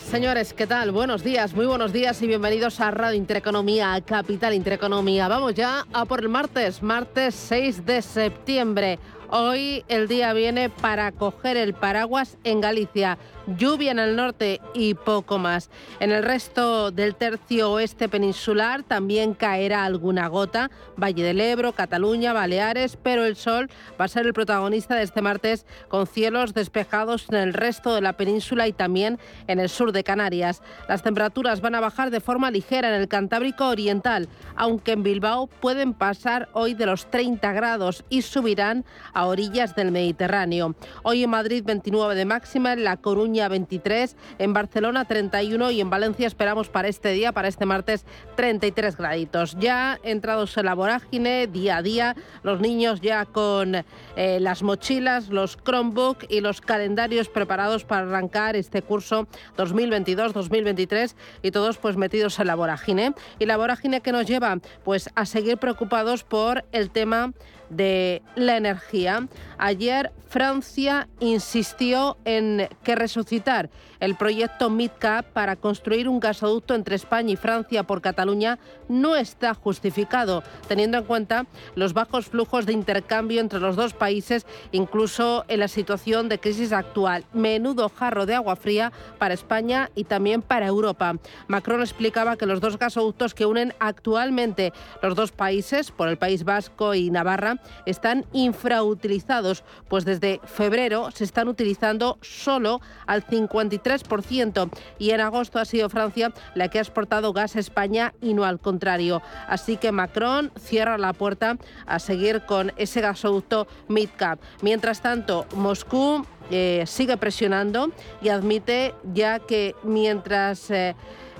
Señores, 0.00 0.52
¿qué 0.52 0.66
tal? 0.66 0.90
Buenos 0.92 1.24
días, 1.24 1.54
muy 1.54 1.64
buenos 1.64 1.92
días 1.92 2.20
y 2.20 2.26
bienvenidos 2.26 2.80
a 2.80 2.90
Radio 2.90 3.16
Intereconomía, 3.16 3.98
Capital 4.04 4.52
Intereconomía. 4.52 5.26
Vamos 5.26 5.54
ya 5.54 5.86
a 5.92 6.04
por 6.04 6.20
el 6.20 6.28
martes, 6.28 6.82
martes 6.82 7.34
6 7.34 7.86
de 7.86 8.02
septiembre. 8.02 8.98
Hoy 9.30 9.84
el 9.88 10.06
día 10.06 10.32
viene 10.34 10.68
para 10.68 11.12
coger 11.12 11.56
el 11.56 11.72
paraguas 11.72 12.36
en 12.44 12.60
Galicia 12.60 13.16
lluvia 13.46 13.92
en 13.92 13.98
el 13.98 14.16
norte 14.16 14.60
y 14.74 14.94
poco 14.94 15.38
más. 15.38 15.70
En 16.00 16.10
el 16.10 16.22
resto 16.22 16.90
del 16.90 17.14
tercio 17.14 17.72
oeste 17.72 18.08
peninsular 18.08 18.82
también 18.82 19.34
caerá 19.34 19.84
alguna 19.84 20.28
gota, 20.28 20.70
Valle 20.96 21.22
del 21.22 21.40
Ebro, 21.40 21.72
Cataluña, 21.72 22.32
Baleares, 22.32 22.96
pero 23.02 23.24
el 23.24 23.36
sol 23.36 23.70
va 24.00 24.06
a 24.06 24.08
ser 24.08 24.26
el 24.26 24.32
protagonista 24.32 24.94
de 24.94 25.02
este 25.02 25.22
martes 25.22 25.66
con 25.88 26.06
cielos 26.06 26.54
despejados 26.54 27.26
en 27.28 27.36
el 27.36 27.54
resto 27.54 27.94
de 27.94 28.00
la 28.00 28.14
península 28.14 28.66
y 28.66 28.72
también 28.72 29.18
en 29.46 29.60
el 29.60 29.68
sur 29.68 29.92
de 29.92 30.04
Canarias. 30.04 30.62
Las 30.88 31.02
temperaturas 31.02 31.60
van 31.60 31.74
a 31.74 31.80
bajar 31.80 32.10
de 32.10 32.20
forma 32.20 32.50
ligera 32.50 32.88
en 32.88 33.00
el 33.00 33.08
Cantábrico 33.08 33.68
Oriental, 33.68 34.28
aunque 34.56 34.92
en 34.92 35.02
Bilbao 35.02 35.46
pueden 35.46 35.94
pasar 35.94 36.48
hoy 36.52 36.74
de 36.74 36.86
los 36.86 37.10
30 37.10 37.52
grados 37.52 38.04
y 38.08 38.22
subirán 38.22 38.84
a 39.12 39.26
orillas 39.26 39.74
del 39.76 39.92
Mediterráneo. 39.92 40.74
Hoy 41.02 41.22
en 41.22 41.30
Madrid 41.30 41.62
29 41.64 42.14
de 42.14 42.24
máxima, 42.24 42.72
en 42.72 42.84
La 42.84 42.96
Coruña 42.96 43.35
23, 43.36 44.16
en 44.38 44.52
Barcelona 44.52 45.04
31 45.04 45.70
y 45.70 45.80
en 45.80 45.90
Valencia 45.90 46.26
esperamos 46.26 46.68
para 46.68 46.88
este 46.88 47.10
día, 47.10 47.32
para 47.32 47.48
este 47.48 47.66
martes, 47.66 48.04
33 48.36 48.96
graditos. 48.96 49.56
Ya 49.58 49.98
entrados 50.02 50.56
en 50.56 50.64
la 50.64 50.74
vorágine, 50.74 51.46
día 51.46 51.76
a 51.76 51.82
día, 51.82 52.16
los 52.42 52.60
niños 52.60 53.00
ya 53.00 53.26
con 53.26 53.76
eh, 54.16 54.40
las 54.40 54.62
mochilas, 54.62 55.28
los 55.28 55.58
Chromebook 55.62 56.24
y 56.28 56.40
los 56.40 56.60
calendarios 56.60 57.28
preparados 57.28 57.84
para 57.84 58.06
arrancar 58.06 58.56
este 58.56 58.82
curso 58.82 59.28
2022-2023 59.58 61.14
y 61.42 61.50
todos 61.50 61.76
pues 61.76 61.96
metidos 61.96 62.38
en 62.38 62.46
la 62.46 62.54
vorágine. 62.54 63.12
Y 63.38 63.46
la 63.46 63.56
vorágine 63.56 64.00
que 64.00 64.12
nos 64.12 64.26
lleva 64.26 64.58
pues 64.84 65.10
a 65.14 65.26
seguir 65.26 65.58
preocupados 65.58 66.24
por 66.24 66.64
el 66.72 66.90
tema 66.90 67.32
de 67.70 68.22
la 68.34 68.56
energía. 68.56 69.28
Ayer 69.58 70.12
Francia 70.28 71.08
insistió 71.20 72.18
en 72.24 72.68
que 72.82 72.94
resucitar 72.94 73.70
el 74.00 74.16
proyecto 74.16 74.68
MidCap 74.68 75.26
para 75.32 75.56
construir 75.56 76.08
un 76.08 76.20
gasoducto 76.20 76.74
entre 76.74 76.96
España 76.96 77.32
y 77.32 77.36
Francia 77.36 77.84
por 77.84 78.02
Cataluña 78.02 78.58
no 78.88 79.16
está 79.16 79.54
justificado, 79.54 80.42
teniendo 80.68 80.98
en 80.98 81.04
cuenta 81.04 81.46
los 81.74 81.94
bajos 81.94 82.26
flujos 82.26 82.66
de 82.66 82.72
intercambio 82.72 83.40
entre 83.40 83.60
los 83.60 83.76
dos 83.76 83.94
países, 83.94 84.46
incluso 84.72 85.44
en 85.48 85.60
la 85.60 85.68
situación 85.68 86.28
de 86.28 86.38
crisis 86.38 86.72
actual. 86.72 87.24
Menudo 87.32 87.88
jarro 87.88 88.26
de 88.26 88.34
agua 88.34 88.56
fría 88.56 88.92
para 89.18 89.34
España 89.34 89.90
y 89.94 90.04
también 90.04 90.42
para 90.42 90.66
Europa. 90.66 91.14
Macron 91.48 91.80
explicaba 91.80 92.36
que 92.36 92.46
los 92.46 92.60
dos 92.60 92.78
gasoductos 92.78 93.34
que 93.34 93.46
unen 93.46 93.74
actualmente 93.78 94.72
los 95.02 95.14
dos 95.14 95.32
países, 95.32 95.90
por 95.90 96.08
el 96.08 96.18
País 96.18 96.44
Vasco 96.44 96.94
y 96.94 97.10
Navarra, 97.10 97.55
están 97.84 98.24
infrautilizados, 98.32 99.64
pues 99.88 100.04
desde 100.04 100.40
febrero 100.44 101.10
se 101.10 101.24
están 101.24 101.48
utilizando 101.48 102.18
solo 102.20 102.80
al 103.06 103.24
53% 103.26 104.70
y 104.98 105.10
en 105.10 105.20
agosto 105.20 105.58
ha 105.58 105.64
sido 105.64 105.88
Francia 105.88 106.32
la 106.54 106.68
que 106.68 106.78
ha 106.78 106.82
exportado 106.82 107.32
gas 107.32 107.56
a 107.56 107.60
España 107.60 108.14
y 108.20 108.34
no 108.34 108.44
al 108.44 108.60
contrario. 108.60 109.22
Así 109.48 109.76
que 109.76 109.92
Macron 109.92 110.52
cierra 110.58 110.98
la 110.98 111.12
puerta 111.12 111.58
a 111.86 111.98
seguir 111.98 112.42
con 112.42 112.72
ese 112.76 113.00
gasoducto 113.00 113.66
MidCap. 113.88 114.40
Mientras 114.62 115.00
tanto, 115.00 115.46
Moscú 115.54 116.24
eh, 116.50 116.84
sigue 116.86 117.16
presionando 117.16 117.90
y 118.22 118.28
admite 118.28 118.94
ya 119.12 119.38
que 119.38 119.74
mientras... 119.82 120.70
Eh, 120.70 120.94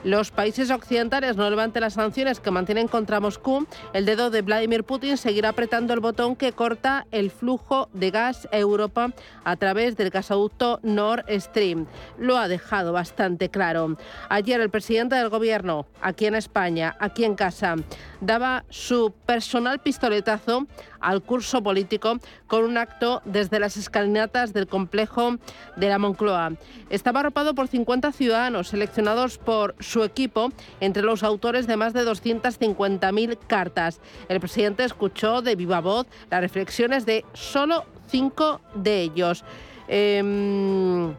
los 0.06 0.30
países 0.30 0.70
occidentales 0.70 1.36
no 1.36 1.50
levanten 1.50 1.80
las 1.80 1.94
sanciones 1.94 2.38
que 2.38 2.52
mantienen 2.52 2.86
contra 2.86 3.18
Moscú, 3.18 3.66
el 3.92 4.06
dedo 4.06 4.30
de 4.30 4.40
Vladimir 4.40 4.84
Putin 4.84 5.16
seguirá 5.16 5.48
apretando 5.48 5.92
el 5.92 5.98
botón 5.98 6.36
que 6.36 6.52
corta 6.52 7.08
el 7.10 7.32
flujo 7.32 7.88
de 7.92 8.12
gas 8.12 8.46
a 8.52 8.56
Europa 8.56 9.10
a 9.42 9.56
través 9.56 9.96
del 9.96 10.10
gasoducto 10.10 10.78
Nord 10.84 11.24
Stream. 11.40 11.86
Lo 12.20 12.38
ha 12.38 12.46
dejado 12.46 12.92
bastante 12.92 13.48
claro. 13.48 13.96
Ayer 14.28 14.60
el 14.60 14.70
presidente 14.70 15.16
del 15.16 15.28
gobierno, 15.28 15.86
aquí 16.00 16.26
en 16.26 16.36
España, 16.36 16.96
aquí 17.00 17.24
en 17.24 17.34
casa, 17.34 17.74
daba 18.20 18.64
su 18.70 19.12
personal 19.26 19.80
pistoletazo 19.80 20.68
al 21.06 21.22
curso 21.22 21.62
político 21.62 22.18
con 22.48 22.64
un 22.64 22.76
acto 22.76 23.22
desde 23.24 23.60
las 23.60 23.76
escalinatas 23.76 24.52
del 24.52 24.66
complejo 24.66 25.36
de 25.76 25.88
la 25.88 25.98
Moncloa. 25.98 26.54
Estaba 26.90 27.20
arropado 27.20 27.54
por 27.54 27.68
50 27.68 28.10
ciudadanos 28.10 28.68
seleccionados 28.68 29.38
por 29.38 29.76
su 29.78 30.02
equipo 30.02 30.50
entre 30.80 31.04
los 31.04 31.22
autores 31.22 31.68
de 31.68 31.76
más 31.76 31.92
de 31.92 32.04
250.000 32.04 33.38
cartas. 33.46 34.00
El 34.28 34.40
presidente 34.40 34.82
escuchó 34.82 35.42
de 35.42 35.54
viva 35.54 35.80
voz 35.80 36.08
las 36.28 36.40
reflexiones 36.40 37.06
de 37.06 37.24
solo 37.34 37.84
cinco 38.08 38.60
de 38.74 39.02
ellos. 39.02 39.44
Em, 39.86 41.14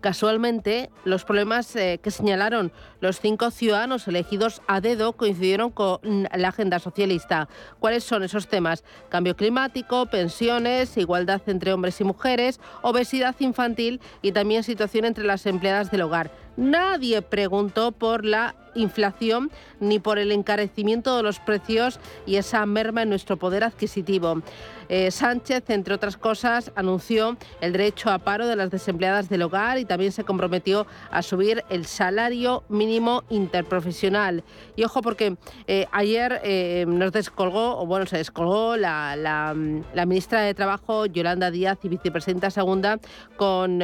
Casualmente, 0.00 0.90
los 1.04 1.24
problemas 1.24 1.74
eh, 1.74 1.98
que 2.02 2.10
señalaron 2.10 2.70
los 3.00 3.20
cinco 3.20 3.50
ciudadanos 3.50 4.06
elegidos 4.06 4.62
a 4.66 4.80
dedo 4.80 5.14
coincidieron 5.14 5.70
con 5.70 6.00
la 6.34 6.48
agenda 6.48 6.78
socialista. 6.78 7.48
¿Cuáles 7.80 8.04
son 8.04 8.22
esos 8.22 8.46
temas? 8.46 8.84
Cambio 9.08 9.36
climático, 9.36 10.06
pensiones, 10.06 10.96
igualdad 10.96 11.40
entre 11.46 11.72
hombres 11.72 12.00
y 12.00 12.04
mujeres, 12.04 12.60
obesidad 12.82 13.34
infantil 13.40 14.00
y 14.22 14.32
también 14.32 14.62
situación 14.62 15.06
entre 15.06 15.24
las 15.24 15.46
empleadas 15.46 15.90
del 15.90 16.02
hogar. 16.02 16.30
Nadie 16.56 17.22
preguntó 17.22 17.92
por 17.92 18.24
la 18.24 18.54
inflación 18.76 19.50
ni 19.80 19.98
por 19.98 20.18
el 20.18 20.32
encarecimiento 20.32 21.16
de 21.16 21.22
los 21.22 21.40
precios 21.40 21.98
y 22.26 22.36
esa 22.36 22.64
merma 22.66 23.02
en 23.02 23.08
nuestro 23.08 23.36
poder 23.36 23.64
adquisitivo. 23.64 24.42
Eh, 24.88 25.10
Sánchez, 25.10 25.68
entre 25.70 25.94
otras 25.94 26.16
cosas, 26.16 26.70
anunció 26.76 27.36
el 27.60 27.72
derecho 27.72 28.10
a 28.10 28.18
paro 28.18 28.46
de 28.46 28.56
las 28.56 28.70
desempleadas 28.70 29.28
del 29.28 29.42
hogar 29.42 29.78
y 29.78 29.84
también 29.84 30.12
se 30.12 30.24
comprometió 30.24 30.86
a 31.10 31.22
subir 31.22 31.64
el 31.70 31.86
salario 31.86 32.62
mínimo 32.68 33.24
interprofesional. 33.28 34.44
Y 34.76 34.84
ojo 34.84 35.02
porque 35.02 35.36
eh, 35.66 35.86
ayer 35.90 36.40
eh, 36.44 36.84
nos 36.86 37.12
descolgó, 37.12 37.78
o 37.78 37.86
bueno, 37.86 38.06
se 38.06 38.18
descolgó 38.18 38.76
la, 38.76 39.16
la, 39.16 40.06
ministra 40.06 40.40
de 40.42 40.54
Trabajo, 40.54 41.06
Yolanda 41.06 41.50
Díaz, 41.50 41.78
y 41.82 41.88
vicepresidenta 41.88 42.50
segunda, 42.50 42.98
con 43.36 43.82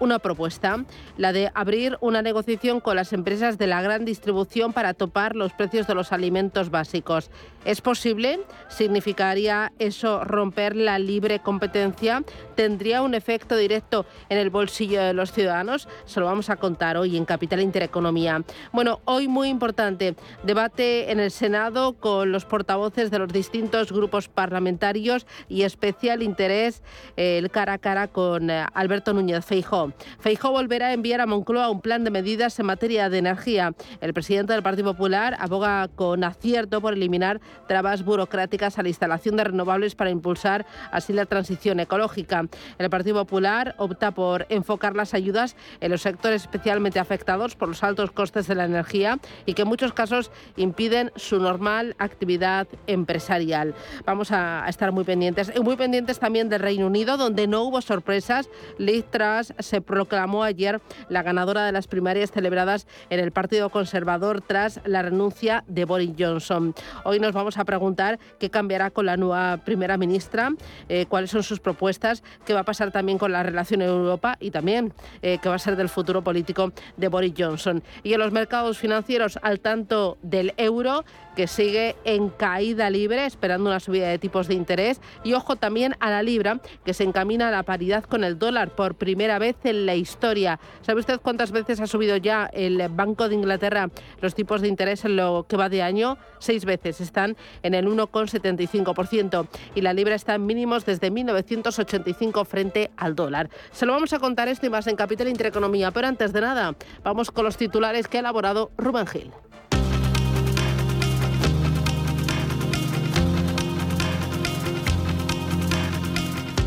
una 0.00 0.18
propuesta, 0.18 0.84
la 1.16 1.32
de 1.32 1.50
abrir 1.54 1.98
una 2.00 2.22
negociación 2.22 2.80
con 2.80 2.96
las 2.96 3.12
empresas 3.12 3.58
de 3.58 3.66
la 3.66 3.71
gran 3.80 4.04
distribución 4.04 4.72
para 4.72 4.92
topar 4.92 5.36
los 5.36 5.52
precios 5.52 5.86
de 5.86 5.94
los 5.94 6.12
alimentos 6.12 6.70
básicos. 6.70 7.30
¿Es 7.64 7.80
posible? 7.80 8.40
¿Significaría 8.68 9.72
eso 9.78 10.24
romper 10.24 10.74
la 10.74 10.98
libre 10.98 11.38
competencia? 11.38 12.24
¿Tendría 12.56 13.02
un 13.02 13.14
efecto 13.14 13.56
directo 13.56 14.04
en 14.28 14.38
el 14.38 14.50
bolsillo 14.50 15.00
de 15.00 15.14
los 15.14 15.30
ciudadanos? 15.30 15.88
Se 16.04 16.18
lo 16.18 16.26
vamos 16.26 16.50
a 16.50 16.56
contar 16.56 16.96
hoy 16.96 17.16
en 17.16 17.24
Capital 17.24 17.60
Intereconomía. 17.60 18.42
Bueno, 18.72 19.00
hoy 19.04 19.28
muy 19.28 19.48
importante, 19.48 20.16
debate 20.42 21.12
en 21.12 21.20
el 21.20 21.30
Senado 21.30 21.92
con 21.92 22.32
los 22.32 22.44
portavoces 22.44 23.12
de 23.12 23.20
los 23.20 23.32
distintos 23.32 23.92
grupos 23.92 24.28
parlamentarios 24.28 25.24
y 25.48 25.62
especial 25.62 26.22
interés 26.22 26.82
eh, 27.16 27.38
el 27.38 27.50
cara 27.50 27.74
a 27.74 27.78
cara 27.78 28.08
con 28.08 28.50
eh, 28.50 28.66
Alberto 28.74 29.12
Núñez 29.12 29.44
Feijó. 29.44 29.92
Feijó 30.18 30.50
volverá 30.50 30.88
a 30.88 30.92
enviar 30.94 31.20
a 31.20 31.26
Moncloa 31.26 31.70
un 31.70 31.80
plan 31.80 32.02
de 32.02 32.10
medidas 32.10 32.58
en 32.58 32.66
materia 32.66 33.08
de 33.08 33.18
energía. 33.18 33.61
El 34.00 34.14
presidente 34.14 34.52
del 34.52 34.62
Partido 34.62 34.92
Popular 34.92 35.36
aboga 35.38 35.88
con 35.88 36.24
acierto 36.24 36.80
por 36.80 36.94
eliminar 36.94 37.40
trabas 37.68 38.04
burocráticas 38.04 38.78
a 38.78 38.82
la 38.82 38.88
instalación 38.88 39.36
de 39.36 39.44
renovables 39.44 39.94
para 39.94 40.10
impulsar 40.10 40.66
así 40.90 41.12
la 41.12 41.26
transición 41.26 41.80
ecológica. 41.80 42.46
El 42.78 42.90
Partido 42.90 43.16
Popular 43.16 43.74
opta 43.78 44.12
por 44.12 44.46
enfocar 44.48 44.96
las 44.96 45.14
ayudas 45.14 45.56
en 45.80 45.90
los 45.90 46.02
sectores 46.02 46.42
especialmente 46.42 46.98
afectados 46.98 47.54
por 47.56 47.68
los 47.68 47.82
altos 47.82 48.10
costes 48.12 48.46
de 48.46 48.54
la 48.54 48.64
energía 48.64 49.18
y 49.46 49.54
que 49.54 49.62
en 49.62 49.68
muchos 49.68 49.92
casos 49.92 50.30
impiden 50.56 51.12
su 51.16 51.38
normal 51.38 51.94
actividad 51.98 52.66
empresarial. 52.86 53.74
Vamos 54.06 54.32
a 54.32 54.64
estar 54.68 54.92
muy 54.92 55.04
pendientes. 55.04 55.52
Y 55.54 55.60
muy 55.60 55.76
pendientes 55.76 56.18
también 56.18 56.48
del 56.48 56.60
Reino 56.60 56.86
Unido, 56.86 57.16
donde 57.16 57.46
no 57.46 57.62
hubo 57.62 57.80
sorpresas. 57.82 58.48
Liz 58.78 59.04
Truss 59.10 59.52
se 59.58 59.80
proclamó 59.80 60.42
ayer 60.42 60.80
la 61.08 61.22
ganadora 61.22 61.66
de 61.66 61.72
las 61.72 61.86
primarias 61.86 62.30
celebradas 62.30 62.86
en 63.10 63.20
el 63.20 63.30
Parlamento 63.30 63.41
Partido 63.42 63.70
Conservador 63.70 64.40
tras 64.40 64.80
la 64.84 65.02
renuncia 65.02 65.64
de 65.66 65.84
Boris 65.84 66.12
Johnson. 66.16 66.76
Hoy 67.02 67.18
nos 67.18 67.32
vamos 67.32 67.58
a 67.58 67.64
preguntar 67.64 68.20
qué 68.38 68.50
cambiará 68.50 68.92
con 68.92 69.04
la 69.04 69.16
nueva 69.16 69.56
primera 69.64 69.96
ministra, 69.96 70.52
eh, 70.88 71.06
cuáles 71.08 71.30
son 71.30 71.42
sus 71.42 71.58
propuestas, 71.58 72.22
qué 72.46 72.54
va 72.54 72.60
a 72.60 72.64
pasar 72.64 72.92
también 72.92 73.18
con 73.18 73.32
la 73.32 73.42
relación 73.42 73.82
en 73.82 73.88
Europa 73.88 74.36
y 74.38 74.52
también 74.52 74.94
eh, 75.22 75.38
qué 75.42 75.48
va 75.48 75.56
a 75.56 75.58
ser 75.58 75.74
del 75.74 75.88
futuro 75.88 76.22
político 76.22 76.70
de 76.96 77.08
Boris 77.08 77.34
Johnson. 77.36 77.82
Y 78.04 78.12
en 78.12 78.20
los 78.20 78.30
mercados 78.30 78.78
financieros 78.78 79.40
al 79.42 79.58
tanto 79.58 80.18
del 80.22 80.54
euro, 80.56 81.04
que 81.34 81.46
sigue 81.46 81.96
en 82.04 82.28
caída 82.28 82.90
libre, 82.90 83.26
esperando 83.26 83.70
una 83.70 83.80
subida 83.80 84.08
de 84.08 84.18
tipos 84.18 84.48
de 84.48 84.54
interés. 84.54 85.00
Y 85.24 85.32
ojo 85.32 85.56
también 85.56 85.96
a 85.98 86.10
la 86.10 86.22
libra, 86.22 86.60
que 86.84 86.94
se 86.94 87.04
encamina 87.04 87.48
a 87.48 87.50
la 87.50 87.62
paridad 87.62 88.04
con 88.04 88.22
el 88.22 88.38
dólar 88.38 88.70
por 88.70 88.94
primera 88.94 89.38
vez 89.38 89.56
en 89.64 89.86
la 89.86 89.94
historia. 89.94 90.60
¿Sabe 90.82 91.00
usted 91.00 91.20
cuántas 91.20 91.50
veces 91.50 91.80
ha 91.80 91.86
subido 91.86 92.16
ya 92.18 92.50
el 92.52 92.86
Banco 92.90 93.28
de 93.28 93.31
Inglaterra 93.34 93.90
los 94.20 94.34
tipos 94.34 94.60
de 94.60 94.68
interés 94.68 95.04
en 95.04 95.16
lo 95.16 95.46
que 95.48 95.56
va 95.56 95.68
de 95.68 95.82
año? 95.82 96.18
Seis 96.38 96.64
veces. 96.64 97.00
Están 97.00 97.36
en 97.62 97.74
el 97.74 97.86
1,75%. 97.86 99.46
Y 99.74 99.80
la 99.80 99.92
libra 99.92 100.14
está 100.14 100.34
en 100.34 100.46
mínimos 100.46 100.84
desde 100.84 101.10
1985 101.10 102.44
frente 102.44 102.90
al 102.96 103.14
dólar. 103.14 103.50
Se 103.70 103.86
lo 103.86 103.92
vamos 103.92 104.12
a 104.12 104.18
contar 104.18 104.48
esto 104.48 104.66
y 104.66 104.70
más 104.70 104.86
en 104.86 104.96
Capital 104.96 105.28
Intereconomía. 105.28 105.90
Pero 105.90 106.06
antes 106.06 106.32
de 106.32 106.40
nada, 106.40 106.74
vamos 107.02 107.30
con 107.30 107.44
los 107.44 107.56
titulares 107.56 108.08
que 108.08 108.18
ha 108.18 108.20
elaborado 108.20 108.70
Rubén 108.76 109.06
Gil. 109.06 109.30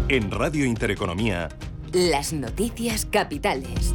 En 0.08 0.30
Radio 0.30 0.66
Intereconomía. 0.66 1.50
Las 1.92 2.32
noticias 2.32 3.06
capitales. 3.06 3.94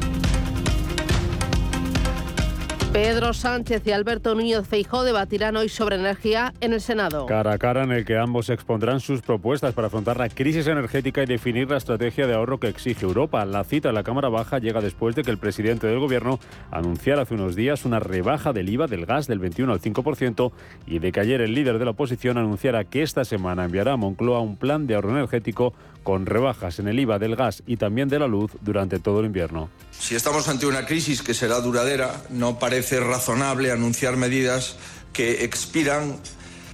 Pedro 2.93 3.33
Sánchez 3.35 3.87
y 3.87 3.93
Alberto 3.93 4.35
Núñez 4.35 4.67
Feijó 4.67 5.05
debatirán 5.05 5.57
hoy 5.57 5.69
sobre 5.69 5.95
energía 5.95 6.53
en 6.61 6.73
el 6.73 6.81
Senado. 6.81 7.27
Cara 7.27 7.53
a 7.53 7.59
cara 7.59 7.85
en 7.85 7.93
el 7.93 8.05
que 8.05 8.19
ambos 8.19 8.51
expondrán 8.51 8.99
sus 8.99 9.23
propuestas 9.23 9.75
para 9.75 9.87
afrontar 9.87 10.17
la 10.17 10.29
crisis 10.29 10.67
energética 10.67 11.23
y 11.23 11.27
definir 11.27 11.71
la 11.71 11.77
estrategia 11.77 12.27
de 12.27 12.35
ahorro 12.35 12.59
que 12.59 12.67
exige 12.67 13.07
Europa. 13.07 13.45
La 13.45 13.63
cita 13.63 13.91
en 13.91 13.95
la 13.95 14.03
Cámara 14.03 14.29
Baja 14.29 14.59
llega 14.59 14.81
después 14.81 15.15
de 15.15 15.23
que 15.23 15.31
el 15.31 15.39
presidente 15.39 15.87
del 15.87 16.01
Gobierno 16.01 16.41
anunciara 16.73 17.23
hace 17.23 17.35
unos 17.35 17.55
días 17.55 17.85
una 17.85 18.01
rebaja 18.01 18.53
del 18.53 18.69
IVA 18.69 18.89
del 18.89 19.07
gas 19.07 19.29
del 19.29 19.39
21 19.39 19.73
al 19.73 19.81
5% 19.81 20.51
y 20.89 20.99
de 20.99 21.13
que 21.13 21.21
ayer 21.21 21.43
el 21.43 21.55
líder 21.55 21.79
de 21.79 21.85
la 21.85 21.93
oposición 21.93 22.39
anunciara 22.39 22.83
que 22.83 23.03
esta 23.03 23.25
semana 23.25 23.67
enviará 23.67 23.93
a 23.93 23.99
Moncloa 23.99 24.41
un 24.41 24.57
plan 24.57 24.89
de 24.89 24.97
ahorro 24.97 25.11
energético 25.11 25.75
con 26.03 26.27
rebajas 26.27 26.79
en 26.79 26.89
el 26.89 26.99
IVA 26.99 27.19
del 27.19 27.37
gas 27.37 27.63
y 27.67 27.77
también 27.77 28.09
de 28.09 28.19
la 28.19 28.27
luz 28.27 28.53
durante 28.61 28.99
todo 28.99 29.21
el 29.21 29.27
invierno. 29.27 29.71
Si 29.91 30.15
estamos 30.15 30.49
ante 30.49 30.67
una 30.67 30.87
crisis 30.87 31.23
que 31.23 31.35
será 31.35 31.61
duradera, 31.61 32.23
no 32.31 32.59
parece 32.59 33.01
razonable 33.01 33.71
anunciar 33.71 34.17
medidas 34.17 34.77
que 35.13 35.45
expiran 35.45 36.19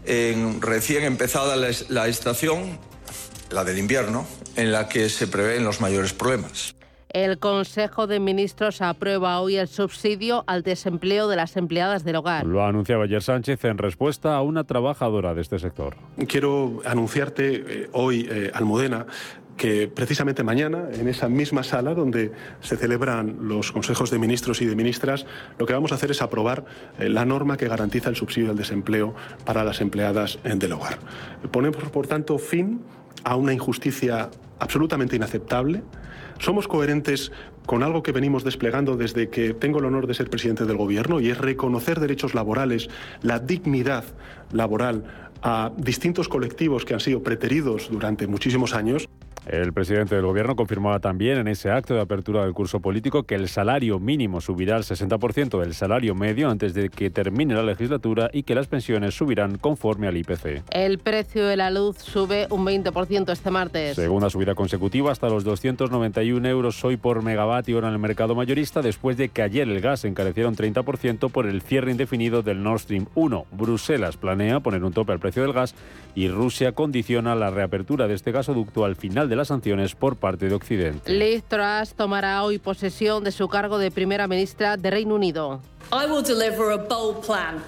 en 0.05 0.63
recién 0.63 1.03
empezada 1.05 1.57
la, 1.57 2.07
estación, 2.07 2.79
la 3.51 3.65
del 3.65 3.79
invierno, 3.79 4.27
en 4.55 4.71
la 4.71 4.89
que 4.89 5.09
se 5.09 5.27
prevén 5.27 5.65
los 5.65 5.81
mayores 5.81 6.13
problemas. 6.13 6.76
El 7.17 7.39
Consejo 7.39 8.07
de 8.07 8.21
Ministros 8.21 8.83
aprueba 8.83 9.41
hoy 9.41 9.57
el 9.57 9.69
subsidio 9.69 10.45
al 10.47 10.63
desempleo 10.63 11.29
de 11.29 11.37
las 11.37 11.57
empleadas 11.57 12.05
del 12.05 12.17
hogar. 12.17 12.45
Lo 12.45 12.63
anunciaba 12.63 13.05
ayer 13.05 13.23
Sánchez 13.23 13.65
en 13.65 13.79
respuesta 13.79 14.37
a 14.37 14.43
una 14.43 14.65
trabajadora 14.65 15.33
de 15.33 15.41
este 15.41 15.59
sector. 15.59 15.97
Quiero 16.29 16.83
anunciarte 16.85 17.55
eh, 17.85 17.89
hoy, 17.93 18.29
eh, 18.31 18.51
Almudena, 18.53 19.07
que 19.57 19.89
precisamente 19.89 20.43
mañana, 20.43 20.91
en 20.93 21.09
esa 21.09 21.31
misma 21.31 21.63
sala 21.63 21.95
donde 21.95 22.33
se 22.61 22.77
celebran 22.77 23.49
los 23.49 23.73
consejos 23.73 24.11
de 24.11 24.19
ministros 24.19 24.61
y 24.61 24.67
de 24.67 24.77
ministras, 24.77 25.25
lo 25.59 25.65
que 25.65 25.73
vamos 25.73 25.93
a 25.93 25.95
hacer 25.95 26.11
es 26.11 26.21
aprobar 26.21 26.67
eh, 26.99 27.09
la 27.09 27.25
norma 27.25 27.57
que 27.57 27.67
garantiza 27.67 28.11
el 28.11 28.17
subsidio 28.17 28.51
al 28.51 28.59
desempleo 28.59 29.15
para 29.47 29.65
las 29.65 29.81
empleadas 29.81 30.39
del 30.45 30.71
hogar. 30.71 30.99
Ponemos, 31.51 31.83
por 31.85 32.07
tanto, 32.07 32.37
fin 32.37 32.83
a 33.25 33.37
una 33.37 33.55
injusticia 33.55 34.29
absolutamente 34.59 35.17
inaceptable 35.17 35.83
somos 36.39 36.69
coherentes 36.69 37.33
con 37.67 37.83
algo 37.83 38.03
que 38.03 38.13
venimos 38.13 38.45
desplegando 38.45 38.97
desde 38.97 39.29
que 39.29 39.55
tengo 39.55 39.79
el 39.81 39.87
honor 39.87 40.07
de 40.07 40.15
ser 40.15 40.31
presidente 40.31 40.65
del 40.65 40.77
Gobierno 40.77 41.21
y 41.21 41.31
es 41.31 41.39
reconocer 41.39 42.01
derechos 42.01 42.35
laborales, 42.35 42.89
la 43.23 43.39
dignidad 43.39 44.05
laboral 44.53 45.05
a 45.43 45.73
distintos 45.77 46.29
colectivos 46.29 46.85
que 46.85 46.95
han 46.95 47.01
sido 47.01 47.23
preteridos 47.23 47.89
durante 47.91 48.27
muchísimos 48.27 48.75
años. 48.75 49.09
El 49.45 49.73
presidente 49.73 50.15
del 50.17 50.25
Gobierno 50.25 50.57
confirmaba 50.57 50.99
también 50.99 51.39
en 51.39 51.47
ese 51.49 51.71
acto 51.71 51.95
de 51.95 52.01
apertura 52.01 52.43
del 52.43 52.53
curso 52.53 52.81
político 52.81 53.23
que 53.23 53.37
el 53.37 53.49
salario 53.49 54.01
mínimo 54.01 54.41
subirá 54.41 54.77
al 54.77 54.83
60% 54.83 55.61
del 55.61 55.75
salario 55.75 56.15
medio 56.15 56.51
antes 56.51 56.75
de 56.75 56.89
que 56.89 57.11
termine 57.11 57.55
la 57.55 57.63
legislatura 57.63 58.29
y 58.33 58.43
que 58.43 58.57
las 58.57 58.67
pensiones 58.67 59.15
subirán 59.15 59.59
conforme 59.59 60.09
al 60.09 60.17
IPC. 60.17 60.65
El 60.71 60.99
precio 60.99 61.47
de 61.47 61.57
la 61.57 61.71
luz 61.71 61.99
sube 61.99 62.49
un 62.51 62.65
20% 62.65 63.31
este 63.31 63.51
martes. 63.51 63.95
Segunda 63.95 64.31
subida 64.31 64.55
consecutiva 64.55 65.13
hasta 65.13 65.29
los 65.29 65.45
291 65.45 66.49
euros 66.49 66.85
hoy 66.85 66.97
por 66.97 67.23
megavatio 67.23 67.79
hora 67.79 67.89
en 67.89 67.95
el 67.95 68.01
mercado 68.01 68.35
mayorista 68.35 68.83
después 68.83 69.17
de 69.17 69.29
que 69.29 69.43
ayer 69.43 69.69
el 69.69 69.81
gas 69.81 70.05
encareciera 70.05 70.49
un 70.49 70.57
30% 70.57 71.31
por 71.31 71.47
el 71.47 71.63
cierre 71.63 71.93
indefinido 71.93 72.43
del 72.43 72.63
Nord 72.63 72.81
Stream 72.81 73.07
1. 73.15 73.47
Bruselas 73.53 74.17
planea 74.17 74.61
poner 74.61 74.83
un 74.83 74.93
tope 74.93 75.13
al 75.13 75.21
precio 75.21 75.43
del 75.43 75.53
gas 75.53 75.75
y 76.15 76.29
Rusia 76.29 76.73
condiciona 76.73 77.35
la 77.35 77.51
reapertura 77.51 78.09
de 78.09 78.15
este 78.15 78.33
gasoducto 78.33 78.85
al 78.85 78.97
final 78.97 79.26
de 79.29 79.37
las 79.37 79.49
sanciones 79.49 79.95
por 79.95 80.17
parte 80.17 80.49
de 80.49 80.55
Occidente. 80.55 81.13
Liz 81.13 81.43
Truss 81.45 81.95
tomará 81.95 82.43
hoy 82.43 82.59
posesión 82.59 83.25
de 83.25 83.33
su 83.33 83.49
cargo 83.49 83.79
de 83.79 83.91
primera 83.91 84.27
ministra 84.27 84.77
de 84.77 84.91
Reino 84.91 85.15
Unido. 85.15 85.61
I 85.93 86.11
will 86.11 86.23
deliver 86.23 86.73
a 86.73 86.77
bold 86.77 87.25
plan 87.25 87.63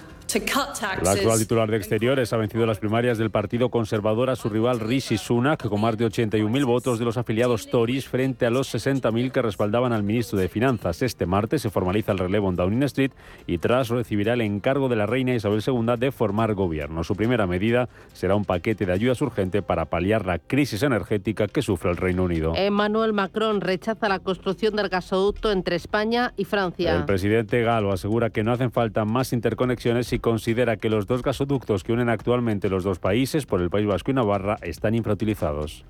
la 1.02 1.12
actual 1.12 1.38
titular 1.38 1.70
de 1.70 1.78
Exteriores 1.78 2.34
ha 2.34 2.36
vencido 2.36 2.66
las 2.66 2.78
primarias 2.78 3.16
del 3.16 3.30
Partido 3.30 3.70
Conservador 3.70 4.28
a 4.28 4.36
su 4.36 4.50
rival 4.50 4.78
Rishi 4.78 5.16
Sunak 5.16 5.66
con 5.66 5.80
más 5.80 5.96
de 5.96 6.06
81.000 6.06 6.66
votos 6.66 6.98
de 6.98 7.06
los 7.06 7.16
afiliados 7.16 7.70
Tories 7.70 8.06
frente 8.06 8.44
a 8.44 8.50
los 8.50 8.74
60.000 8.74 9.32
que 9.32 9.40
respaldaban 9.40 9.94
al 9.94 10.02
ministro 10.02 10.38
de 10.38 10.50
Finanzas. 10.50 11.00
Este 11.00 11.24
martes 11.24 11.62
se 11.62 11.70
formaliza 11.70 12.12
el 12.12 12.18
relevo 12.18 12.50
en 12.50 12.56
Downing 12.56 12.82
Street 12.82 13.12
y 13.46 13.56
tras 13.56 13.88
recibirá 13.88 14.34
el 14.34 14.42
encargo 14.42 14.90
de 14.90 14.96
la 14.96 15.06
reina 15.06 15.34
Isabel 15.34 15.62
II 15.66 15.96
de 15.98 16.12
formar 16.12 16.52
gobierno. 16.52 17.04
Su 17.04 17.16
primera 17.16 17.46
medida 17.46 17.88
será 18.12 18.34
un 18.34 18.44
paquete 18.44 18.84
de 18.84 18.92
ayudas 18.92 19.22
urgente 19.22 19.62
para 19.62 19.86
paliar 19.86 20.26
la 20.26 20.38
crisis 20.38 20.82
energética 20.82 21.48
que 21.48 21.62
sufre 21.62 21.90
el 21.90 21.96
Reino 21.96 22.24
Unido. 22.24 22.52
Emmanuel 22.54 23.14
Macron 23.14 23.62
rechaza 23.62 24.10
la 24.10 24.18
construcción 24.18 24.76
del 24.76 24.90
gasoducto 24.90 25.50
entre 25.50 25.76
España 25.76 26.34
y 26.36 26.44
Francia. 26.44 26.94
El 26.94 27.06
presidente 27.06 27.62
galo 27.62 27.92
asegura 27.92 28.28
que 28.28 28.44
no 28.44 28.52
hacen 28.52 28.70
falta 28.70 29.06
más 29.06 29.32
interconexiones 29.32 30.12
y 30.12 30.17
considera 30.20 30.76
que 30.76 30.90
los 30.90 31.06
dos 31.06 31.22
gasoductos 31.22 31.84
que 31.84 31.92
unen 31.92 32.08
actualmente 32.08 32.68
los 32.68 32.84
dos 32.84 32.98
países 32.98 33.46
por 33.46 33.60
el 33.60 33.70
País 33.70 33.86
Vasco 33.86 34.10
y 34.10 34.14
Navarra 34.14 34.56
están 34.62 34.94
infrautilizados. 34.94 35.84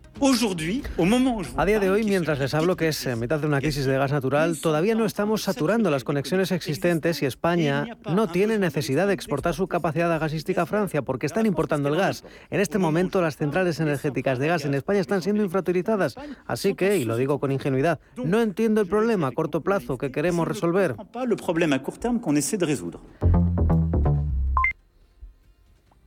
A 1.56 1.64
día 1.64 1.78
de 1.78 1.90
hoy, 1.90 2.04
mientras 2.04 2.38
les 2.40 2.52
hablo 2.54 2.76
que 2.76 2.88
es 2.88 3.06
en 3.06 3.20
mitad 3.20 3.38
de 3.38 3.46
una 3.46 3.60
crisis 3.60 3.84
de 3.84 3.96
gas 3.96 4.10
natural, 4.10 4.60
todavía 4.60 4.94
no 4.94 5.04
estamos 5.04 5.42
saturando 5.42 5.90
las 5.90 6.02
conexiones 6.02 6.50
existentes 6.50 7.22
y 7.22 7.26
España 7.26 7.86
no 8.12 8.28
tiene 8.28 8.58
necesidad 8.58 9.06
de 9.06 9.14
exportar 9.14 9.54
su 9.54 9.68
capacidad 9.68 10.18
gasística 10.18 10.62
a 10.62 10.66
Francia 10.66 11.02
porque 11.02 11.26
están 11.26 11.46
importando 11.46 11.88
el 11.88 11.96
gas. 11.96 12.24
En 12.50 12.60
este 12.60 12.78
momento 12.78 13.22
las 13.22 13.36
centrales 13.36 13.78
energéticas 13.78 14.38
de 14.38 14.48
gas 14.48 14.64
en 14.64 14.74
España 14.74 15.00
están 15.00 15.22
siendo 15.22 15.42
infrautilizadas. 15.44 16.16
Así 16.46 16.74
que, 16.74 16.96
y 16.96 17.04
lo 17.04 17.16
digo 17.16 17.38
con 17.38 17.52
ingenuidad, 17.52 18.00
no 18.16 18.40
entiendo 18.40 18.80
el 18.80 18.88
problema 18.88 19.28
a 19.28 19.32
corto 19.32 19.60
plazo 19.60 19.98
que 19.98 20.10
queremos 20.10 20.48
resolver. 20.48 20.96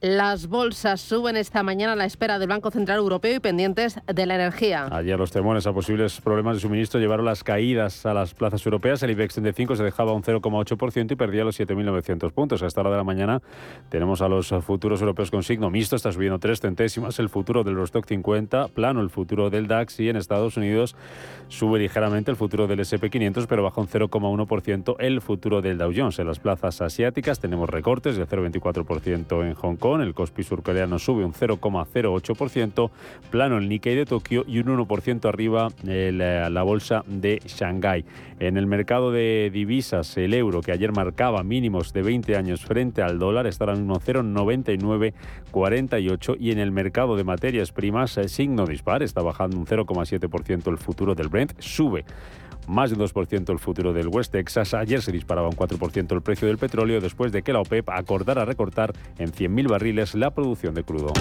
Las 0.03 0.47
bolsas 0.47 0.99
suben 0.99 1.37
esta 1.37 1.61
mañana 1.61 1.93
a 1.93 1.95
la 1.95 2.05
espera 2.05 2.39
del 2.39 2.47
Banco 2.47 2.71
Central 2.71 2.97
Europeo 2.97 3.35
y 3.35 3.39
pendientes 3.39 3.99
de 4.11 4.25
la 4.25 4.33
energía. 4.33 4.87
Ayer 4.89 5.15
los 5.15 5.29
temores 5.29 5.67
a 5.67 5.73
posibles 5.73 6.19
problemas 6.21 6.55
de 6.55 6.61
suministro 6.61 6.99
llevaron 6.99 7.23
las 7.23 7.43
caídas 7.43 8.03
a 8.07 8.15
las 8.15 8.33
plazas 8.33 8.65
europeas. 8.65 9.03
El 9.03 9.11
IBEX 9.11 9.35
35 9.35 9.75
se 9.75 9.83
dejaba 9.83 10.13
un 10.13 10.23
0,8% 10.23 11.11
y 11.11 11.15
perdía 11.15 11.43
los 11.43 11.59
7.900 11.59 12.31
puntos. 12.31 12.63
A 12.63 12.65
esta 12.65 12.81
hora 12.81 12.89
de 12.89 12.97
la 12.97 13.03
mañana 13.03 13.43
tenemos 13.89 14.23
a 14.23 14.27
los 14.27 14.51
futuros 14.65 15.01
europeos 15.01 15.29
con 15.29 15.43
signo 15.43 15.69
mixto. 15.69 15.95
Está 15.95 16.11
subiendo 16.11 16.39
tres 16.39 16.61
centésimas 16.61 17.19
el 17.19 17.29
futuro 17.29 17.63
del 17.63 17.75
Eurostock 17.75 18.07
50, 18.07 18.69
plano 18.69 19.01
el 19.01 19.11
futuro 19.11 19.51
del 19.51 19.67
DAX 19.67 19.99
y 19.99 20.09
en 20.09 20.15
Estados 20.15 20.57
Unidos 20.57 20.95
sube 21.47 21.77
ligeramente 21.77 22.31
el 22.31 22.37
futuro 22.37 22.65
del 22.65 22.79
SP500, 22.79 23.45
pero 23.47 23.61
baja 23.61 23.79
un 23.79 23.87
0,1% 23.87 24.95
el 24.97 25.21
futuro 25.21 25.61
del 25.61 25.77
Dow 25.77 25.93
Jones. 25.95 26.17
En 26.17 26.25
las 26.25 26.39
plazas 26.39 26.81
asiáticas 26.81 27.39
tenemos 27.39 27.69
recortes 27.69 28.17
del 28.17 28.27
0,24% 28.27 29.45
en 29.45 29.53
Hong 29.53 29.75
Kong 29.75 29.90
el 29.99 30.13
Kospi 30.13 30.43
surcoreano 30.43 30.97
sube 30.97 31.25
un 31.25 31.33
0,08%, 31.33 32.89
plano 33.29 33.57
el 33.57 33.67
Nikkei 33.67 33.95
de 33.95 34.05
Tokio 34.05 34.45
y 34.47 34.59
un 34.59 34.67
1% 34.67 35.27
arriba 35.27 35.67
la 35.83 36.63
bolsa 36.63 37.03
de 37.07 37.41
Shanghái. 37.45 38.05
En 38.39 38.55
el 38.55 38.67
mercado 38.67 39.11
de 39.11 39.49
divisas, 39.51 40.15
el 40.15 40.33
euro, 40.33 40.61
que 40.61 40.71
ayer 40.71 40.93
marcaba 40.93 41.43
mínimos 41.43 41.91
de 41.91 42.03
20 42.03 42.37
años 42.37 42.63
frente 42.63 43.01
al 43.01 43.19
dólar, 43.19 43.47
está 43.47 43.65
ahora 43.65 43.75
mismo 43.75 43.99
0,9948 43.99 46.37
y 46.39 46.51
en 46.51 46.59
el 46.59 46.71
mercado 46.71 47.17
de 47.17 47.25
materias 47.25 47.73
primas, 47.73 48.17
signo 48.27 48.65
dispar, 48.65 49.03
está 49.03 49.21
bajando 49.21 49.57
un 49.57 49.65
0,7% 49.65 50.71
el 50.71 50.77
futuro 50.77 51.15
del 51.15 51.27
Brent, 51.27 51.59
sube 51.59 52.05
más 52.71 52.89
de 52.89 52.95
un 52.95 53.01
2% 53.01 53.51
el 53.51 53.59
futuro 53.59 53.93
del 53.93 54.07
West 54.07 54.31
Texas. 54.31 54.73
Ayer 54.73 55.01
se 55.01 55.11
disparaba 55.11 55.49
un 55.49 55.55
4% 55.55 56.13
el 56.13 56.21
precio 56.21 56.47
del 56.47 56.57
petróleo 56.57 57.01
después 57.01 57.31
de 57.31 57.43
que 57.43 57.53
la 57.53 57.59
OPEP 57.59 57.89
acordara 57.89 58.45
recortar 58.45 58.93
en 59.19 59.31
100.000 59.31 59.69
barriles 59.69 60.15
la 60.15 60.31
producción 60.31 60.73
de 60.73 60.83
crudo. 60.83 61.13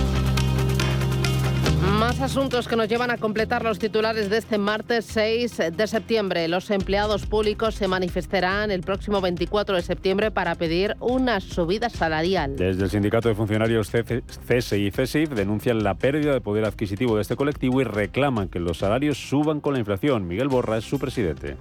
Más 1.81 2.21
asuntos 2.21 2.69
que 2.69 2.77
nos 2.77 2.89
llevan 2.89 3.11
a 3.11 3.17
completar 3.17 3.65
los 3.65 3.79
titulares 3.79 4.29
de 4.29 4.37
este 4.37 4.59
martes 4.59 5.07
6 5.07 5.63
de 5.73 5.87
septiembre. 5.87 6.47
Los 6.47 6.71
empleados 6.71 7.25
públicos 7.25 7.75
se 7.75 7.89
manifestarán 7.89 8.71
el 8.71 8.83
próximo 8.83 9.23
24 9.23 9.77
de 9.77 9.83
septiembre 9.83 10.31
para 10.31 10.57
pedir 10.57 10.95
una 11.01 11.41
subida 11.41 11.89
salarial. 11.89 12.57
Desde 12.57 12.85
el 12.85 12.91
Sindicato 12.91 13.31
de 13.31 13.35
Funcionarios 13.35 13.91
CESE 13.91 14.79
y 14.79 14.91
CESIF 14.91 15.31
denuncian 15.31 15.83
la 15.83 15.95
pérdida 15.95 16.35
de 16.35 16.43
poder 16.43 16.67
adquisitivo 16.67 17.17
de 17.17 17.23
este 17.23 17.35
colectivo 17.35 17.81
y 17.81 17.85
reclaman 17.85 18.49
que 18.49 18.61
los 18.61 18.77
salarios 18.77 19.17
suban 19.17 19.61
con 19.61 19.73
la 19.73 19.79
inflación. 19.79 20.29
Miguel 20.29 20.49
Borra 20.49 20.77
es 20.77 20.85
su 20.85 20.99
presidente. 20.99 21.57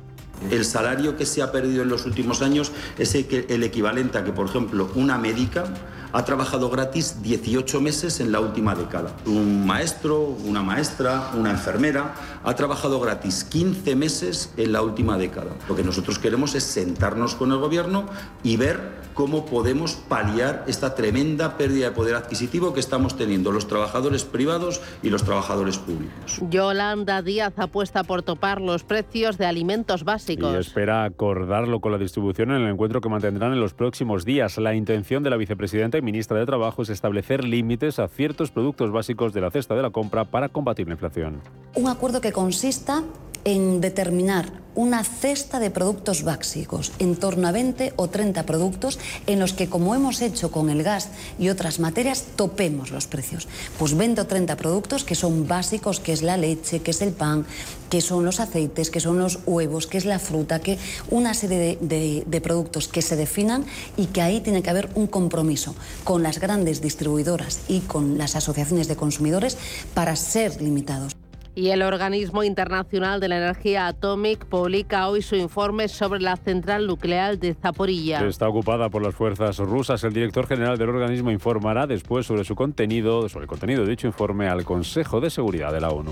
El 0.52 0.66
salario 0.66 1.16
que 1.16 1.26
se 1.26 1.42
ha 1.42 1.52
perdido 1.52 1.84
en 1.84 1.90
los 1.90 2.06
últimos 2.06 2.42
años 2.42 2.74
es 2.98 3.16
el 3.16 3.64
equivalente 3.64 4.18
a 4.18 4.24
que, 4.26 4.32
por 4.32 4.48
ejemplo, 4.48 4.90
una 4.96 5.18
médica 5.18 5.66
ha 6.12 6.26
trabajado 6.26 6.70
gratis 6.70 7.22
18 7.22 7.82
meses 7.82 8.20
en 8.20 8.32
la 8.32 8.40
última 8.40 8.76
década. 8.76 9.16
Un 9.26 9.66
maestro, 9.66 10.22
una 10.46 10.62
maestra, 10.62 11.32
una 11.36 11.52
enfermera 11.52 12.14
ha 12.44 12.56
trabajado 12.56 13.00
gratis 13.00 13.44
15 13.44 13.96
meses 13.96 14.52
en 14.58 14.72
la 14.72 14.82
última 14.82 15.18
década. 15.18 15.52
Lo 15.68 15.76
que 15.76 15.84
nosotros 15.84 16.20
queremos 16.20 16.56
es 16.56 16.64
sentarnos 16.64 17.36
con 17.36 17.52
el 17.52 17.58
gobierno 17.58 18.06
y 18.44 18.58
ver 18.58 18.99
cómo 19.20 19.46
podemos 19.46 19.96
paliar 19.96 20.64
esta 20.66 20.96
tremenda 20.96 21.58
pérdida 21.58 21.90
de 21.90 21.92
poder 21.92 22.16
adquisitivo 22.16 22.74
que 22.74 22.80
estamos 22.80 23.18
teniendo 23.18 23.52
los 23.52 23.68
trabajadores 23.68 24.24
privados 24.24 24.80
y 25.04 25.10
los 25.10 25.26
trabajadores 25.26 25.78
públicos. 25.78 26.40
Yolanda 26.50 27.22
Díaz 27.22 27.52
apuesta 27.58 28.06
por 28.06 28.24
topar 28.24 28.62
los 28.62 28.86
precios 28.86 29.38
de 29.38 29.46
alimentos 29.46 30.06
básicos. 30.06 30.54
Y 30.54 30.58
espera 30.58 31.04
acordarlo 31.04 31.82
con 31.82 31.92
la 31.92 31.98
distribución 31.98 32.52
en 32.52 32.62
el 32.62 32.72
encuentro 32.72 33.02
que 33.02 33.10
mantendrán 33.10 33.52
en 33.52 33.60
los 33.60 33.74
próximos 33.74 34.24
días. 34.24 34.58
La 34.58 34.74
intención 34.74 35.22
de 35.22 35.32
la 35.32 35.36
vicepresidenta 35.36 35.98
y 35.98 36.02
ministra 36.02 36.40
de 36.40 36.46
Trabajo 36.46 36.84
es 36.84 36.90
establecer 36.90 37.44
límites 37.44 38.00
a 38.00 38.08
ciertos 38.08 38.52
productos 38.52 38.90
básicos 38.90 39.34
de 39.34 39.42
la 39.42 39.52
cesta 39.52 39.76
de 39.76 39.82
la 39.82 39.90
compra 39.90 40.24
para 40.24 40.48
combatir 40.48 40.88
la 40.88 40.94
inflación. 40.94 41.42
Un 41.76 41.90
acuerdo 41.90 42.22
que 42.22 42.32
consista 42.32 43.04
en 43.46 43.82
determinar 43.82 44.52
una 44.80 45.04
cesta 45.04 45.60
de 45.60 45.72
productos 45.72 46.24
básicos, 46.24 46.94
en 47.00 47.18
torno 47.18 47.50
a 47.50 47.52
20 47.52 47.94
o 47.98 48.08
30 48.08 48.46
productos 48.46 48.98
en 49.28 49.40
los 49.40 49.52
que, 49.52 49.68
como 49.68 49.94
hemos 49.94 50.22
hecho 50.22 50.52
con 50.52 50.70
el 50.70 50.84
gas 50.84 51.10
y 51.38 51.50
otras 51.50 51.80
materias, 51.80 52.24
topemos 52.38 52.92
los 52.92 53.06
precios. 53.06 53.50
Pues 53.78 53.98
20 53.98 54.22
o 54.22 54.28
30 54.28 54.56
productos 54.56 55.04
que 55.04 55.16
son 55.16 55.50
básicos, 55.50 56.00
que 56.00 56.14
es 56.14 56.22
la 56.22 56.38
leche, 56.38 56.80
que 56.80 56.92
es 56.92 57.02
el 57.02 57.12
pan, 57.12 57.46
que 57.90 58.00
son 58.00 58.24
los 58.24 58.40
aceites, 58.40 58.90
que 58.90 59.02
son 59.02 59.20
los 59.20 59.40
huevos, 59.46 59.86
que 59.86 59.98
es 59.98 60.06
la 60.06 60.18
fruta, 60.18 60.60
que 60.60 60.78
una 61.10 61.34
serie 61.34 61.78
de, 61.82 62.24
de 62.26 62.42
productos 62.42 62.88
que 62.88 63.02
se 63.02 63.18
definan 63.18 63.66
y 63.98 64.06
que 64.06 64.22
ahí 64.22 64.40
tiene 64.40 64.64
que 64.64 64.70
haber 64.70 64.90
un 64.96 65.08
compromiso 65.08 65.76
con 66.06 66.24
las 66.24 66.40
grandes 66.40 66.82
distribuidoras 66.82 67.62
y 67.68 67.82
con 67.82 68.18
las 68.18 68.38
asociaciones 68.38 68.88
de 68.88 68.96
consumidores 68.96 69.58
para 69.94 70.16
ser 70.16 70.62
limitados. 70.62 71.18
Y 71.56 71.70
el 71.70 71.82
Organismo 71.82 72.44
Internacional 72.44 73.20
de 73.20 73.28
la 73.28 73.38
Energía 73.38 73.88
Atómica 73.88 74.46
publica 74.50 75.08
hoy 75.08 75.22
su 75.22 75.36
informe 75.36 75.88
sobre 75.88 76.22
la 76.22 76.38
central 76.38 76.88
nuclear 76.88 77.38
de 77.38 77.54
Zaporilla. 77.54 78.26
Está 78.26 78.48
ocupada 78.48 78.90
por 78.90 79.02
las 79.02 79.16
fuerzas 79.16 79.58
rusas. 79.58 80.04
El 80.04 80.14
director 80.14 80.48
general 80.48 80.78
del 80.78 80.90
organismo 80.90 81.32
informará 81.32 81.88
después 81.88 82.26
sobre 82.26 82.44
su 82.46 82.56
contenido, 82.56 83.28
sobre 83.30 83.44
el 83.44 83.50
contenido 83.50 83.84
de 83.84 83.90
dicho 83.90 84.08
informe 84.08 84.48
al 84.48 84.64
Consejo 84.64 85.20
de 85.20 85.30
Seguridad 85.30 85.74
de 85.74 85.82
la 85.82 85.90
ONU. 85.90 86.12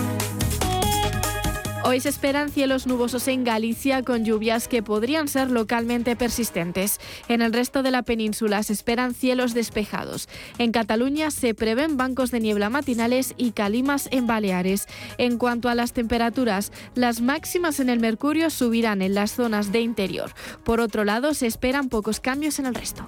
Hoy 1.83 1.99
se 1.99 2.09
esperan 2.09 2.51
cielos 2.51 2.85
nubosos 2.85 3.27
en 3.27 3.43
Galicia 3.43 4.03
con 4.03 4.23
lluvias 4.23 4.67
que 4.67 4.83
podrían 4.83 5.27
ser 5.27 5.49
localmente 5.49 6.15
persistentes. 6.15 6.99
En 7.27 7.41
el 7.41 7.51
resto 7.51 7.81
de 7.81 7.89
la 7.89 8.03
península 8.03 8.61
se 8.61 8.73
esperan 8.73 9.15
cielos 9.15 9.55
despejados. 9.55 10.29
En 10.59 10.71
Cataluña 10.71 11.31
se 11.31 11.55
prevén 11.55 11.97
bancos 11.97 12.29
de 12.29 12.39
niebla 12.39 12.69
matinales 12.69 13.33
y 13.35 13.51
calimas 13.51 14.07
en 14.11 14.27
Baleares. 14.27 14.85
En 15.17 15.39
cuanto 15.39 15.69
a 15.69 15.75
las 15.75 15.91
temperaturas, 15.91 16.71
las 16.93 17.19
máximas 17.19 17.79
en 17.79 17.89
el 17.89 17.99
Mercurio 17.99 18.51
subirán 18.51 19.01
en 19.01 19.15
las 19.15 19.31
zonas 19.31 19.71
de 19.71 19.81
interior. 19.81 20.31
Por 20.63 20.81
otro 20.81 21.03
lado, 21.03 21.33
se 21.33 21.47
esperan 21.47 21.89
pocos 21.89 22.19
cambios 22.19 22.59
en 22.59 22.67
el 22.67 22.75
resto. 22.75 23.07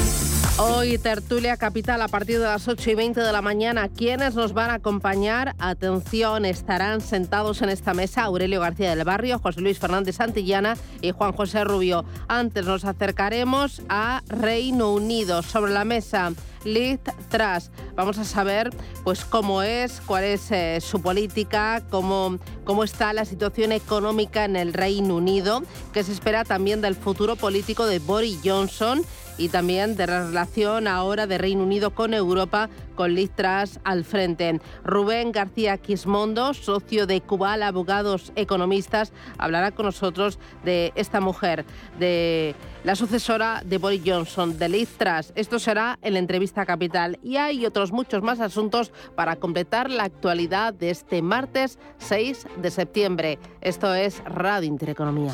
Hoy 0.63 0.99
tertulia 0.99 1.57
capital 1.57 2.03
a 2.03 2.07
partir 2.07 2.37
de 2.37 2.45
las 2.45 2.67
8 2.67 2.91
y 2.91 2.93
20 2.93 3.19
de 3.19 3.31
la 3.31 3.41
mañana. 3.41 3.89
¿Quiénes 3.89 4.35
nos 4.35 4.53
van 4.53 4.69
a 4.69 4.75
acompañar? 4.75 5.55
Atención, 5.57 6.45
estarán 6.45 7.01
sentados 7.01 7.63
en 7.63 7.69
esta 7.69 7.95
mesa 7.95 8.25
Aurelio 8.25 8.61
García 8.61 8.95
del 8.95 9.03
Barrio, 9.03 9.39
José 9.39 9.61
Luis 9.61 9.79
Fernández 9.79 10.17
Santillana 10.17 10.77
y 11.01 11.09
Juan 11.09 11.31
José 11.31 11.63
Rubio. 11.63 12.05
Antes 12.27 12.63
nos 12.63 12.85
acercaremos 12.85 13.81
a 13.89 14.21
Reino 14.27 14.93
Unido. 14.93 15.41
Sobre 15.41 15.71
la 15.71 15.83
mesa, 15.83 16.31
Liz 16.63 16.99
Truss. 17.29 17.71
Vamos 17.95 18.19
a 18.19 18.23
saber 18.23 18.69
pues 19.03 19.25
cómo 19.25 19.63
es, 19.63 19.99
cuál 20.05 20.25
es 20.25 20.51
eh, 20.51 20.79
su 20.79 21.01
política, 21.01 21.81
cómo, 21.89 22.37
cómo 22.65 22.83
está 22.83 23.13
la 23.13 23.25
situación 23.25 23.71
económica 23.71 24.45
en 24.45 24.55
el 24.55 24.73
Reino 24.73 25.15
Unido, 25.15 25.63
qué 25.91 26.03
se 26.03 26.11
espera 26.11 26.43
también 26.43 26.81
del 26.81 26.93
futuro 26.93 27.35
político 27.35 27.87
de 27.87 27.97
Boris 27.97 28.39
Johnson 28.43 29.01
y 29.41 29.49
también 29.49 29.95
de 29.95 30.05
la 30.05 30.27
relación 30.27 30.87
ahora 30.87 31.25
de 31.25 31.39
Reino 31.39 31.63
Unido 31.63 31.95
con 31.95 32.13
Europa 32.13 32.69
con 32.93 33.15
Liz 33.15 33.31
Truss 33.31 33.79
al 33.83 34.05
frente. 34.05 34.59
Rubén 34.83 35.31
García 35.31 35.79
Quismondo, 35.79 36.53
socio 36.53 37.07
de 37.07 37.21
Cubal 37.21 37.63
Abogados 37.63 38.31
Economistas, 38.35 39.13
hablará 39.39 39.71
con 39.71 39.87
nosotros 39.87 40.37
de 40.63 40.93
esta 40.93 41.21
mujer, 41.21 41.65
de 41.97 42.53
la 42.83 42.95
sucesora 42.95 43.63
de 43.65 43.79
Boris 43.79 44.03
Johnson, 44.05 44.59
de 44.59 44.69
Liz 44.69 44.89
Truss. 44.99 45.33
Esto 45.33 45.57
será 45.57 45.97
en 46.03 46.13
la 46.13 46.19
entrevista 46.19 46.63
capital 46.67 47.17
y 47.23 47.37
hay 47.37 47.65
otros 47.65 47.91
muchos 47.91 48.21
más 48.21 48.39
asuntos 48.41 48.91
para 49.15 49.37
completar 49.37 49.89
la 49.89 50.03
actualidad 50.03 50.71
de 50.71 50.91
este 50.91 51.23
martes 51.23 51.79
6 51.97 52.45
de 52.61 52.69
septiembre. 52.69 53.39
Esto 53.61 53.95
es 53.95 54.23
Radio 54.25 54.67
Intereconomía. 54.67 55.33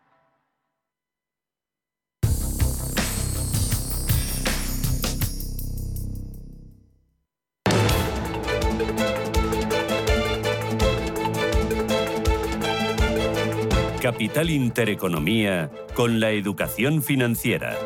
Capital 14.01 14.49
Intereconomía 14.49 15.69
con 15.93 16.19
la 16.19 16.31
educación 16.31 17.03
financiera. 17.03 17.77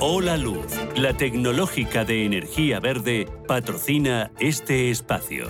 Hola 0.00 0.36
Luz, 0.36 0.66
la 0.96 1.16
tecnológica 1.16 2.04
de 2.04 2.26
energía 2.26 2.78
verde, 2.78 3.26
patrocina 3.48 4.30
este 4.38 4.90
espacio. 4.90 5.48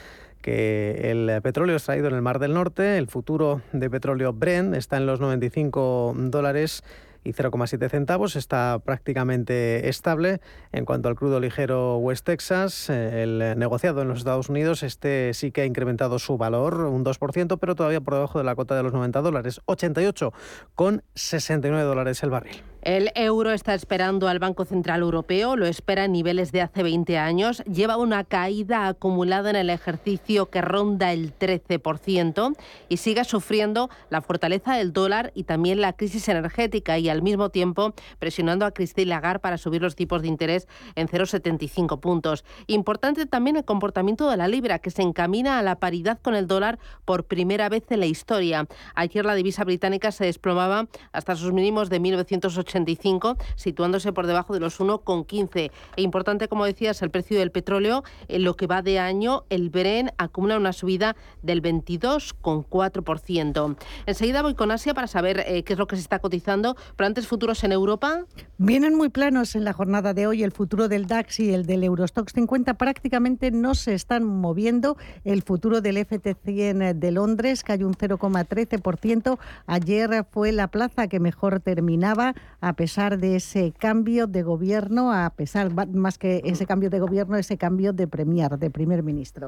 que 0.43 1.11
el 1.11 1.41
petróleo 1.43 1.77
extraído 1.77 2.09
en 2.09 2.15
el 2.15 2.23
Mar 2.23 2.39
del 2.39 2.55
Norte, 2.55 2.99
el 2.99 3.09
futuro 3.09 3.63
de 3.73 3.91
petróleo 3.91 4.33
Brent, 4.33 4.75
está 4.75 4.97
en 4.97 5.07
los 5.07 5.21
95 5.21 6.15
dólares 6.17 6.83
y 7.25 7.33
0,7 7.33 7.89
centavos. 7.91 8.37
Está 8.37 8.79
prácticamente 8.85 9.89
estable. 9.89 10.41
En 10.73 10.85
cuanto 10.85 11.09
al 11.09 11.15
crudo 11.15 11.41
ligero 11.41 11.99
West 11.99 12.25
Texas, 12.25 12.89
eh, 12.91 13.23
el 13.23 13.59
negociado 13.59 14.03
en 14.03 14.09
los 14.09 14.19
Estados 14.19 14.49
Unidos, 14.49 14.83
este 14.83 15.35
sí 15.35 15.51
que 15.51 15.63
ha 15.63 15.67
incrementado 15.67 16.19
su 16.19 16.39
valor 16.39 16.75
un 16.85 17.05
2%, 17.05 17.59
pero 17.59 17.75
todavía 17.75 18.01
por 18.01 18.15
debajo 18.15 18.39
de 18.39 18.45
la 18.45 18.55
cota 18.55 18.77
de 18.77 18.83
los 18.83 18.93
90 18.93 19.21
dólares. 19.21 19.61
88 19.67 20.33
con 20.75 21.03
69 21.15 21.85
dólares 21.85 22.23
el 22.23 22.31
barril. 22.31 22.63
El 22.83 23.11
euro 23.17 23.51
está 23.51 23.75
esperando 23.75 24.29
al 24.29 24.39
Banco 24.39 24.65
Central 24.65 25.01
Europeo, 25.01 25.57
lo 25.57 25.67
espera 25.67 26.05
en 26.05 26.13
niveles 26.13 26.53
de 26.53 26.63
hace 26.63 26.85
20 26.85 27.19
años, 27.19 27.65
lleva 27.65 27.97
una 27.97 28.23
caída 28.23 28.87
acumulada 28.87 29.51
en 29.51 29.57
el 29.57 29.69
ejercicio 29.69 30.49
que 30.49 30.61
ronda 30.61 31.13
el 31.13 31.37
13% 31.37 32.57
y 32.89 32.99
sigue 32.99 33.25
sufriendo 33.25 33.91
la 34.11 34.21
fortaleza 34.21 34.77
del 34.77 34.93
dólar 34.93 35.33
y 35.35 35.43
también 35.43 35.81
la 35.81 35.93
crisis 35.95 36.29
energética 36.29 36.99
y 36.99 37.09
al 37.09 37.21
mismo 37.21 37.51
tiempo 37.51 37.95
presionando 38.21 38.65
a 38.65 38.71
Christine 38.71 39.09
Lagarde 39.09 39.41
para 39.41 39.59
subir 39.59 39.83
los 39.83 39.97
tipos 39.97 40.23
de 40.23 40.29
interés 40.29 40.69
en 40.95 41.09
0,75 41.09 41.99
puntos. 41.99 42.45
Importante 42.69 43.27
también 43.27 43.57
el 43.57 43.65
comportamiento 43.65 44.31
de 44.31 44.37
la 44.37 44.47
libra 44.47 44.79
que 44.79 44.93
se 44.93 45.03
encamina 45.03 45.59
a 45.59 45.63
la 45.63 45.81
paridad 45.81 46.21
con 46.23 46.37
el 46.37 46.47
dólar 46.47 46.79
por 47.05 47.25
primera 47.25 47.69
vez 47.69 47.85
en 47.91 48.01
la 48.01 48.07
historia. 48.07 48.69
Ayer 48.95 49.25
la 49.25 49.35
divisa 49.35 49.65
británica 49.65 50.13
se 50.13 50.27
desplomaba 50.27 50.87
hasta 51.11 51.35
sus 51.35 51.53
mínimos 51.53 51.91
de 51.91 51.99
1980 51.99 52.69
85, 52.79 53.37
situándose 53.57 54.13
por 54.13 54.27
debajo 54.27 54.55
de 54.55 54.61
los 54.61 54.81
1,15. 54.81 55.71
E 55.97 56.03
importante, 56.03 56.49
como 56.49 56.65
decías, 56.65 57.03
el 57.03 57.11
precio 57.11 57.39
del 57.39 57.51
petróleo. 57.51 58.05
En 58.29 58.45
lo 58.45 58.55
que 58.55 58.67
va 58.67 58.83
de 58.83 58.99
año, 58.99 59.45
el 59.51 59.71
Bren 59.71 60.13
acumula 60.19 60.57
una 60.57 60.73
subida 60.73 61.17
del 61.43 61.63
22,4%. 61.63 63.77
Enseguida 64.07 64.43
voy 64.43 64.55
con 64.55 64.71
Asia 64.71 64.95
para 64.95 65.07
saber 65.07 65.45
eh, 65.47 65.63
qué 65.65 65.73
es 65.73 65.79
lo 65.79 65.87
que 65.87 65.97
se 65.97 66.03
está 66.03 66.19
cotizando. 66.19 66.77
Pero 66.97 67.07
antes, 67.07 67.27
futuros 67.27 67.65
en 67.65 67.73
Europa. 67.73 68.25
Vienen 68.59 68.95
muy 68.95 69.09
planos 69.09 69.55
en 69.55 69.65
la 69.65 69.73
jornada 69.73 70.15
de 70.15 70.27
hoy. 70.27 70.43
El 70.43 70.53
futuro 70.53 70.89
del 70.89 71.07
DAX 71.07 71.41
y 71.41 71.53
el 71.53 71.67
del 71.67 71.85
Eurostox 71.85 72.33
50 72.33 72.75
prácticamente 72.75 73.51
no 73.51 73.75
se 73.75 73.95
están 73.95 74.25
moviendo. 74.25 74.97
El 75.25 75.43
futuro 75.43 75.81
del 75.81 75.97
FT100 75.97 76.95
de 76.95 77.13
Londres 77.13 77.63
cayó 77.63 77.87
un 77.87 77.95
0,13%. 77.95 79.39
Ayer 79.67 80.27
fue 80.31 80.53
la 80.53 80.69
plaza 80.69 81.09
que 81.09 81.21
mejor 81.21 81.61
terminaba 81.61 82.35
a 82.61 82.75
pesar 82.75 83.19
de 83.19 83.37
ese 83.37 83.73
cambio 83.77 84.27
de 84.27 84.43
gobierno, 84.43 85.13
a 85.13 85.31
pesar 85.31 85.71
más 85.95 86.19
que 86.19 86.43
ese 86.45 86.67
cambio 86.67 86.91
de 86.91 86.99
gobierno, 86.99 87.37
ese 87.37 87.57
cambio 87.57 87.93
de 87.93 88.07
premier, 88.09 88.59
de 88.59 88.71
primer 88.71 89.03
ministro. 89.03 89.47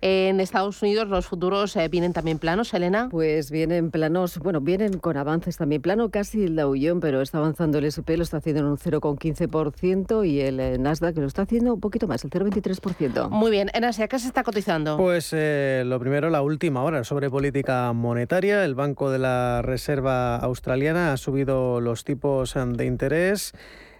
En 0.00 0.40
Estados 0.40 0.80
Unidos 0.82 1.08
los 1.08 1.26
futuros 1.26 1.76
eh, 1.76 1.88
vienen 1.88 2.12
también 2.12 2.38
planos, 2.38 2.72
Elena. 2.72 3.08
Pues 3.10 3.50
vienen 3.50 3.90
planos, 3.90 4.38
bueno, 4.38 4.60
vienen 4.60 4.98
con 4.98 5.16
avances 5.16 5.56
también 5.56 5.82
plano, 5.82 6.10
casi 6.10 6.44
el 6.44 6.56
Dow 6.56 6.74
Jones, 6.74 6.98
pero 7.00 7.20
está 7.20 7.38
avanzando 7.38 7.78
el 7.78 7.84
S&P, 7.84 8.16
lo 8.16 8.22
está 8.22 8.38
haciendo 8.38 8.60
en 8.60 8.66
un 8.68 8.78
0,15% 8.78 10.26
y 10.26 10.40
el 10.40 10.60
eh, 10.60 10.78
Nasdaq 10.78 11.16
lo 11.18 11.26
está 11.26 11.42
haciendo 11.42 11.74
un 11.74 11.80
poquito 11.80 12.06
más, 12.06 12.24
el 12.24 12.30
0,23%. 12.30 13.28
Muy 13.28 13.50
bien, 13.50 13.70
en 13.74 13.84
Asia, 13.84 14.08
¿qué 14.08 14.18
se 14.18 14.28
está 14.28 14.42
cotizando? 14.42 14.96
Pues 14.96 15.30
eh, 15.32 15.82
lo 15.84 15.98
primero, 16.00 16.30
la 16.30 16.42
última 16.42 16.82
hora 16.82 17.04
sobre 17.04 17.30
política 17.30 17.92
monetaria. 17.92 18.64
El 18.64 18.74
Banco 18.74 19.10
de 19.10 19.18
la 19.18 19.62
Reserva 19.62 20.36
Australiana 20.36 21.12
ha 21.12 21.16
subido 21.16 21.80
los 21.80 22.04
tipos 22.04 22.45
de 22.54 22.86
interés 22.86 23.52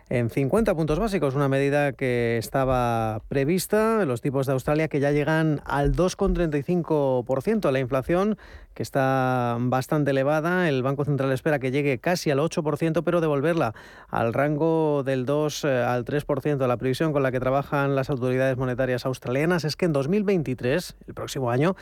en 0.09 0.31
50 0.31 0.75
puntos 0.75 0.99
básicos, 1.01 1.35
una 1.35 1.49
medida 1.49 1.93
que 1.93 2.39
estaba 2.39 3.23
prevista, 3.29 4.05
los 4.05 4.21
tipos 4.21 4.47
de 4.47 4.53
Australia 4.53 4.89
que 4.89 5.01
ya 5.01 5.11
llegan 5.11 5.61
al 5.65 5.97
2,35%, 5.97 7.71
la 7.73 7.81
inflación 7.81 8.39
que 8.77 8.83
está 8.83 9.57
bastante 9.59 10.11
elevada, 10.11 10.69
el 10.69 10.83
Banco 10.83 11.07
Central 11.07 11.33
espera 11.33 11.59
que 11.59 11.71
llegue 11.71 11.99
casi 11.99 12.31
al 12.31 12.39
8%, 12.39 13.03
pero 13.03 13.23
devolverla 13.23 13.75
al 14.09 14.35
rango 14.35 15.03
del 15.03 15.25
2 15.25 15.65
eh, 15.65 15.83
al 15.83 16.05
3%. 16.05 16.67
La 16.67 16.77
previsión 16.77 17.15
con 17.15 17.23
la 17.23 17.33
que 17.33 17.41
trabajan 17.41 17.97
las 17.97 18.11
autoridades 18.11 18.59
monetarias 18.59 19.07
australianas 19.07 19.65
es 19.65 19.77
que 19.77 19.87
en 19.87 19.95
2023, 19.95 20.95
el 21.07 21.15
próximo 21.15 21.51
año, 21.51 21.75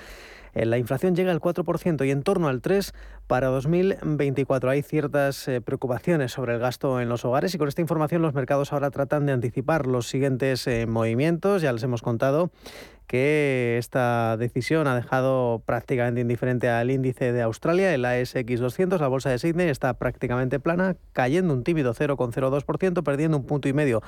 eh, 0.52 0.66
la 0.66 0.78
inflación 0.78 1.16
llega 1.16 1.32
al 1.32 1.40
4% 1.40 2.06
y 2.06 2.12
en 2.12 2.22
torno 2.22 2.46
al 2.46 2.62
3% 2.62 2.92
para 3.26 3.48
2024. 3.48 4.70
Hay 4.70 4.82
ciertas 4.82 5.48
eh, 5.48 5.60
preocupaciones 5.60 6.30
sobre 6.30 6.54
el 6.54 6.60
gasto 6.60 7.00
en 7.00 7.08
los 7.08 7.24
hogares 7.24 7.52
y 7.56 7.58
con 7.58 7.66
esta 7.66 7.80
información 7.80 8.22
los 8.22 8.34
mercados 8.34 8.72
ahora 8.72 8.92
tratan 8.92 9.26
de 9.26 9.32
anticipar 9.32 9.88
los 9.88 10.06
siguientes 10.06 10.68
movimientos. 10.86 11.60
Ya 11.60 11.72
les 11.72 11.82
hemos 11.82 12.02
contado 12.02 12.52
que 13.06 13.76
esta 13.78 14.36
decisión 14.36 14.86
ha 14.86 14.94
dejado 14.96 15.62
prácticamente 15.66 16.20
indiferente 16.20 16.68
al 16.68 16.90
índice 16.90 17.32
de 17.32 17.42
Australia, 17.42 17.94
el 17.94 18.04
ASX 18.04 18.58
200, 18.58 19.00
la 19.00 19.08
bolsa 19.08 19.30
de 19.30 19.38
Sydney 19.38 19.68
está 19.68 19.94
prácticamente 19.94 20.58
plana, 20.60 20.96
cayendo 21.12 21.54
un 21.54 21.64
tímido 21.64 21.94
0,02%, 21.94 23.02
perdiendo 23.02 23.36
un 23.36 23.44
punto 23.44 23.68
y 23.68 23.72
medio 23.72 24.02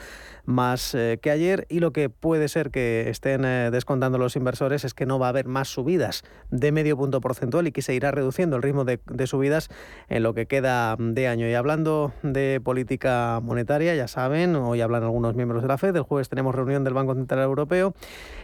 más 0.45 0.95
eh, 0.95 1.19
que 1.21 1.31
ayer. 1.31 1.67
Y 1.69 1.81
lo 1.81 1.93
que 1.93 2.09
puede 2.09 2.49
ser 2.49 2.71
que 2.71 3.09
estén 3.11 3.45
eh, 3.45 3.71
descontando 3.71 4.19
los 4.19 4.37
inversores 4.37 4.85
es 4.85 4.95
que 4.95 5.07
no 5.07 5.19
va 5.19 5.27
a 5.27 5.29
haber 5.31 5.47
más 5.47 5.69
subidas 5.69 6.25
de 6.51 6.73
medio 6.73 6.97
punto 6.97 7.21
porcentual 7.21 7.67
y 7.67 7.73
que 7.73 7.83
se 7.83 7.95
irá 7.95 8.11
reduciendo 8.11 8.57
el 8.57 8.63
ritmo 8.63 8.85
de, 8.85 9.01
de 9.07 9.27
subidas 9.27 9.69
en 10.09 10.23
lo 10.23 10.35
que 10.35 10.47
queda 10.47 10.97
de 10.99 11.29
año. 11.29 11.49
Y 11.49 11.55
hablando 11.55 12.13
de 12.23 12.61
política 12.63 13.41
monetaria, 13.43 13.95
ya 13.95 14.09
saben, 14.09 14.57
hoy 14.57 14.81
hablan 14.81 15.03
algunos 15.03 15.35
miembros 15.35 15.63
de 15.63 15.69
la 15.69 15.79
FED, 15.79 15.97
el 15.97 16.03
jueves 16.03 16.29
tenemos 16.29 16.55
reunión 16.55 16.85
del 16.85 16.95
Banco 16.95 17.15
Central 17.15 17.41
Europeo. 17.41 17.95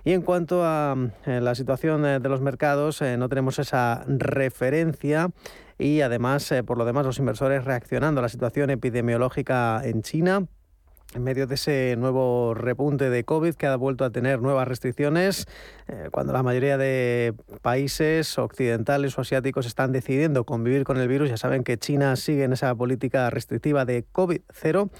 Y 0.04 0.12
en 0.12 0.22
cuanto 0.22 0.41
cuanto 0.42 0.64
a 0.64 0.96
eh, 1.24 1.40
la 1.40 1.54
situación 1.54 2.04
eh, 2.04 2.18
de 2.18 2.28
los 2.28 2.40
mercados, 2.40 3.00
eh, 3.00 3.16
no 3.16 3.28
tenemos 3.28 3.60
esa 3.60 4.02
referencia 4.08 5.30
y 5.78 6.00
además, 6.00 6.52
por 6.66 6.78
lo 6.78 6.84
demás, 6.84 7.06
los 7.06 7.20
inversores 7.20 7.64
reaccionando 7.64 8.18
a 8.18 8.22
la 8.22 8.28
situación 8.28 8.70
epidemiológica 8.70 9.80
en 9.84 10.02
China 10.02 10.48
en 11.14 11.22
medio 11.22 11.46
de 11.46 11.54
ese 11.54 11.94
nuevo 11.98 12.54
repunte 12.54 13.10
de 13.10 13.24
COVID 13.24 13.54
que 13.54 13.66
ha 13.66 13.76
vuelto 13.76 14.04
a 14.04 14.10
tener 14.10 14.40
nuevas 14.40 14.66
restricciones, 14.66 15.46
eh, 15.88 16.08
cuando 16.10 16.32
la 16.32 16.42
mayoría 16.42 16.78
de 16.78 17.34
países 17.60 18.38
occidentales 18.38 19.18
o 19.18 19.20
asiáticos 19.20 19.66
están 19.66 19.92
decidiendo 19.92 20.44
convivir 20.44 20.84
con 20.84 20.96
el 20.98 21.08
virus, 21.08 21.28
ya 21.28 21.36
saben 21.36 21.64
que 21.64 21.76
China 21.76 22.16
sigue 22.16 22.44
en 22.44 22.52
esa 22.52 22.74
política 22.74 23.28
restrictiva 23.30 23.84
de 23.84 24.04
COVID-0 24.12 24.90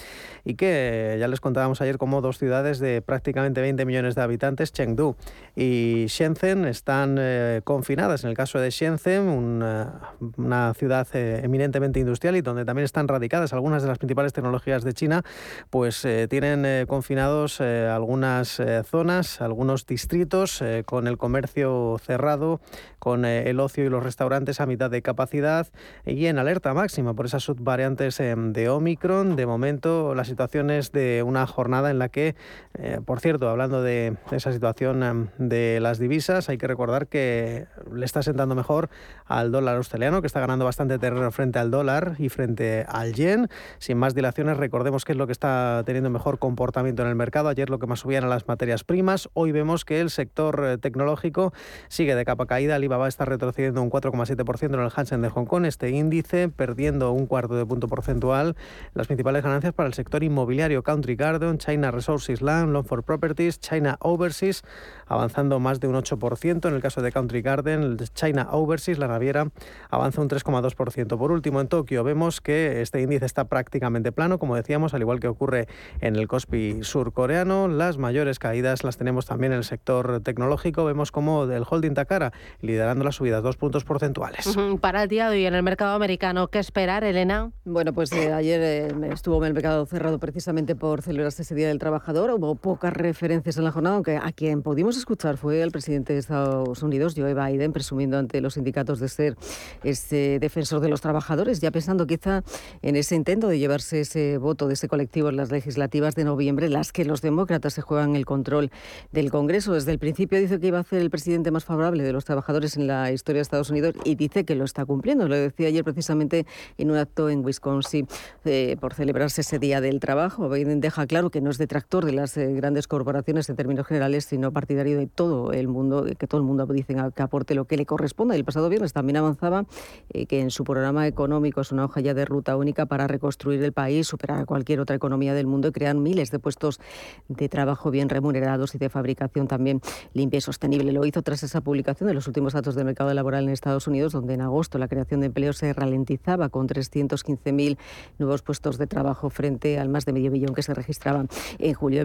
y 0.45 0.55
que 0.55 1.17
ya 1.19 1.29
les 1.29 1.41
contábamos 1.41 1.81
ayer 1.81 1.99
como 1.99 2.21
dos 2.21 2.39
ciudades 2.39 2.79
de 2.79 3.01
prácticamente 3.01 3.61
20 3.61 3.85
millones 3.87 4.15
de 4.15 4.23
habitantes, 4.23 4.73
Chengdu 4.73 5.17
y 5.57 6.07
Shenzhen, 6.09 6.67
están 6.67 7.17
eh, 7.19 7.61
confinadas. 7.65 8.25
En 8.25 8.31
el 8.31 8.37
caso 8.37 8.59
de 8.59 8.71
Shenzhen, 8.71 9.23
una, 9.23 10.15
una 10.37 10.75
ciudad 10.75 11.07
eh, 11.15 11.41
eminentemente 11.43 12.01
industrial 12.01 12.37
y 12.37 12.43
donde 12.43 12.65
también 12.65 12.85
están 12.85 13.09
radicadas 13.09 13.53
algunas 13.53 13.83
de 13.83 13.89
las 13.89 13.99
principales 13.99 14.33
tecnologías 14.33 14.85
de 14.85 14.93
China, 14.93 15.23
pues 15.71 16.02
tienen 16.29 16.87
confinados 16.87 17.61
algunas 17.61 18.61
zonas, 18.85 19.41
algunos 19.41 19.87
distritos 19.87 20.63
con 20.87 21.07
el 21.07 21.19
comercio 21.19 21.99
cerrado, 22.03 22.61
con 22.99 23.25
el 23.25 23.61
ocio 23.61 23.85
y 23.85 23.89
los 23.89 24.03
restaurantes 24.03 24.61
a 24.61 24.67
mitad 24.67 24.91
de 24.91 25.03
capacidad 25.03 25.69
y 26.05 26.27
en 26.27 26.39
alerta 26.39 26.75
máxima 26.75 27.15
por 27.15 27.27
esas 27.27 27.43
subvariantes 27.43 28.19
de 28.19 28.69
Omicron. 28.69 29.37
De 29.37 29.47
momento, 29.47 30.15
la 30.15 30.25
situación 30.25 30.71
es 30.71 30.93
de 30.93 31.23
una 31.23 31.47
jornada 31.47 31.91
en 31.91 31.99
la 31.99 32.09
que, 32.09 32.35
eh, 32.75 33.01
por 33.05 33.21
cierto, 33.21 33.49
hablando 33.49 33.83
de 33.83 34.17
esa 34.31 34.53
situación 34.53 35.03
em, 35.03 35.29
de 35.39 35.81
las 35.81 35.99
divisas, 35.99 36.49
hay 36.49 36.59
que 36.59 36.67
recordar 36.67 37.07
que 37.07 37.67
le 37.93 38.05
está 38.05 38.23
sentando 38.23 38.55
mejor 38.55 38.89
al 39.27 39.53
dólar 39.53 39.77
australiano, 39.77 40.21
que 40.21 40.27
está 40.27 40.41
ganando 40.41 40.65
bastante 40.65 40.99
terreno 40.99 41.31
frente 41.31 41.59
al 41.59 41.71
dólar 41.71 42.15
y 42.19 42.29
frente 42.29 42.85
al 42.89 43.13
yen. 43.15 43.49
Sin 43.79 43.99
más 43.99 44.15
dilaciones, 44.15 44.57
recordemos 44.57 45.05
que 45.05 45.13
es 45.13 45.19
lo 45.19 45.27
que 45.27 45.33
está 45.33 45.83
teniendo 45.85 45.92
mejor 46.01 46.39
comportamiento 46.39 47.03
en 47.03 47.09
el 47.09 47.15
mercado. 47.15 47.49
Ayer 47.49 47.69
lo 47.69 47.79
que 47.79 47.87
más 47.87 48.01
subían 48.01 48.25
a 48.25 48.29
las 48.29 48.49
materias 48.49 48.85
primas. 48.85 49.29
Hoy 49.35 49.53
vemos 49.53 49.85
que 49.85 50.01
el 50.01 50.11
sector 50.11 50.65
eh, 50.65 50.79
tecnológico 50.79 51.53
sigue 51.89 52.15
de 52.15 52.25
capa 52.25 52.47
caída. 52.47 52.77
Alibaba 52.77 53.09
está 53.09 53.25
retrocediendo 53.25 53.83
un 53.83 53.91
4,7% 53.91 54.75
en 54.75 54.81
el 54.81 54.91
Hansen 54.95 55.23
de 55.23 55.29
Hong 55.29 55.45
Kong. 55.45 55.67
Este 55.67 55.91
índice 55.91 56.49
perdiendo 56.49 57.13
un 57.13 57.27
cuarto 57.27 57.55
de 57.55 57.67
punto 57.67 57.89
porcentual. 57.89 58.57
Las 58.95 59.07
principales 59.07 59.43
ganancias 59.43 59.75
para 59.75 59.87
el 59.89 59.95
sector 59.95 60.23
inmobiliario 60.23 60.83
Country 60.83 61.17
Garden, 61.17 61.59
China 61.59 61.91
Resources 61.91 62.41
Land, 62.41 62.73
Longford 62.73 63.05
Properties, 63.05 63.61
China 63.61 63.97
Overseas, 64.01 64.63
avanzando 65.07 65.61
más 65.61 65.81
de 65.81 65.89
un 65.89 65.97
8%. 65.97 66.69
En 66.69 66.75
el 66.75 66.81
caso 66.81 67.03
de 67.03 67.13
Country 67.13 67.43
Garden, 67.43 67.99
China 68.15 68.49
Overseas, 68.51 68.99
la 68.99 69.09
naviera, 69.09 69.49
avanza 69.91 70.23
un 70.23 70.29
3,2%. 70.29 71.19
Por 71.19 71.33
último, 71.33 71.61
en 71.61 71.69
Tokio 71.69 72.05
vemos 72.05 72.41
que 72.41 72.81
este 72.81 73.01
índice 73.01 73.27
está 73.27 73.45
prácticamente 73.45 74.13
plano, 74.13 74.39
como 74.39 74.57
decíamos, 74.57 74.95
al 74.95 75.03
igual 75.03 75.21
que 75.21 75.29
ocurre 75.29 75.67
en 76.01 76.17
el 76.17 76.29
Kospi 76.29 76.83
surcoreano. 76.83 77.69
Las 77.69 77.99
mayores 77.99 78.39
caídas 78.39 78.85
las 78.85 78.97
tenemos 78.97 79.27
también 79.27 79.53
en 79.53 79.59
el 79.59 79.65
sector 79.65 80.21
tecnológico. 80.21 80.85
Vemos 80.85 81.13
como 81.13 81.47
del 81.47 81.65
holding 81.69 81.95
Takara 81.95 82.33
liderando 82.61 83.05
las 83.05 83.17
subidas, 83.17 83.43
dos 83.43 83.57
puntos 83.57 83.85
porcentuales. 83.85 84.57
Para 84.81 85.05
el 85.05 85.09
día 85.09 85.29
de 85.31 85.37
hoy 85.37 85.47
en 85.47 85.55
el 85.55 85.63
mercado 85.63 85.95
americano, 85.95 86.49
¿qué 86.49 86.59
esperar, 86.59 87.05
Elena? 87.05 87.53
Bueno, 87.65 87.93
pues 87.93 88.13
eh, 88.13 88.33
ayer 88.33 88.61
eh, 88.63 88.89
estuvo 89.13 89.45
el 89.45 89.55
mercado 89.55 89.87
cerrado 89.87 90.19
precisamente 90.19 90.75
por 90.75 91.03
celebrarse 91.03 91.43
ese 91.43 91.55
Día 91.55 91.69
del 91.69 91.79
Trabajador. 91.79 92.31
Hubo 92.31 92.55
pocas 92.55 92.93
referencias 92.93 93.57
en 93.57 93.65
la 93.65 93.73
jornada, 93.73 93.97
aunque 93.97 94.17
a 94.17 94.33
quien 94.33 94.63
pudimos 94.63 94.97
escuchar 94.97 95.37
fue 95.37 95.63
el 95.63 95.71
presidente 95.71 96.13
de 96.13 96.19
Estados 96.19 96.83
Unidos, 96.83 97.15
Joe 97.17 97.35
Biden, 97.35 97.73
presumiendo 97.73 98.19
ante 98.19 98.41
los 98.41 98.55
sindicatos 98.55 99.01
de 99.01 99.09
ser 99.09 99.37
ese 99.83 100.39
defensor 100.41 100.81
de 100.81 100.89
los 100.89 101.01
trabajadores, 101.01 101.61
ya 101.61 101.71
pensando 101.71 102.07
quizá 102.07 102.43
en 102.83 102.97
ese 102.97 103.15
intento 103.15 103.49
de 103.49 103.59
llevarse 103.59 104.01
ese 104.01 104.39
voto 104.39 104.69
de 104.69 104.75
ese 104.75 104.89
colectivo 104.89 105.29
en 105.29 105.37
las 105.37 105.49
legislativas 105.73 106.15
de 106.15 106.25
noviembre, 106.25 106.69
las 106.69 106.93
que 106.93 107.07
los 107.07 107.23
demócratas 107.23 107.73
se 107.73 107.81
juegan 107.81 108.15
el 108.15 108.27
control 108.27 108.71
del 109.11 109.31
Congreso. 109.31 109.73
Desde 109.73 109.91
el 109.93 109.99
principio 109.99 110.39
dice 110.39 110.61
que 110.61 110.67
iba 110.67 110.79
a 110.79 110.83
ser 110.83 111.01
el 111.01 111.09
presidente 111.09 111.51
más 111.51 111.65
favorable 111.65 112.03
de 112.03 112.13
los 112.13 112.27
trabajadores 112.27 112.77
en 112.77 112.87
la 112.87 113.11
historia 113.11 113.39
de 113.39 113.43
Estados 113.43 113.71
Unidos 113.71 113.95
y 114.05 114.15
dice 114.15 114.45
que 114.45 114.55
lo 114.55 114.65
está 114.65 114.85
cumpliendo. 114.85 115.27
Lo 115.29 115.35
decía 115.35 115.69
ayer 115.69 115.83
precisamente 115.83 116.45
en 116.77 116.91
un 116.91 116.99
acto 116.99 117.31
en 117.31 117.43
Wisconsin 117.43 118.07
eh, 118.45 118.77
por 118.81 118.93
celebrarse 118.93 119.41
ese 119.41 119.59
Día 119.59 119.81
del 119.81 119.99
Trabajo. 119.99 120.51
Biden 120.51 120.83
deja 120.83 121.07
claro 121.07 121.31
que 121.31 121.41
no 121.41 121.49
es 121.49 121.57
detractor 121.57 122.05
de 122.05 122.13
las 122.13 122.37
eh, 122.37 122.53
grandes 122.53 122.87
corporaciones 122.87 123.49
en 123.49 123.57
términos 123.57 123.87
generales, 123.87 124.27
sino 124.27 124.53
partidario 124.53 124.99
de 124.99 125.07
todo 125.07 125.53
el 125.53 125.69
mundo, 125.69 126.05
que 126.19 126.27
todo 126.27 126.41
el 126.41 126.47
mundo 126.47 126.67
dicen 126.67 126.99
que 127.13 127.23
aporte 127.23 127.55
lo 127.55 127.65
que 127.65 127.79
le 127.79 127.87
corresponda. 127.87 128.37
El 128.37 128.45
pasado 128.45 128.69
viernes 128.69 128.93
también 128.93 129.17
avanzaba 129.17 129.65
eh, 130.11 130.27
que 130.27 130.41
en 130.41 130.51
su 130.51 130.65
programa 130.65 131.07
económico 131.07 131.63
es 131.63 131.73
una 131.73 131.87
hoja 131.87 132.03
ya 132.03 132.13
de 132.13 132.27
ruta 132.27 132.57
única 132.57 132.85
para 132.85 133.07
reconstruir 133.07 133.63
el 133.63 133.73
país, 133.73 134.07
superar 134.07 134.41
a 134.41 134.45
cualquier 134.45 134.81
otra 134.81 134.97
economía 134.97 135.33
del 135.33 135.47
mundo 135.47 135.62
y 135.69 135.73
crear 135.73 135.97
miles 135.97 136.31
de 136.31 136.39
puestos 136.39 136.81
de 137.29 137.49
trabajo 137.49 137.91
bien 137.91 138.09
remunerados 138.09 138.75
y 138.75 138.79
de 138.79 138.89
fabricación 138.89 139.49
también 139.49 139.81
limpia 140.13 140.39
y 140.39 140.41
sostenible. 140.41 140.93
Lo 140.93 141.05
hizo 141.05 141.23
tras 141.23 141.43
esa 141.43 141.61
publicación 141.61 142.09
de 142.09 142.15
los 142.15 142.27
últimos 142.27 142.53
datos 142.53 142.75
del 142.75 142.85
mercado 142.85 143.13
laboral 143.15 143.45
en 143.45 143.51
Estados 143.51 143.87
Unidos, 143.87 144.13
donde 144.13 144.35
en 144.35 144.41
agosto 144.41 144.79
la 144.79 144.89
creación 144.89 145.21
de 145.21 145.27
empleo 145.27 145.53
se 145.53 145.73
ralentizaba 145.73 146.49
con 146.49 146.69
315.000 146.69 147.79
nuevos 148.19 148.43
puestos 148.43 148.79
de 148.79 148.87
trabajo 148.87 149.31
frente 149.31 149.79
al 149.79 149.89
más 149.89 150.05
de 150.05 150.13
medio 150.13 150.31
millón 150.31 150.55
que 150.55 150.63
se 150.63 150.75
registraban 150.75 151.29
en 151.59 151.75
julio. 151.75 152.05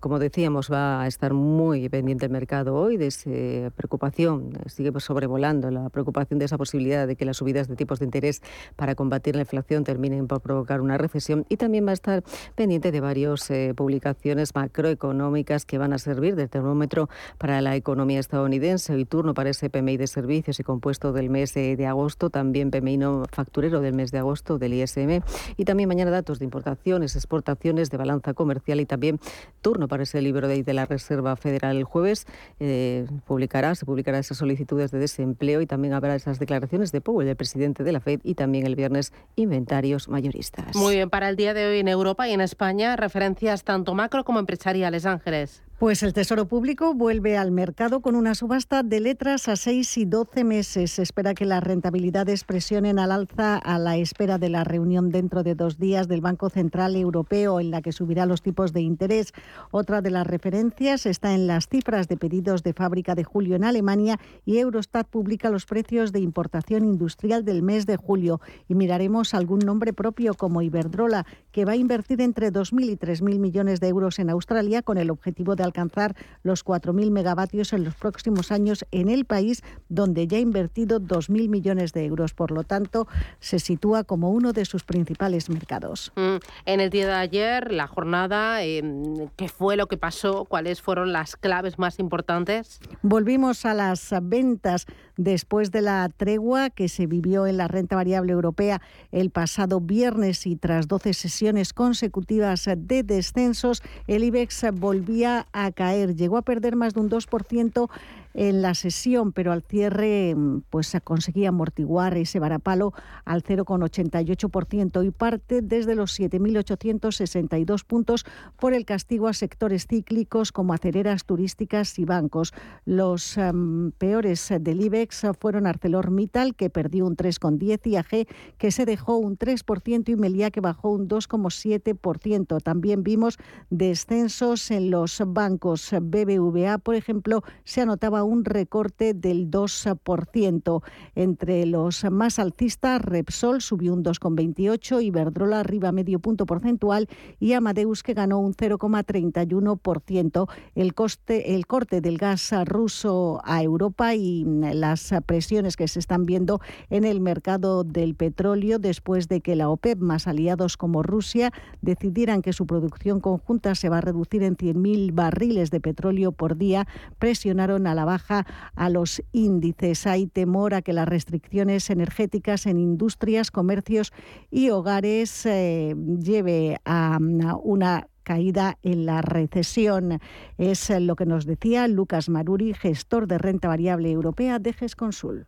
Como 0.00 0.18
decíamos, 0.18 0.70
va 0.70 1.02
a 1.02 1.06
estar 1.06 1.32
muy 1.32 1.88
pendiente 1.88 2.26
el 2.26 2.32
mercado 2.32 2.74
hoy 2.74 2.96
de 2.96 3.08
esa 3.08 3.30
preocupación, 3.76 4.52
sigue 4.66 4.92
sobrevolando 5.00 5.70
la 5.70 5.88
preocupación 5.90 6.38
de 6.38 6.46
esa 6.46 6.58
posibilidad 6.58 7.06
de 7.06 7.16
que 7.16 7.24
las 7.24 7.36
subidas 7.36 7.68
de 7.68 7.76
tipos 7.76 7.98
de 7.98 8.04
interés 8.04 8.42
para 8.76 8.94
combatir 8.94 9.34
la 9.36 9.42
inflación 9.42 9.84
terminen 9.84 10.26
por 10.26 10.40
provocar 10.40 10.80
una 10.80 10.98
recesión 10.98 11.46
y 11.48 11.56
también 11.56 11.86
va 11.86 11.90
a 11.90 11.94
estar 11.94 12.24
pendiente 12.54 12.92
de 12.92 13.00
varias 13.00 13.50
eh, 13.50 13.72
publicaciones 13.74 14.54
macroeconómicas 14.54 15.64
que 15.64 15.78
van 15.78 15.92
a 15.92 15.98
servir 15.98 16.36
de 16.36 16.48
termómetro 16.48 17.08
para 17.38 17.60
la 17.60 17.76
economía 17.76 18.20
estadounidense. 18.20 18.94
Hoy 18.94 19.04
turno 19.04 19.34
para 19.34 19.50
ese 19.50 19.70
PMI 19.70 19.96
de 19.96 20.06
servicios 20.06 20.60
y 20.60 20.62
compuesto 20.62 21.12
del 21.12 21.30
mes 21.30 21.54
de, 21.54 21.86
agosto, 21.86 22.30
también 22.30 22.70
PMI 22.70 22.98
no 22.98 23.24
facturero 23.30 23.80
del 23.80 23.94
mes 23.94 24.10
de 24.10 24.18
agosto 24.18 24.58
del 24.58 24.74
ISM 24.74 25.22
y 25.56 25.64
también 25.64 25.88
mañana 25.88 26.10
datos 26.10 26.38
de 26.38 26.44
importaciones, 26.44 27.16
exportaciones, 27.16 27.90
de 27.90 27.96
balanza 27.96 28.34
comercial 28.34 28.80
y 28.80 28.86
también 28.86 29.18
turno 29.60 29.88
para 29.88 30.02
ese 30.02 30.20
libro 30.22 30.48
de, 30.48 30.62
de 30.62 30.72
la 30.72 30.86
Reserva 30.86 31.36
Federal 31.36 31.76
el 31.76 31.84
jueves. 31.84 32.26
Eh, 32.60 33.06
publicará, 33.26 33.74
se 33.74 33.86
publicará 33.86 34.18
esas 34.18 34.38
solicitudes 34.38 34.90
de 34.90 34.98
desempleo 34.98 35.60
y 35.60 35.66
también 35.66 35.94
habrá 35.94 36.14
esas 36.14 36.38
declaraciones 36.38 36.92
de 36.92 37.00
Powell, 37.00 37.28
el 37.28 37.36
presidente 37.36 37.84
de 37.84 37.92
la 37.92 38.00
Fed, 38.00 38.20
y 38.24 38.34
también 38.34 38.66
el 38.66 38.76
viernes 38.76 39.12
inventarios 39.36 40.08
mayoristas. 40.08 40.76
Muy 40.76 40.96
bien, 40.96 41.10
para 41.10 41.28
el 41.28 41.36
día 41.36 41.54
de 41.54 41.66
hoy 41.66 41.78
en 41.78 41.88
Europa 41.88 42.28
y 42.28 42.32
en 42.32 42.41
España, 42.42 42.96
referencias 42.96 43.64
tanto 43.64 43.94
macro 43.94 44.24
como 44.24 44.38
empresariales. 44.38 45.06
Ángeles. 45.06 45.62
Pues 45.78 46.04
el 46.04 46.12
Tesoro 46.12 46.46
Público 46.46 46.94
vuelve 46.94 47.36
al 47.36 47.50
mercado 47.50 48.02
con 48.02 48.14
una 48.14 48.36
subasta 48.36 48.84
de 48.84 49.00
letras 49.00 49.48
a 49.48 49.56
6 49.56 49.98
y 49.98 50.04
12 50.04 50.44
meses. 50.44 50.92
Se 50.92 51.02
espera 51.02 51.34
que 51.34 51.44
las 51.44 51.60
rentabilidades 51.60 52.44
presionen 52.44 53.00
al 53.00 53.10
alza 53.10 53.56
a 53.56 53.80
la 53.80 53.96
espera 53.96 54.38
de 54.38 54.48
la 54.48 54.62
reunión 54.62 55.10
dentro 55.10 55.42
de 55.42 55.56
dos 55.56 55.80
días 55.80 56.06
del 56.06 56.20
Banco 56.20 56.50
Central 56.50 56.94
Europeo, 56.94 57.58
en 57.58 57.72
la 57.72 57.82
que 57.82 57.90
subirá 57.90 58.26
los 58.26 58.42
tipos 58.42 58.72
de 58.72 58.80
interés. 58.80 59.32
Otra 59.72 60.02
de 60.02 60.10
las 60.10 60.24
referencias 60.24 61.04
está 61.04 61.34
en 61.34 61.48
las 61.48 61.66
cifras 61.66 62.06
de 62.06 62.16
pedidos 62.16 62.62
de 62.62 62.74
fábrica 62.74 63.16
de 63.16 63.24
julio 63.24 63.56
en 63.56 63.64
Alemania 63.64 64.20
y 64.44 64.58
Eurostat 64.58 65.08
publica 65.08 65.50
los 65.50 65.66
precios 65.66 66.12
de 66.12 66.20
importación 66.20 66.84
industrial 66.84 67.44
del 67.44 67.64
mes 67.64 67.86
de 67.86 67.96
julio. 67.96 68.40
Y 68.68 68.76
miraremos 68.76 69.34
algún 69.34 69.58
nombre 69.58 69.92
propio 69.92 70.34
como 70.34 70.62
Iberdrola, 70.62 71.26
que 71.50 71.64
va 71.64 71.72
a 71.72 71.76
invertir 71.76 72.20
entre 72.20 72.52
2.000 72.52 72.84
y 72.84 72.96
3.000 72.96 73.40
millones 73.40 73.80
de 73.80 73.88
euros 73.88 74.20
en 74.20 74.30
Australia 74.30 74.82
con 74.82 74.96
el 74.96 75.10
objetivo 75.10 75.56
de 75.56 75.71
alcanzar 75.72 76.14
los 76.42 76.64
4.000 76.64 77.10
megavatios 77.10 77.72
en 77.72 77.84
los 77.84 77.94
próximos 77.94 78.52
años 78.52 78.84
en 78.90 79.08
el 79.08 79.24
país, 79.24 79.62
donde 79.88 80.26
ya 80.26 80.36
ha 80.36 80.40
invertido 80.40 81.00
2.000 81.00 81.48
millones 81.48 81.92
de 81.94 82.04
euros. 82.04 82.34
Por 82.34 82.50
lo 82.50 82.62
tanto, 82.62 83.08
se 83.40 83.58
sitúa 83.58 84.04
como 84.04 84.30
uno 84.30 84.52
de 84.52 84.66
sus 84.66 84.84
principales 84.84 85.48
mercados. 85.48 86.12
Mm, 86.16 86.36
en 86.66 86.80
el 86.80 86.90
día 86.90 87.06
de 87.06 87.14
ayer, 87.14 87.72
la 87.72 87.86
jornada, 87.86 88.62
em, 88.62 89.28
¿qué 89.36 89.48
fue 89.48 89.76
lo 89.76 89.86
que 89.86 89.96
pasó? 89.96 90.44
¿Cuáles 90.44 90.82
fueron 90.82 91.12
las 91.12 91.36
claves 91.36 91.78
más 91.78 91.98
importantes? 91.98 92.78
Volvimos 93.02 93.64
a 93.64 93.72
las 93.72 94.12
ventas 94.22 94.86
después 95.16 95.70
de 95.70 95.82
la 95.82 96.08
tregua 96.14 96.70
que 96.70 96.88
se 96.88 97.06
vivió 97.06 97.46
en 97.46 97.56
la 97.56 97.68
renta 97.68 97.96
variable 97.96 98.32
europea 98.32 98.80
el 99.10 99.30
pasado 99.30 99.80
viernes 99.80 100.46
y 100.46 100.56
tras 100.56 100.88
12 100.88 101.14
sesiones 101.14 101.72
consecutivas 101.72 102.68
de 102.76 103.02
descensos, 103.02 103.82
el 104.06 104.24
IBEX 104.24 104.64
volvía 104.72 105.46
a 105.52 105.70
caer. 105.72 106.14
Llegó 106.14 106.36
a 106.36 106.42
perder 106.42 106.76
más 106.76 106.94
de 106.94 107.00
un 107.00 107.10
2% 107.10 107.90
en 108.34 108.62
la 108.62 108.74
sesión, 108.74 109.32
pero 109.32 109.52
al 109.52 109.62
cierre 109.62 110.34
mm, 110.34 110.62
pues 110.70 110.96
conseguía 111.04 111.50
amortiguar 111.50 112.16
ese 112.16 112.38
varapalo 112.38 112.92
al 113.24 113.42
0,88% 113.42 115.06
y 115.06 115.10
parte 115.10 115.62
desde 115.62 115.94
los 115.94 116.18
7.862 116.18 117.84
puntos 117.84 118.24
por 118.58 118.74
el 118.74 118.84
castigo 118.84 119.28
a 119.28 119.32
sectores 119.32 119.86
cíclicos 119.86 120.52
como 120.52 120.72
acereras 120.72 121.24
turísticas 121.24 121.98
y 121.98 122.04
bancos. 122.04 122.52
Los 122.84 123.36
em, 123.36 123.92
peores 123.92 124.52
del 124.60 124.80
IBEX 124.80 125.26
fueron 125.38 125.66
ArcelorMittal, 125.66 126.54
que 126.54 126.70
perdió 126.70 127.06
un 127.06 127.16
3,10, 127.16 127.86
y 127.86 127.96
AG, 127.96 128.26
que 128.58 128.70
se 128.70 128.84
dejó 128.84 129.16
un 129.16 129.36
3% 129.36 130.08
y 130.08 130.16
Meliá, 130.16 130.50
que 130.50 130.60
bajó 130.60 130.90
un 130.90 131.08
2,7%. 131.08 132.60
También 132.62 133.02
vimos 133.02 133.38
descensos 133.70 134.70
en 134.70 134.90
los 134.90 135.22
bancos. 135.26 135.92
BBVA, 136.00 136.78
por 136.78 136.94
ejemplo, 136.94 137.42
se 137.64 137.80
anotaba 137.80 138.21
un 138.24 138.44
recorte 138.44 139.14
del 139.14 139.50
2%. 139.50 140.82
Entre 141.14 141.66
los 141.66 142.04
más 142.10 142.38
alcistas, 142.38 143.00
Repsol 143.02 143.60
subió 143.60 143.92
un 143.92 144.04
2,28, 144.04 145.02
Iberdrola 145.02 145.60
arriba 145.60 145.92
medio 145.92 146.18
punto 146.18 146.46
porcentual 146.46 147.08
y 147.40 147.52
Amadeus 147.52 148.02
que 148.02 148.14
ganó 148.14 148.38
un 148.38 148.54
0,31%. 148.54 150.48
El, 150.74 150.94
el 151.28 151.66
corte 151.66 152.00
del 152.00 152.18
gas 152.18 152.52
ruso 152.64 153.40
a 153.44 153.62
Europa 153.62 154.14
y 154.14 154.44
las 154.44 155.14
presiones 155.26 155.76
que 155.76 155.88
se 155.88 155.98
están 155.98 156.24
viendo 156.24 156.60
en 156.90 157.04
el 157.04 157.20
mercado 157.20 157.84
del 157.84 158.14
petróleo 158.14 158.78
después 158.78 159.28
de 159.28 159.40
que 159.40 159.56
la 159.56 159.68
OPEP 159.68 159.98
más 159.98 160.26
aliados 160.26 160.76
como 160.76 161.02
Rusia 161.02 161.52
decidieran 161.80 162.42
que 162.42 162.52
su 162.52 162.66
producción 162.66 163.20
conjunta 163.20 163.74
se 163.74 163.88
va 163.88 163.98
a 163.98 164.00
reducir 164.00 164.42
en 164.42 164.56
100.000 164.56 165.14
barriles 165.14 165.70
de 165.70 165.80
petróleo 165.80 166.32
por 166.32 166.56
día, 166.56 166.86
presionaron 167.18 167.86
a 167.86 167.94
la 167.94 168.04
baja 168.12 168.46
a 168.74 168.88
los 168.90 169.22
índices. 169.32 170.06
Hay 170.06 170.26
temor 170.26 170.74
a 170.74 170.82
que 170.82 170.92
las 170.92 171.08
restricciones 171.08 171.88
energéticas 171.88 172.66
en 172.66 172.78
industrias, 172.78 173.50
comercios 173.50 174.12
y 174.50 174.70
hogares 174.70 175.46
eh, 175.46 175.94
lleve 176.20 176.76
a 176.84 177.18
una 177.62 178.06
caída 178.22 178.78
en 178.82 179.06
la 179.06 179.22
recesión. 179.22 180.18
Es 180.58 180.90
lo 180.90 181.16
que 181.16 181.26
nos 181.26 181.46
decía 181.46 181.88
Lucas 181.88 182.28
Maruri, 182.28 182.74
gestor 182.74 183.26
de 183.26 183.38
renta 183.38 183.68
variable 183.68 184.10
europea 184.10 184.58
de 184.58 184.72
GESConsul. 184.72 185.46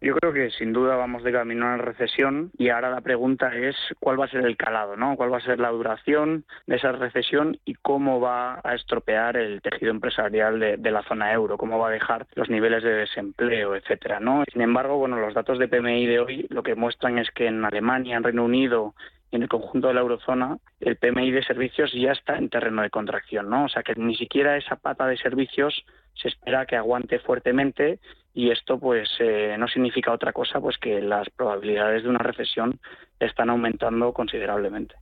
Yo 0.00 0.14
creo 0.14 0.32
que 0.32 0.50
sin 0.50 0.72
duda 0.72 0.94
vamos 0.96 1.22
de 1.22 1.32
camino 1.32 1.66
a 1.66 1.76
la 1.76 1.82
recesión 1.82 2.50
y 2.58 2.68
ahora 2.68 2.90
la 2.90 3.00
pregunta 3.00 3.54
es 3.56 3.74
cuál 3.98 4.20
va 4.20 4.26
a 4.26 4.28
ser 4.28 4.44
el 4.44 4.56
calado, 4.56 4.96
¿no? 4.96 5.16
¿Cuál 5.16 5.32
va 5.32 5.38
a 5.38 5.40
ser 5.40 5.58
la 5.58 5.70
duración 5.70 6.44
de 6.66 6.76
esa 6.76 6.92
recesión 6.92 7.58
y 7.64 7.74
cómo 7.74 8.20
va 8.20 8.60
a 8.62 8.74
estropear 8.74 9.38
el 9.38 9.62
tejido 9.62 9.90
empresarial 9.90 10.60
de, 10.60 10.90
la 10.90 11.02
zona 11.02 11.32
euro, 11.32 11.56
cómo 11.56 11.78
va 11.78 11.88
a 11.88 11.92
dejar 11.92 12.26
los 12.34 12.50
niveles 12.50 12.82
de 12.82 12.92
desempleo, 12.92 13.74
etcétera, 13.74 14.20
¿no? 14.20 14.44
Sin 14.52 14.62
embargo, 14.62 14.98
bueno, 14.98 15.16
los 15.18 15.34
datos 15.34 15.58
de 15.58 15.68
PMI 15.68 16.06
de 16.06 16.20
hoy 16.20 16.46
lo 16.50 16.62
que 16.62 16.74
muestran 16.74 17.18
es 17.18 17.30
que 17.30 17.46
en 17.46 17.64
Alemania, 17.64 18.16
en 18.16 18.22
Reino 18.22 18.44
Unido 18.44 18.94
en 19.32 19.42
el 19.42 19.48
conjunto 19.48 19.88
de 19.88 19.94
la 19.94 20.00
eurozona, 20.00 20.58
el 20.80 20.96
PMI 20.96 21.30
de 21.30 21.42
servicios 21.42 21.92
ya 21.92 22.12
está 22.12 22.36
en 22.38 22.48
terreno 22.48 22.82
de 22.82 22.90
contracción, 22.90 23.50
¿no? 23.50 23.64
O 23.64 23.68
sea 23.68 23.82
que 23.82 23.94
ni 23.96 24.14
siquiera 24.16 24.56
esa 24.56 24.76
pata 24.76 25.06
de 25.06 25.16
servicios 25.16 25.84
se 26.14 26.28
espera 26.28 26.66
que 26.66 26.76
aguante 26.76 27.18
fuertemente 27.18 27.98
y 28.32 28.50
esto 28.50 28.78
pues 28.78 29.08
eh, 29.18 29.56
no 29.58 29.68
significa 29.68 30.12
otra 30.12 30.32
cosa 30.32 30.60
pues 30.60 30.78
que 30.78 31.00
las 31.00 31.28
probabilidades 31.30 32.04
de 32.04 32.08
una 32.08 32.18
recesión 32.18 32.78
están 33.18 33.50
aumentando 33.50 34.12
considerablemente. 34.12 34.94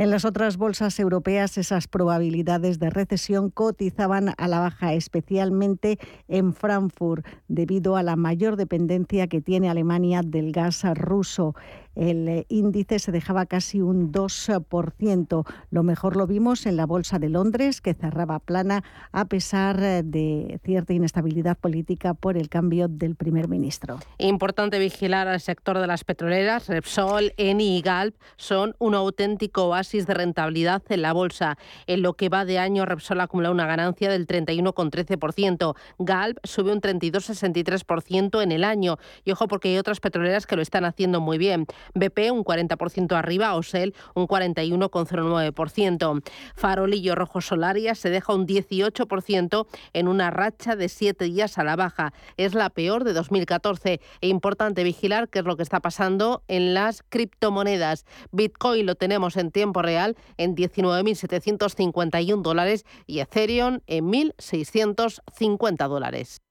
En 0.00 0.12
las 0.12 0.24
otras 0.24 0.58
bolsas 0.58 1.00
europeas 1.00 1.58
esas 1.58 1.88
probabilidades 1.88 2.78
de 2.78 2.88
recesión 2.88 3.50
cotizaban 3.50 4.32
a 4.38 4.46
la 4.46 4.60
baja, 4.60 4.92
especialmente 4.92 5.98
en 6.28 6.54
Frankfurt, 6.54 7.26
debido 7.48 7.96
a 7.96 8.04
la 8.04 8.14
mayor 8.14 8.54
dependencia 8.54 9.26
que 9.26 9.40
tiene 9.40 9.68
Alemania 9.68 10.20
del 10.24 10.52
gas 10.52 10.84
ruso 10.94 11.56
el 11.98 12.28
eh, 12.28 12.46
índice 12.48 13.00
se 13.00 13.12
dejaba 13.12 13.46
casi 13.46 13.82
un 13.82 14.12
2%. 14.12 15.46
Lo 15.70 15.82
mejor 15.82 16.16
lo 16.16 16.26
vimos 16.26 16.64
en 16.64 16.76
la 16.76 16.86
Bolsa 16.86 17.18
de 17.18 17.28
Londres, 17.28 17.80
que 17.80 17.92
cerraba 17.92 18.38
plana 18.38 18.84
a 19.10 19.24
pesar 19.24 19.82
eh, 19.82 20.02
de 20.04 20.60
cierta 20.64 20.92
inestabilidad 20.92 21.58
política 21.58 22.14
por 22.14 22.36
el 22.36 22.48
cambio 22.48 22.86
del 22.86 23.16
primer 23.16 23.48
ministro. 23.48 23.98
Importante 24.18 24.78
vigilar 24.78 25.26
al 25.26 25.40
sector 25.40 25.78
de 25.78 25.88
las 25.88 26.04
petroleras. 26.04 26.68
Repsol, 26.68 27.34
Eni 27.36 27.78
y 27.78 27.82
Galp 27.82 28.14
son 28.36 28.76
un 28.78 28.94
auténtico 28.94 29.66
oasis 29.66 30.06
de 30.06 30.14
rentabilidad 30.14 30.82
en 30.90 31.02
la 31.02 31.12
bolsa. 31.12 31.58
En 31.88 32.02
lo 32.02 32.14
que 32.14 32.28
va 32.28 32.44
de 32.44 32.60
año, 32.60 32.86
Repsol 32.86 33.20
acumula 33.20 33.50
una 33.50 33.66
ganancia 33.66 34.08
del 34.08 34.28
31,13%. 34.28 35.74
Galp 35.98 36.38
sube 36.44 36.72
un 36.72 36.80
32,63% 36.80 38.40
en 38.40 38.52
el 38.52 38.62
año. 38.62 38.98
Y 39.24 39.32
ojo 39.32 39.48
porque 39.48 39.70
hay 39.70 39.78
otras 39.78 39.98
petroleras 39.98 40.46
que 40.46 40.54
lo 40.54 40.62
están 40.62 40.84
haciendo 40.84 41.20
muy 41.20 41.38
bien. 41.38 41.66
BP 41.94 42.30
un 42.32 42.44
40% 42.44 43.16
arriba, 43.16 43.54
Osel 43.54 43.94
un 44.14 44.26
41,09%. 44.26 46.22
Farolillo 46.54 47.14
Rojo 47.14 47.40
Solaria 47.40 47.94
se 47.94 48.10
deja 48.10 48.34
un 48.34 48.46
18% 48.46 49.66
en 49.92 50.08
una 50.08 50.30
racha 50.30 50.76
de 50.76 50.88
siete 50.88 51.26
días 51.26 51.58
a 51.58 51.64
la 51.64 51.76
baja. 51.76 52.12
Es 52.36 52.54
la 52.54 52.70
peor 52.70 53.04
de 53.04 53.12
2014. 53.12 54.00
E 54.20 54.28
importante 54.28 54.84
vigilar 54.84 55.28
qué 55.28 55.40
es 55.40 55.44
lo 55.44 55.56
que 55.56 55.62
está 55.62 55.80
pasando 55.80 56.42
en 56.48 56.74
las 56.74 57.02
criptomonedas. 57.08 58.04
Bitcoin 58.32 58.86
lo 58.86 58.94
tenemos 58.94 59.36
en 59.36 59.50
tiempo 59.50 59.82
real 59.82 60.16
en 60.36 60.54
19.751 60.54 62.42
dólares 62.42 62.84
y 63.06 63.20
Ethereum 63.20 63.80
en 63.86 64.06
1.650 64.06 65.88
dólares. 65.88 66.40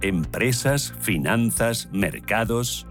empresas, 0.00 0.92
finanzas, 1.00 1.88
mercados. 1.92 2.86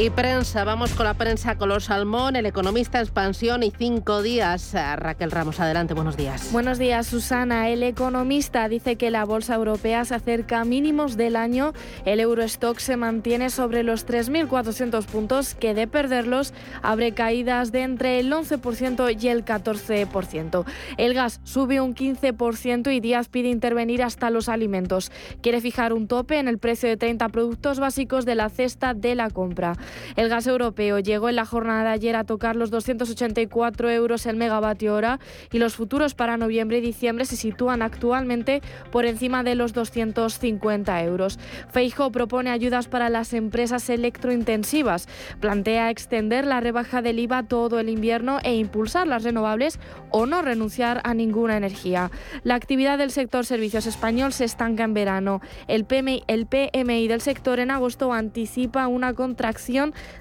Y 0.00 0.08
prensa, 0.08 0.64
vamos 0.64 0.94
con 0.94 1.04
la 1.04 1.12
prensa 1.12 1.58
color 1.58 1.82
salmón, 1.82 2.34
el 2.34 2.46
economista 2.46 3.00
expansión 3.00 3.62
y 3.62 3.70
cinco 3.70 4.22
días. 4.22 4.72
Eh, 4.72 4.96
Raquel 4.96 5.30
Ramos, 5.30 5.60
adelante, 5.60 5.92
buenos 5.92 6.16
días. 6.16 6.50
Buenos 6.52 6.78
días, 6.78 7.06
Susana. 7.06 7.68
El 7.68 7.82
economista 7.82 8.66
dice 8.70 8.96
que 8.96 9.10
la 9.10 9.26
bolsa 9.26 9.56
europea 9.56 10.06
se 10.06 10.14
acerca 10.14 10.62
a 10.62 10.64
mínimos 10.64 11.18
del 11.18 11.36
año. 11.36 11.74
El 12.06 12.20
Eurostock 12.20 12.78
se 12.78 12.96
mantiene 12.96 13.50
sobre 13.50 13.82
los 13.82 14.06
3.400 14.06 15.04
puntos, 15.04 15.54
que 15.54 15.74
de 15.74 15.86
perderlos 15.86 16.54
abre 16.80 17.12
caídas 17.12 17.70
de 17.70 17.82
entre 17.82 18.20
el 18.20 18.32
11% 18.32 19.22
y 19.22 19.28
el 19.28 19.44
14%. 19.44 20.64
El 20.96 21.12
gas 21.12 21.40
sube 21.44 21.82
un 21.82 21.94
15% 21.94 22.90
y 22.90 23.00
Díaz 23.00 23.28
pide 23.28 23.50
intervenir 23.50 24.02
hasta 24.02 24.30
los 24.30 24.48
alimentos. 24.48 25.12
Quiere 25.42 25.60
fijar 25.60 25.92
un 25.92 26.08
tope 26.08 26.38
en 26.38 26.48
el 26.48 26.56
precio 26.56 26.88
de 26.88 26.96
30 26.96 27.28
productos 27.28 27.80
básicos 27.80 28.24
de 28.24 28.34
la 28.34 28.48
cesta 28.48 28.94
de 28.94 29.14
la 29.14 29.28
compra. 29.28 29.76
El 30.16 30.28
gas 30.28 30.46
europeo 30.46 30.98
llegó 30.98 31.28
en 31.28 31.36
la 31.36 31.46
jornada 31.46 31.84
de 31.84 31.88
ayer 31.90 32.16
a 32.16 32.24
tocar 32.24 32.56
los 32.56 32.70
284 32.70 33.90
euros 33.90 34.26
el 34.26 34.36
megavatio 34.36 34.94
hora 34.94 35.20
y 35.52 35.58
los 35.58 35.76
futuros 35.76 36.14
para 36.14 36.36
noviembre 36.36 36.78
y 36.78 36.80
diciembre 36.80 37.24
se 37.24 37.36
sitúan 37.36 37.82
actualmente 37.82 38.62
por 38.90 39.06
encima 39.06 39.42
de 39.42 39.54
los 39.54 39.72
250 39.72 41.04
euros. 41.04 41.38
Feijo 41.70 42.10
propone 42.10 42.50
ayudas 42.50 42.88
para 42.88 43.08
las 43.08 43.32
empresas 43.32 43.88
electrointensivas. 43.88 45.08
Plantea 45.40 45.90
extender 45.90 46.46
la 46.46 46.60
rebaja 46.60 47.02
del 47.02 47.18
IVA 47.18 47.44
todo 47.44 47.80
el 47.80 47.88
invierno 47.88 48.38
e 48.42 48.54
impulsar 48.56 49.06
las 49.06 49.22
renovables 49.22 49.78
o 50.10 50.26
no 50.26 50.42
renunciar 50.42 51.00
a 51.04 51.14
ninguna 51.14 51.56
energía. 51.56 52.10
La 52.42 52.54
actividad 52.54 52.98
del 52.98 53.10
sector 53.10 53.46
servicios 53.46 53.86
español 53.86 54.32
se 54.32 54.44
estanca 54.44 54.84
en 54.84 54.94
verano. 54.94 55.40
El 55.68 55.84
PMI, 55.84 56.24
el 56.26 56.46
PMI 56.46 57.08
del 57.08 57.20
sector 57.20 57.60
en 57.60 57.70
agosto 57.70 58.12
anticipa 58.12 58.88
una 58.88 59.14
contracción 59.14 59.69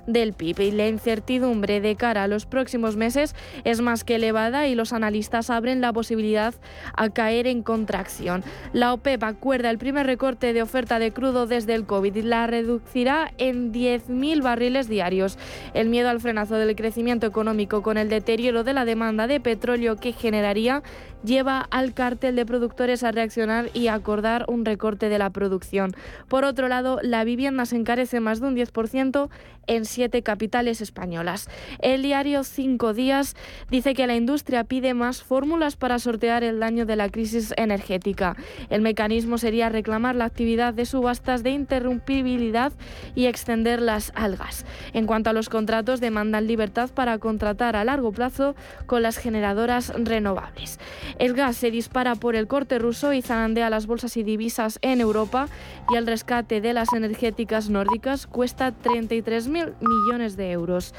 del 0.06 0.34
PIB 0.34 0.60
y 0.60 0.72
la 0.72 0.88
incertidumbre 0.88 1.82
de 1.82 1.96
cara 1.96 2.24
a 2.24 2.28
los 2.28 2.46
próximos 2.46 2.96
meses 2.96 3.36
es 3.64 3.82
más 3.82 4.04
que 4.04 4.16
elevada 4.16 4.68
y 4.68 4.76
los 4.76 4.94
analistas 4.94 5.50
abren 5.50 5.82
la 5.82 5.92
posibilidad 5.92 6.54
a 6.96 7.10
caer 7.10 7.48
en 7.48 7.64
contracción. 7.64 8.44
La 8.74 8.94
OPEP 8.94 9.24
acuerda 9.24 9.70
el 9.70 9.78
primer 9.80 10.06
recorte 10.06 10.54
de 10.54 10.62
oferta 10.62 11.00
de 11.00 11.12
crudo 11.12 11.48
desde 11.48 11.74
el 11.74 11.86
COVID 11.86 12.16
y 12.16 12.22
la 12.22 12.46
reducirá 12.48 13.32
en 13.38 13.74
10.000 13.74 14.44
barriles 14.44 14.88
diarios. 14.88 15.38
El 15.74 15.90
miedo 15.90 16.10
al 16.10 16.20
frenazo 16.20 16.56
del 16.56 16.76
crecimiento 16.76 17.26
económico 17.26 17.82
con 17.82 17.98
el 17.98 18.10
deterioro 18.10 18.64
de 18.64 18.74
la 18.74 18.86
demanda 18.86 19.26
de 19.26 19.40
petróleo 19.40 19.96
que 19.96 20.14
generaría 20.14 20.84
lleva 21.24 21.62
al 21.72 21.94
cártel 21.94 22.36
de 22.36 22.46
productores 22.46 23.04
a 23.04 23.12
reaccionar 23.12 23.70
y 23.74 23.88
acordar 23.88 24.46
un 24.48 24.66
recorte 24.66 25.10
de 25.10 25.18
la 25.18 25.30
producción. 25.30 25.92
Por 26.28 26.46
otro 26.46 26.68
lado, 26.68 27.00
la 27.02 27.24
vivienda 27.24 27.66
se 27.66 27.76
encarece 27.76 28.20
más 28.20 28.40
de 28.40 28.48
un 28.48 28.56
10% 28.56 29.30
en 29.70 29.86
siete 29.86 30.24
capitales 30.24 30.82
españolas. 30.82 31.48
El 31.80 32.02
diario 32.02 32.44
Cinco 32.44 32.94
Días 32.94 33.36
dice 33.70 33.94
que 33.94 34.08
la 34.08 34.16
industria 34.16 34.64
pide 34.64 34.96
más 34.96 35.22
fórmulas 35.22 35.76
para 35.76 36.00
sortear 36.00 36.44
el 36.44 36.60
daño 36.60 36.86
de 36.88 36.96
la 36.96 37.10
crisis 37.10 37.54
energética. 37.56 38.36
El 38.70 38.82
mecanismo 38.82 39.38
sería 39.38 39.70
reclamar 39.70 40.16
la 40.16 40.26
actividad 40.26 40.74
de 40.74 40.86
subastas 40.86 41.44
de 41.44 41.52
interrumpibilidad 41.52 42.74
y 43.14 43.28
extenderlas 43.28 44.12
al 44.16 44.38
gas. 44.38 44.66
En 44.94 45.06
cuanto 45.06 45.30
a 45.30 45.34
los 45.34 45.50
contratos, 45.50 46.02
demandan 46.02 46.48
libertad 46.48 46.90
para 46.90 47.20
contratar 47.20 47.76
a 47.76 47.84
largo 47.84 48.12
plazo 48.12 48.56
con 48.88 49.04
las 49.04 49.18
generadoras 49.18 49.94
renovables. 49.96 50.80
El 51.18 51.34
gas 51.34 51.58
se 51.58 51.72
dispara 51.72 52.16
por 52.16 52.36
el 52.36 52.48
corte 52.48 52.80
ruso 52.80 53.14
y 53.14 53.22
zarandea 53.22 53.70
las 53.70 53.88
bolsas 53.88 54.18
y 54.18 54.24
divisas 54.24 54.80
en 54.82 55.02
Europa 55.02 55.48
y 55.92 55.98
el 55.98 56.06
rescate 56.06 56.62
de 56.62 56.74
las 56.74 56.94
energéticas 56.94 57.70
nórdicas 57.70 58.28
cuesta 58.28 58.74
33.000 58.74 59.74
millones 59.80 60.38
de 60.38 60.52
euros. 60.52 60.94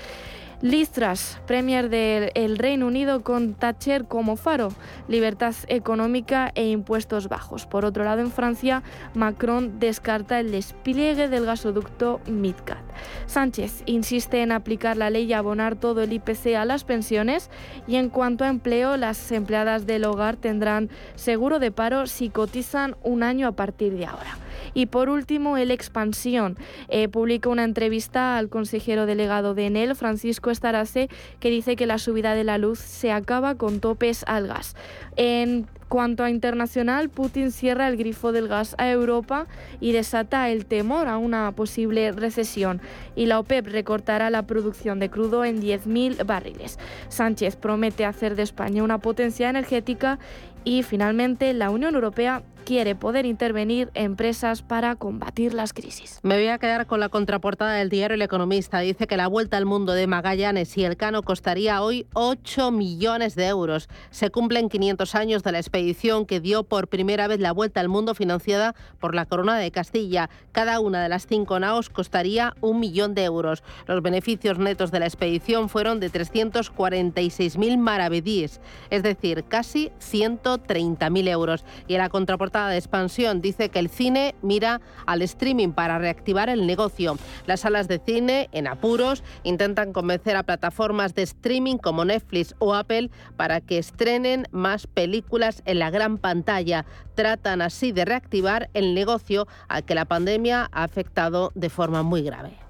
Listras, 0.63 1.41
Premier 1.47 1.89
del 1.89 2.59
Reino 2.59 2.87
Unido 2.87 3.23
con 3.23 3.55
Thatcher 3.55 4.05
como 4.05 4.37
faro, 4.37 4.69
libertad 5.09 5.55
económica 5.69 6.53
e 6.55 6.69
impuestos 6.69 7.29
bajos. 7.29 7.65
Por 7.65 7.87
otro 7.87 8.05
lado, 8.05 8.21
en 8.21 8.31
Francia, 8.31 8.83
Macron 9.15 9.79
descarta 9.79 10.39
el 10.39 10.51
despliegue 10.51 11.29
del 11.29 11.47
gasoducto 11.47 12.21
Midcat. 12.27 12.83
Sánchez 13.25 13.83
insiste 13.87 14.43
en 14.43 14.53
aplicar 14.53 14.99
la 14.99 15.09
ley 15.09 15.25
y 15.25 15.33
abonar 15.33 15.77
todo 15.77 16.03
el 16.03 16.13
IPC 16.13 16.57
a 16.57 16.67
las 16.67 16.85
pensiones 16.85 17.49
y 17.87 17.97
en 17.97 18.11
cuanto 18.11 18.45
a 18.45 18.49
empleo, 18.49 18.99
las 18.99 19.33
empleadas 19.33 19.87
del 19.87 20.05
hogar 20.05 20.37
tendrán 20.37 20.91
seguro 21.15 21.59
de 21.59 21.71
paro 21.71 22.07
si 22.07 22.29
cotizan 22.29 22.97
un 23.03 23.23
año 23.23 23.49
a 23.49 23.53
partir 23.53 23.97
de 23.97 24.05
ahora. 24.05 24.37
Y 24.75 24.87
por 24.87 25.09
último, 25.09 25.57
el 25.57 25.71
Expansión 25.71 26.57
eh, 26.89 27.09
publica 27.09 27.49
una 27.49 27.65
entrevista 27.65 28.37
al 28.37 28.49
consejero 28.49 29.07
delegado 29.07 29.55
de 29.55 29.67
Enel, 29.67 29.95
Francisco 29.95 30.51
Estarace, 30.51 31.09
que 31.39 31.51
dice 31.51 31.77
que 31.77 31.87
la 31.87 31.99
subida 31.99 32.35
de 32.35 32.45
la 32.45 32.59
luz 32.59 32.79
se 32.79 33.13
acaba 33.13 33.55
con 33.55 33.81
topes 33.81 34.25
al 34.27 34.47
gas. 34.47 34.77
En 35.17 35.67
cuanto 35.91 36.23
a 36.23 36.31
internacional, 36.31 37.11
Putin 37.11 37.51
cierra 37.51 37.89
el 37.89 37.97
grifo 37.97 38.31
del 38.31 38.47
gas 38.47 38.77
a 38.79 38.89
Europa 38.89 39.47
y 39.81 39.93
desata 39.93 40.49
el 40.49 40.65
temor 40.65 41.09
a 41.09 41.19
una 41.19 41.51
posible 41.53 42.13
recesión. 42.13 42.81
Y 43.17 43.27
la 43.27 43.41
OPEP 43.41 43.67
recortará 43.67 44.31
la 44.31 44.47
producción 44.47 45.01
de 45.01 45.11
crudo 45.11 45.45
en 45.45 45.61
10.000 45.61 46.25
barriles. 46.25 46.79
Sánchez 47.09 47.57
promete 47.57 48.05
hacer 48.05 48.37
de 48.37 48.45
España 48.45 48.85
una 48.85 48.99
potencia 48.99 49.51
energética 49.51 50.19
y 50.65 50.85
finalmente 50.85 51.53
la 51.55 51.71
Unión 51.71 51.95
Europea 51.95 52.43
quiere 52.61 52.95
poder 52.95 53.27
intervenir 53.27 53.91
empresas 53.95 54.63
para 54.63 54.95
combatir 54.97 55.55
las 55.55 55.73
crisis. 55.73 56.21
Me 56.23 56.37
voy 56.37 56.49
a 56.49 56.59
quedar 56.59 56.87
con 56.87 57.01
la 57.01 57.09
contraportada 57.09 57.75
del 57.75 57.89
diario 57.89 58.15
El 58.15 58.23
Economista. 58.23 58.81
Dice 58.81 59.07
que 59.07 59.17
la 59.17 59.27
vuelta 59.27 59.57
al 59.57 59.67
mundo 59.67 59.93
de 59.93 60.07
Magallanes 60.07 60.77
y 60.77 60.85
Elcano 60.85 61.23
costaría 61.23 61.83
hoy 61.83 62.07
8 62.13 62.71
millones 62.71 63.35
de 63.35 63.47
euros. 63.47 63.89
Se 64.11 64.31
cumplen 64.31 64.69
500 64.69 65.15
años 65.15 65.43
de 65.43 65.53
la 65.53 65.59
expedición 65.59 66.27
que 66.27 66.41
dio 66.41 66.63
por 66.63 66.89
primera 66.89 67.27
vez 67.27 67.41
la 67.41 67.53
vuelta 67.53 67.81
al 67.81 67.89
mundo 67.89 68.15
financiada 68.15 68.75
por 68.99 69.15
la 69.15 69.27
Corona 69.27 69.57
de 69.57 69.71
Castilla. 69.71 70.29
Cada 70.53 70.81
una 70.81 71.03
de 71.03 71.09
las 71.09 71.27
cinco 71.27 71.59
naos 71.59 71.89
costaría 71.89 72.55
un 72.61 72.79
millón 72.81 73.15
de 73.15 73.25
euros. 73.25 73.63
Los 73.87 74.03
beneficios 74.03 74.59
netos 74.59 74.91
de 74.91 75.01
la 75.01 75.07
expedición 75.07 75.69
fueron 75.69 75.99
de 76.01 76.13
346.000 76.13 77.79
maravedíes, 77.79 78.61
es 78.91 79.03
decir, 79.03 79.45
casi 79.49 79.91
130.000 80.01 81.29
euros. 81.29 81.65
Y 81.89 81.95
en 81.95 82.01
la 82.01 82.09
contraportada 82.11 82.50
de 82.51 82.77
expansión 82.77 83.41
dice 83.41 83.69
que 83.69 83.79
el 83.79 83.89
cine 83.89 84.35
mira 84.43 84.81
al 85.07 85.23
streaming 85.23 85.71
para 85.71 85.99
reactivar 85.99 86.49
el 86.49 86.67
negocio. 86.67 87.17
Las 87.47 87.61
salas 87.61 87.87
de 87.89 88.01
cine, 88.05 88.49
en 88.53 88.67
apuros, 88.67 89.23
intentan 89.45 89.93
convencer 89.93 90.37
a 90.37 90.43
plataformas 90.43 91.15
de 91.15 91.23
streaming 91.23 91.77
como 91.77 92.05
Netflix 92.05 92.55
o 92.59 92.75
Apple 92.75 93.11
para 93.37 93.61
que 93.61 93.79
estrenen 93.79 94.49
más 94.51 94.87
películas 94.87 95.63
en 95.65 95.79
la 95.79 95.91
gran 95.91 96.19
pantalla. 96.19 96.85
Tratan 97.15 97.63
así 97.63 97.93
de 97.93 98.05
reactivar 98.05 98.69
el 98.75 98.95
negocio 98.95 99.47
al 99.69 99.85
que 99.85 99.95
la 99.95 100.05
pandemia 100.05 100.69
ha 100.73 100.83
afectado 100.83 101.53
de 101.55 101.71
forma 101.71 102.03
muy 102.03 102.23
grave. 102.23 102.70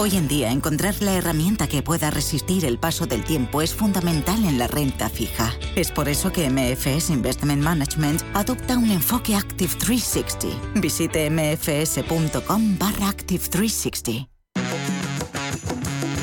Hoy 0.00 0.14
en 0.14 0.28
día, 0.28 0.52
encontrar 0.52 0.94
la 1.00 1.14
herramienta 1.14 1.66
que 1.66 1.82
pueda 1.82 2.08
resistir 2.12 2.64
el 2.64 2.78
paso 2.78 3.06
del 3.06 3.24
tiempo 3.24 3.62
es 3.62 3.74
fundamental 3.74 4.44
en 4.44 4.56
la 4.56 4.68
renta 4.68 5.08
fija. 5.08 5.52
Es 5.74 5.90
por 5.90 6.08
eso 6.08 6.30
que 6.30 6.48
MFS 6.48 7.10
Investment 7.10 7.64
Management 7.64 8.22
adopta 8.32 8.78
un 8.78 8.92
enfoque 8.92 9.34
Active 9.34 9.74
360. 9.76 10.80
Visite 10.80 11.28
mfs.com 11.28 12.78
barra 12.78 13.08
Active 13.08 13.42
360. 13.48 14.28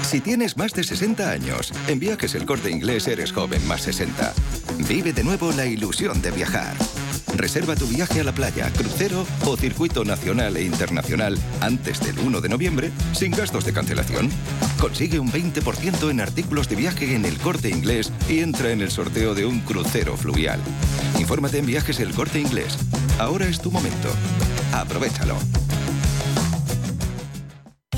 Si 0.04 0.22
tienes 0.22 0.56
más 0.56 0.72
de 0.72 0.86
60 0.86 1.30
años, 1.30 1.74
en 1.90 2.00
Viajes 2.00 2.34
El 2.36 2.46
Corte 2.46 2.72
Inglés 2.72 3.10
eres 3.10 3.34
joven 3.34 3.68
más 3.68 3.82
60. 3.82 4.34
Vive 4.88 5.12
de 5.12 5.26
nuevo 5.26 5.52
la 5.52 5.66
ilusión 5.66 6.22
de 6.22 6.32
viajar. 6.32 6.78
Reserva 7.36 7.76
tu 7.76 7.86
viaje 7.88 8.22
a 8.22 8.24
la 8.24 8.32
playa, 8.32 8.72
crucero 8.72 9.26
o 9.46 9.58
circuito 9.58 10.06
nacional 10.06 10.56
e 10.58 10.64
internacional 10.64 11.38
antes 11.62 12.00
del 12.00 12.18
1 12.20 12.42
de 12.42 12.50
noviembre 12.50 12.92
sin 13.14 13.32
gastos 13.32 13.66
de 13.66 13.74
cancelación. 13.74 14.30
Consigue 14.80 15.20
un 15.20 15.32
20% 15.32 16.10
en 16.10 16.22
artículos 16.22 16.70
de 16.70 16.76
viaje 16.76 17.16
en 17.16 17.26
el 17.26 17.38
corte 17.38 17.70
inglés 17.70 18.12
y 18.30 18.40
entra 18.40 18.72
en 18.72 18.82
el 18.82 18.92
sorteo 18.92 19.36
de 19.36 19.46
un 19.46 19.60
crucero 19.62 20.16
fluvial. 20.18 20.60
Infórmate 21.20 21.60
en 21.60 21.66
viajes 21.66 22.00
el 22.00 22.14
corte 22.14 22.40
inglés. 22.40 22.78
Ahora 23.20 23.46
es 23.48 23.60
tu 23.60 23.72
momento. 23.72 24.10
Aprovechalo. 24.74 25.38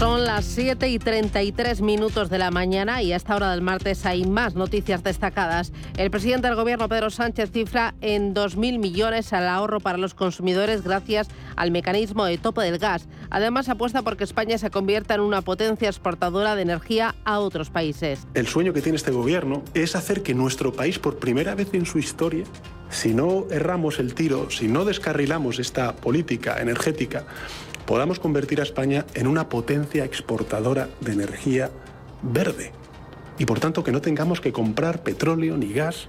Son 0.00 0.24
las 0.24 0.46
7 0.46 0.88
y 0.88 0.98
33 0.98 1.82
minutos 1.82 2.30
de 2.30 2.38
la 2.38 2.50
mañana 2.50 3.02
y 3.02 3.12
a 3.12 3.16
esta 3.16 3.36
hora 3.36 3.50
del 3.50 3.60
martes 3.60 4.06
hay 4.06 4.24
más 4.24 4.54
noticias 4.54 5.02
destacadas. 5.02 5.74
El 5.98 6.10
presidente 6.10 6.46
del 6.46 6.56
Gobierno, 6.56 6.88
Pedro 6.88 7.10
Sánchez, 7.10 7.50
cifra 7.50 7.94
en 8.00 8.34
2.000 8.34 8.78
millones 8.78 9.34
al 9.34 9.46
ahorro 9.46 9.78
para 9.78 9.98
los 9.98 10.14
consumidores 10.14 10.82
gracias 10.82 11.28
al 11.54 11.70
mecanismo 11.70 12.24
de 12.24 12.38
tope 12.38 12.62
del 12.62 12.78
gas. 12.78 13.08
Además, 13.28 13.68
apuesta 13.68 14.00
por 14.00 14.16
que 14.16 14.24
España 14.24 14.56
se 14.56 14.70
convierta 14.70 15.16
en 15.16 15.20
una 15.20 15.42
potencia 15.42 15.90
exportadora 15.90 16.56
de 16.56 16.62
energía 16.62 17.14
a 17.26 17.38
otros 17.38 17.68
países. 17.68 18.26
El 18.32 18.46
sueño 18.46 18.72
que 18.72 18.80
tiene 18.80 18.96
este 18.96 19.10
Gobierno 19.10 19.62
es 19.74 19.96
hacer 19.96 20.22
que 20.22 20.32
nuestro 20.32 20.72
país, 20.72 20.98
por 20.98 21.18
primera 21.18 21.54
vez 21.54 21.74
en 21.74 21.84
su 21.84 21.98
historia, 21.98 22.46
si 22.88 23.12
no 23.12 23.44
erramos 23.50 23.98
el 23.98 24.14
tiro, 24.14 24.50
si 24.50 24.66
no 24.66 24.86
descarrilamos 24.86 25.58
esta 25.58 25.94
política 25.94 26.58
energética, 26.58 27.26
podamos 27.90 28.20
convertir 28.20 28.60
a 28.60 28.62
España 28.62 29.04
en 29.14 29.26
una 29.26 29.48
potencia 29.48 30.04
exportadora 30.04 30.88
de 31.00 31.10
energía 31.10 31.72
verde. 32.22 32.70
Y 33.36 33.46
por 33.46 33.58
tanto 33.58 33.82
que 33.82 33.90
no 33.90 34.00
tengamos 34.00 34.40
que 34.40 34.52
comprar 34.52 35.02
petróleo 35.02 35.56
ni 35.56 35.72
gas 35.72 36.06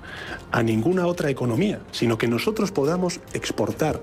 a 0.52 0.62
ninguna 0.62 1.08
otra 1.08 1.32
economía, 1.32 1.80
sino 1.92 2.20
que 2.20 2.28
nosotros 2.28 2.72
podamos 2.72 3.20
exportar 3.34 4.00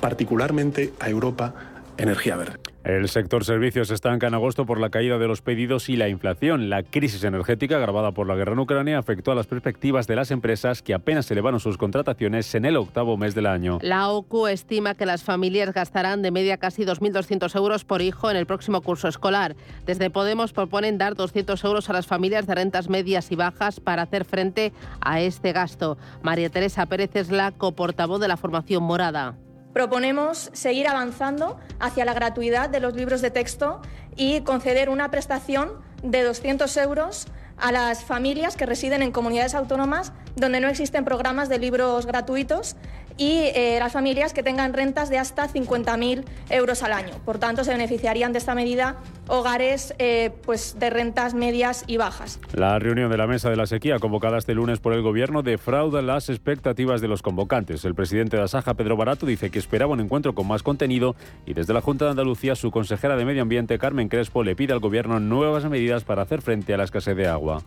particularmente 0.00 0.94
a 0.98 1.10
Europa 1.10 1.54
energía 1.96 2.34
verde. 2.34 2.71
El 2.84 3.08
sector 3.08 3.44
servicios 3.44 3.92
estanca 3.92 4.26
en 4.26 4.34
agosto 4.34 4.66
por 4.66 4.80
la 4.80 4.90
caída 4.90 5.16
de 5.16 5.28
los 5.28 5.40
pedidos 5.40 5.88
y 5.88 5.96
la 5.96 6.08
inflación. 6.08 6.68
La 6.68 6.82
crisis 6.82 7.22
energética 7.22 7.76
agravada 7.76 8.10
por 8.10 8.26
la 8.26 8.34
guerra 8.34 8.54
en 8.54 8.58
Ucrania 8.58 8.98
afectó 8.98 9.30
a 9.30 9.36
las 9.36 9.46
perspectivas 9.46 10.08
de 10.08 10.16
las 10.16 10.32
empresas 10.32 10.82
que 10.82 10.92
apenas 10.92 11.30
elevaron 11.30 11.60
sus 11.60 11.78
contrataciones 11.78 12.52
en 12.56 12.64
el 12.64 12.76
octavo 12.76 13.16
mes 13.16 13.36
del 13.36 13.46
año. 13.46 13.78
La 13.82 14.08
OCU 14.08 14.48
estima 14.48 14.96
que 14.96 15.06
las 15.06 15.22
familias 15.22 15.72
gastarán 15.72 16.22
de 16.22 16.32
media 16.32 16.56
casi 16.56 16.84
2.200 16.84 17.54
euros 17.54 17.84
por 17.84 18.02
hijo 18.02 18.32
en 18.32 18.36
el 18.36 18.46
próximo 18.46 18.80
curso 18.80 19.06
escolar. 19.06 19.54
Desde 19.86 20.10
Podemos 20.10 20.52
proponen 20.52 20.98
dar 20.98 21.14
200 21.14 21.62
euros 21.62 21.88
a 21.88 21.92
las 21.92 22.08
familias 22.08 22.48
de 22.48 22.56
rentas 22.56 22.88
medias 22.88 23.30
y 23.30 23.36
bajas 23.36 23.78
para 23.78 24.02
hacer 24.02 24.24
frente 24.24 24.72
a 25.00 25.20
este 25.20 25.52
gasto. 25.52 25.98
María 26.22 26.50
Teresa 26.50 26.86
Pérez 26.86 27.14
es 27.14 27.30
la 27.30 27.52
coportavoz 27.52 28.20
de 28.20 28.26
la 28.26 28.36
formación 28.36 28.82
morada. 28.82 29.36
Proponemos 29.72 30.50
seguir 30.52 30.86
avanzando 30.86 31.58
hacia 31.80 32.04
la 32.04 32.14
gratuidad 32.14 32.68
de 32.68 32.80
los 32.80 32.94
libros 32.94 33.22
de 33.22 33.30
texto 33.30 33.80
y 34.16 34.42
conceder 34.42 34.90
una 34.90 35.10
prestación 35.10 35.70
de 36.02 36.22
200 36.22 36.76
euros 36.78 37.26
a 37.56 37.72
las 37.72 38.04
familias 38.04 38.56
que 38.56 38.66
residen 38.66 39.02
en 39.02 39.12
comunidades 39.12 39.54
autónomas 39.54 40.12
donde 40.36 40.60
no 40.60 40.68
existen 40.68 41.04
programas 41.04 41.48
de 41.48 41.58
libros 41.58 42.06
gratuitos 42.06 42.76
y 43.16 43.50
eh, 43.54 43.76
las 43.78 43.92
familias 43.92 44.32
que 44.32 44.42
tengan 44.42 44.72
rentas 44.72 45.10
de 45.10 45.18
hasta 45.18 45.48
50.000 45.48 46.24
euros 46.50 46.82
al 46.82 46.92
año. 46.92 47.14
Por 47.24 47.38
tanto, 47.38 47.64
se 47.64 47.72
beneficiarían 47.72 48.32
de 48.32 48.38
esta 48.38 48.54
medida 48.54 48.96
hogares 49.28 49.94
eh, 49.98 50.30
pues, 50.44 50.78
de 50.78 50.90
rentas 50.90 51.34
medias 51.34 51.84
y 51.86 51.96
bajas. 51.96 52.40
La 52.52 52.78
reunión 52.78 53.10
de 53.10 53.16
la 53.16 53.26
mesa 53.26 53.50
de 53.50 53.56
la 53.56 53.66
sequía 53.66 53.98
convocada 53.98 54.38
este 54.38 54.54
lunes 54.54 54.80
por 54.80 54.92
el 54.92 55.02
Gobierno 55.02 55.42
defrauda 55.42 56.02
las 56.02 56.28
expectativas 56.28 57.00
de 57.00 57.08
los 57.08 57.22
convocantes. 57.22 57.84
El 57.84 57.94
presidente 57.94 58.36
de 58.36 58.42
Asaja, 58.42 58.74
Pedro 58.74 58.96
Barato, 58.96 59.26
dice 59.26 59.50
que 59.50 59.58
esperaba 59.58 59.92
un 59.92 60.00
encuentro 60.00 60.34
con 60.34 60.46
más 60.46 60.62
contenido 60.62 61.14
y 61.46 61.54
desde 61.54 61.72
la 61.72 61.80
Junta 61.80 62.04
de 62.06 62.12
Andalucía 62.12 62.54
su 62.54 62.70
consejera 62.70 63.16
de 63.16 63.24
Medio 63.24 63.42
Ambiente, 63.42 63.78
Carmen 63.78 64.08
Crespo, 64.08 64.44
le 64.44 64.56
pide 64.56 64.72
al 64.72 64.80
Gobierno 64.80 65.20
nuevas 65.20 65.64
medidas 65.64 66.04
para 66.04 66.22
hacer 66.22 66.42
frente 66.42 66.74
a 66.74 66.76
la 66.76 66.84
escasez 66.84 67.16
de 67.16 67.28
agua. 67.28 67.62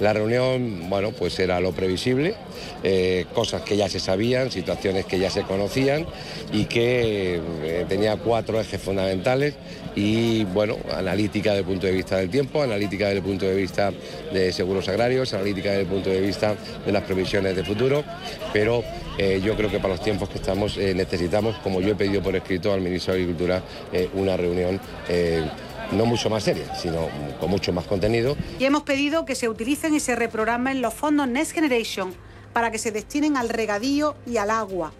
La 0.00 0.12
reunión, 0.12 0.88
bueno, 0.88 1.10
pues 1.10 1.38
era 1.40 1.58
lo 1.58 1.72
previsible, 1.72 2.36
eh, 2.84 3.26
cosas 3.34 3.62
que 3.62 3.76
ya 3.76 3.88
se 3.88 3.98
sabían, 3.98 4.50
situaciones 4.52 5.06
que 5.06 5.18
ya 5.18 5.28
se 5.28 5.42
conocían 5.42 6.06
y 6.52 6.66
que 6.66 7.40
eh, 7.64 7.84
tenía 7.88 8.16
cuatro 8.16 8.60
ejes 8.60 8.80
fundamentales 8.80 9.54
y, 9.96 10.44
bueno, 10.44 10.76
analítica 10.96 11.50
desde 11.50 11.60
el 11.62 11.66
punto 11.66 11.88
de 11.88 11.92
vista 11.94 12.16
del 12.18 12.30
tiempo, 12.30 12.62
analítica 12.62 13.06
desde 13.06 13.18
el 13.18 13.24
punto 13.24 13.46
de 13.46 13.56
vista 13.56 13.92
de 14.32 14.52
seguros 14.52 14.88
agrarios, 14.88 15.34
analítica 15.34 15.70
desde 15.70 15.82
el 15.82 15.88
punto 15.88 16.10
de 16.10 16.20
vista 16.20 16.54
de 16.86 16.92
las 16.92 17.02
previsiones 17.02 17.56
de 17.56 17.64
futuro, 17.64 18.04
pero 18.52 18.84
eh, 19.18 19.40
yo 19.44 19.56
creo 19.56 19.68
que 19.68 19.80
para 19.80 19.94
los 19.94 20.02
tiempos 20.04 20.28
que 20.28 20.38
estamos 20.38 20.76
necesitamos, 20.76 21.56
como 21.56 21.80
yo 21.80 21.90
he 21.90 21.96
pedido 21.96 22.22
por 22.22 22.36
escrito 22.36 22.72
al 22.72 22.82
ministro 22.82 23.14
de 23.14 23.22
Agricultura, 23.22 23.62
una 24.14 24.36
reunión 24.36 24.80
no 25.92 26.06
mucho 26.06 26.28
más 26.30 26.44
seria, 26.44 26.74
sino 26.74 27.08
con 27.40 27.50
mucho 27.50 27.72
más 27.72 27.86
contenido. 27.86 28.36
Y 28.58 28.64
hemos 28.64 28.82
pedido 28.82 29.24
que 29.24 29.34
se 29.34 29.48
utilicen 29.48 29.94
y 29.94 30.00
se 30.00 30.16
reprogramen 30.16 30.82
los 30.82 30.94
fondos 30.94 31.28
Next 31.28 31.52
Generation 31.52 32.14
para 32.52 32.70
que 32.70 32.78
se 32.78 32.92
destinen 32.92 33.36
al 33.36 33.48
regadío 33.48 34.16
y 34.26 34.36
al 34.36 34.50
agua. 34.50 34.92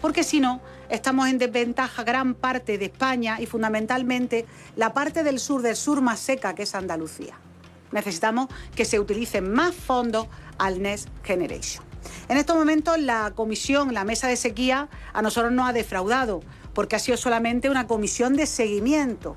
Porque 0.00 0.24
si 0.24 0.40
no, 0.40 0.60
estamos 0.88 1.28
en 1.28 1.38
desventaja 1.38 2.04
gran 2.04 2.34
parte 2.34 2.78
de 2.78 2.86
España 2.86 3.40
y 3.40 3.46
fundamentalmente 3.46 4.46
la 4.76 4.94
parte 4.94 5.22
del 5.22 5.38
sur 5.38 5.62
del 5.62 5.76
sur 5.76 6.00
más 6.00 6.20
seca 6.20 6.54
que 6.54 6.62
es 6.62 6.74
Andalucía. 6.74 7.38
Necesitamos 7.92 8.48
que 8.74 8.84
se 8.84 9.00
utilicen 9.00 9.52
más 9.52 9.74
fondos 9.74 10.28
al 10.58 10.80
Next 10.80 11.08
Generation. 11.24 11.84
En 12.28 12.38
estos 12.38 12.56
momentos 12.56 12.98
la 12.98 13.32
comisión, 13.34 13.92
la 13.92 14.04
mesa 14.04 14.28
de 14.28 14.36
sequía, 14.36 14.88
a 15.12 15.22
nosotros 15.22 15.52
nos 15.52 15.68
ha 15.68 15.72
defraudado 15.72 16.40
porque 16.72 16.96
ha 16.96 16.98
sido 16.98 17.18
solamente 17.18 17.68
una 17.68 17.86
comisión 17.86 18.36
de 18.36 18.46
seguimiento 18.46 19.36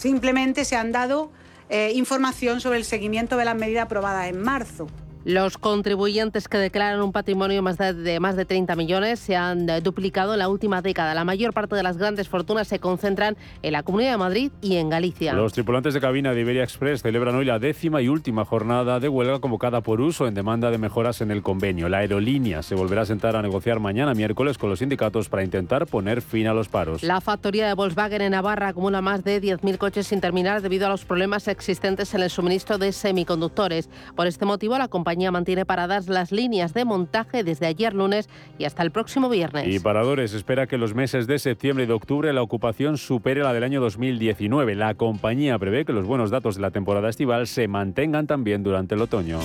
Simplemente 0.00 0.64
se 0.64 0.76
han 0.76 0.92
dado 0.92 1.30
eh, 1.68 1.92
información 1.94 2.62
sobre 2.62 2.78
el 2.78 2.86
seguimiento 2.86 3.36
de 3.36 3.44
las 3.44 3.54
medidas 3.54 3.84
aprobadas 3.84 4.30
en 4.30 4.40
marzo. 4.40 4.86
Los 5.26 5.58
contribuyentes 5.58 6.48
que 6.48 6.56
declaran 6.56 7.02
un 7.02 7.12
patrimonio 7.12 7.62
más 7.62 7.76
de, 7.76 8.20
más 8.20 8.36
de 8.36 8.46
30 8.46 8.74
millones 8.74 9.20
se 9.20 9.36
han 9.36 9.66
duplicado 9.82 10.32
en 10.32 10.38
la 10.38 10.48
última 10.48 10.80
década. 10.80 11.14
La 11.14 11.24
mayor 11.24 11.52
parte 11.52 11.76
de 11.76 11.82
las 11.82 11.98
grandes 11.98 12.26
fortunas 12.26 12.68
se 12.68 12.78
concentran 12.78 13.36
en 13.60 13.72
la 13.72 13.82
Comunidad 13.82 14.12
de 14.12 14.16
Madrid 14.16 14.50
y 14.62 14.76
en 14.76 14.88
Galicia. 14.88 15.34
Los 15.34 15.52
tripulantes 15.52 15.92
de 15.92 16.00
cabina 16.00 16.32
de 16.32 16.40
Iberia 16.40 16.64
Express 16.64 17.02
celebran 17.02 17.34
hoy 17.34 17.44
la 17.44 17.58
décima 17.58 18.00
y 18.00 18.08
última 18.08 18.46
jornada 18.46 18.98
de 18.98 19.10
huelga 19.10 19.40
convocada 19.40 19.82
por 19.82 20.00
uso 20.00 20.26
en 20.26 20.32
demanda 20.32 20.70
de 20.70 20.78
mejoras 20.78 21.20
en 21.20 21.30
el 21.30 21.42
convenio. 21.42 21.90
La 21.90 21.98
aerolínea 21.98 22.62
se 22.62 22.74
volverá 22.74 23.02
a 23.02 23.06
sentar 23.06 23.36
a 23.36 23.42
negociar 23.42 23.78
mañana 23.78 24.14
miércoles 24.14 24.56
con 24.56 24.70
los 24.70 24.78
sindicatos 24.78 25.28
para 25.28 25.44
intentar 25.44 25.86
poner 25.86 26.22
fin 26.22 26.46
a 26.46 26.54
los 26.54 26.68
paros. 26.68 27.02
La 27.02 27.20
factoría 27.20 27.66
de 27.66 27.74
Volkswagen 27.74 28.22
en 28.22 28.30
Navarra 28.30 28.68
acumula 28.68 29.02
más 29.02 29.22
de 29.22 29.42
10.000 29.42 29.76
coches 29.76 30.06
sin 30.06 30.22
terminar 30.22 30.62
debido 30.62 30.86
a 30.86 30.88
los 30.88 31.04
problemas 31.04 31.46
existentes 31.46 32.14
en 32.14 32.22
el 32.22 32.30
suministro 32.30 32.78
de 32.78 32.92
semiconductores. 32.92 33.90
Por 34.16 34.26
este 34.26 34.46
motivo, 34.46 34.78
la 34.78 34.88
compañía 34.88 35.09
compañía 35.10 35.32
mantiene 35.32 35.64
paradas 35.64 36.08
las 36.08 36.30
líneas 36.30 36.72
de 36.72 36.84
montaje 36.84 37.42
desde 37.42 37.66
ayer 37.66 37.94
lunes 37.94 38.28
y 38.58 38.64
hasta 38.64 38.84
el 38.84 38.92
próximo 38.92 39.28
viernes. 39.28 39.66
Y 39.66 39.80
Paradores 39.80 40.34
espera 40.34 40.68
que 40.68 40.78
los 40.78 40.94
meses 40.94 41.26
de 41.26 41.40
septiembre 41.40 41.82
y 41.82 41.86
de 41.88 41.94
octubre 41.94 42.32
la 42.32 42.42
ocupación 42.42 42.96
supere 42.96 43.42
la 43.42 43.52
del 43.52 43.64
año 43.64 43.80
2019. 43.80 44.76
La 44.76 44.94
compañía 44.94 45.58
prevé 45.58 45.84
que 45.84 45.92
los 45.92 46.06
buenos 46.06 46.30
datos 46.30 46.54
de 46.54 46.62
la 46.62 46.70
temporada 46.70 47.08
estival 47.08 47.48
se 47.48 47.66
mantengan 47.66 48.28
también 48.28 48.62
durante 48.62 48.94
el 48.94 49.00
otoño. 49.00 49.40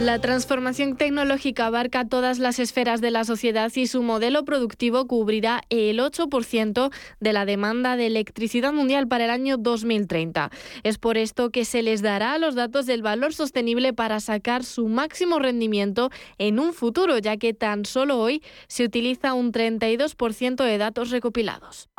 La 0.00 0.18
transformación 0.18 0.96
tecnológica 0.96 1.66
abarca 1.66 2.06
todas 2.06 2.38
las 2.38 2.58
esferas 2.58 3.02
de 3.02 3.10
la 3.10 3.24
sociedad 3.24 3.70
y 3.74 3.86
su 3.86 4.02
modelo 4.02 4.46
productivo 4.46 5.06
cubrirá 5.06 5.60
el 5.68 5.98
8% 5.98 6.90
de 7.20 7.32
la 7.34 7.44
demanda 7.44 7.98
de 7.98 8.06
electricidad 8.06 8.72
mundial 8.72 9.08
para 9.08 9.24
el 9.26 9.30
año 9.30 9.58
2030. 9.58 10.50
Es 10.84 10.96
por 10.96 11.18
esto 11.18 11.50
que 11.50 11.66
se 11.66 11.82
les 11.82 12.00
dará 12.00 12.38
los 12.38 12.54
datos 12.54 12.86
del 12.86 13.02
valor 13.02 13.34
sostenible 13.34 13.92
para 13.92 14.20
sacar 14.20 14.64
su 14.64 14.88
máximo 14.88 15.38
rendimiento 15.38 16.08
en 16.38 16.60
un 16.60 16.72
futuro, 16.72 17.18
ya 17.18 17.36
que 17.36 17.52
tan 17.52 17.84
solo 17.84 18.18
hoy 18.18 18.42
se 18.68 18.84
utiliza 18.84 19.34
un 19.34 19.52
32% 19.52 20.64
de 20.64 20.78
datos 20.78 21.10
recopilados. 21.10 21.90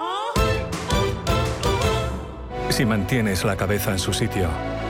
Si 2.69 2.83
mantienes 2.83 3.43
la 3.43 3.55
cabeza 3.55 3.91
en 3.91 3.99
su 3.99 4.11
sitio, 4.11 4.49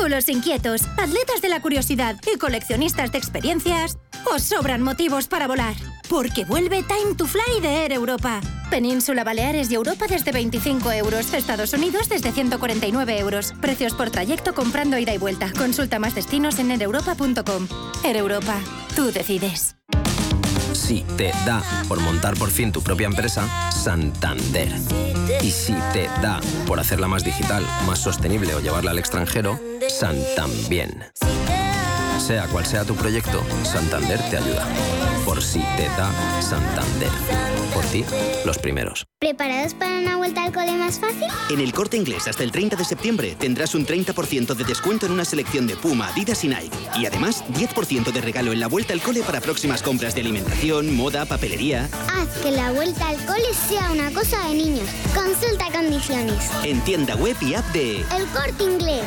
Culos 0.00 0.28
inquietos, 0.28 0.82
atletas 0.96 1.42
de 1.42 1.48
la 1.48 1.60
curiosidad 1.60 2.16
y 2.32 2.38
coleccionistas 2.38 3.12
de 3.12 3.18
experiencias, 3.18 3.98
os 4.32 4.42
sobran 4.42 4.82
motivos 4.82 5.26
para 5.26 5.46
volar. 5.46 5.74
Porque 6.08 6.44
vuelve 6.44 6.82
Time 6.82 7.14
to 7.16 7.26
Fly 7.26 7.60
de 7.60 7.84
Air 7.84 7.92
Europa. 7.92 8.40
Península 8.70 9.24
Baleares 9.24 9.70
y 9.70 9.74
Europa 9.74 10.06
desde 10.08 10.32
25 10.32 10.90
euros. 10.92 11.34
Estados 11.34 11.72
Unidos 11.72 12.08
desde 12.08 12.32
149 12.32 13.18
euros. 13.18 13.52
Precios 13.60 13.94
por 13.94 14.10
trayecto 14.10 14.54
comprando 14.54 14.98
ida 14.98 15.12
y 15.12 15.18
vuelta. 15.18 15.52
Consulta 15.56 15.98
más 15.98 16.14
destinos 16.14 16.58
en 16.58 16.70
aereuropa.com. 16.70 17.68
Air 18.04 18.16
Europa. 18.16 18.58
Tú 18.96 19.12
decides. 19.12 19.76
Si 20.90 21.02
te 21.16 21.30
da 21.46 21.62
por 21.86 22.00
montar 22.00 22.34
por 22.36 22.50
fin 22.50 22.72
tu 22.72 22.82
propia 22.82 23.06
empresa, 23.06 23.46
Santander. 23.70 24.74
Y 25.40 25.52
si 25.52 25.72
te 25.92 26.08
da 26.20 26.40
por 26.66 26.80
hacerla 26.80 27.06
más 27.06 27.22
digital, 27.22 27.64
más 27.86 28.00
sostenible 28.00 28.56
o 28.56 28.60
llevarla 28.60 28.90
al 28.90 28.98
extranjero, 28.98 29.60
Santambién. 29.88 31.04
Sea 32.20 32.46
cual 32.48 32.66
sea 32.66 32.84
tu 32.84 32.94
proyecto, 32.94 33.42
Santander 33.64 34.20
te 34.28 34.36
ayuda. 34.36 34.66
Por 35.24 35.42
si 35.42 35.60
te 35.76 35.84
da 35.96 36.12
Santander. 36.42 37.08
Por 37.72 37.82
ti, 37.86 38.04
los 38.44 38.58
primeros. 38.58 39.06
¿Preparados 39.18 39.72
para 39.72 39.98
una 39.98 40.16
vuelta 40.16 40.44
al 40.44 40.52
cole 40.52 40.76
más 40.76 41.00
fácil? 41.00 41.26
En 41.50 41.60
el 41.60 41.72
corte 41.72 41.96
inglés 41.96 42.28
hasta 42.28 42.44
el 42.44 42.52
30 42.52 42.76
de 42.76 42.84
septiembre 42.84 43.36
tendrás 43.38 43.74
un 43.74 43.86
30% 43.86 44.54
de 44.54 44.64
descuento 44.64 45.06
en 45.06 45.12
una 45.12 45.24
selección 45.24 45.66
de 45.66 45.76
Puma, 45.76 46.08
Adidas 46.08 46.44
y 46.44 46.48
Nike. 46.48 46.76
Y 46.98 47.06
además 47.06 47.42
10% 47.54 48.12
de 48.12 48.20
regalo 48.20 48.52
en 48.52 48.60
la 48.60 48.66
vuelta 48.66 48.92
al 48.92 49.00
cole 49.00 49.22
para 49.22 49.40
próximas 49.40 49.82
compras 49.82 50.14
de 50.14 50.20
alimentación, 50.20 50.94
moda, 50.94 51.24
papelería. 51.24 51.88
Haz 52.14 52.28
que 52.42 52.50
la 52.50 52.70
vuelta 52.72 53.08
al 53.08 53.16
cole 53.24 53.54
sea 53.68 53.90
una 53.90 54.10
cosa 54.12 54.46
de 54.46 54.54
niños. 54.54 54.88
Consulta 55.14 55.70
condiciones. 55.72 56.50
En 56.64 56.80
tienda 56.82 57.16
web 57.16 57.36
y 57.40 57.54
app 57.54 57.66
de 57.72 58.00
El 58.14 58.26
corte 58.34 58.64
inglés. 58.64 59.06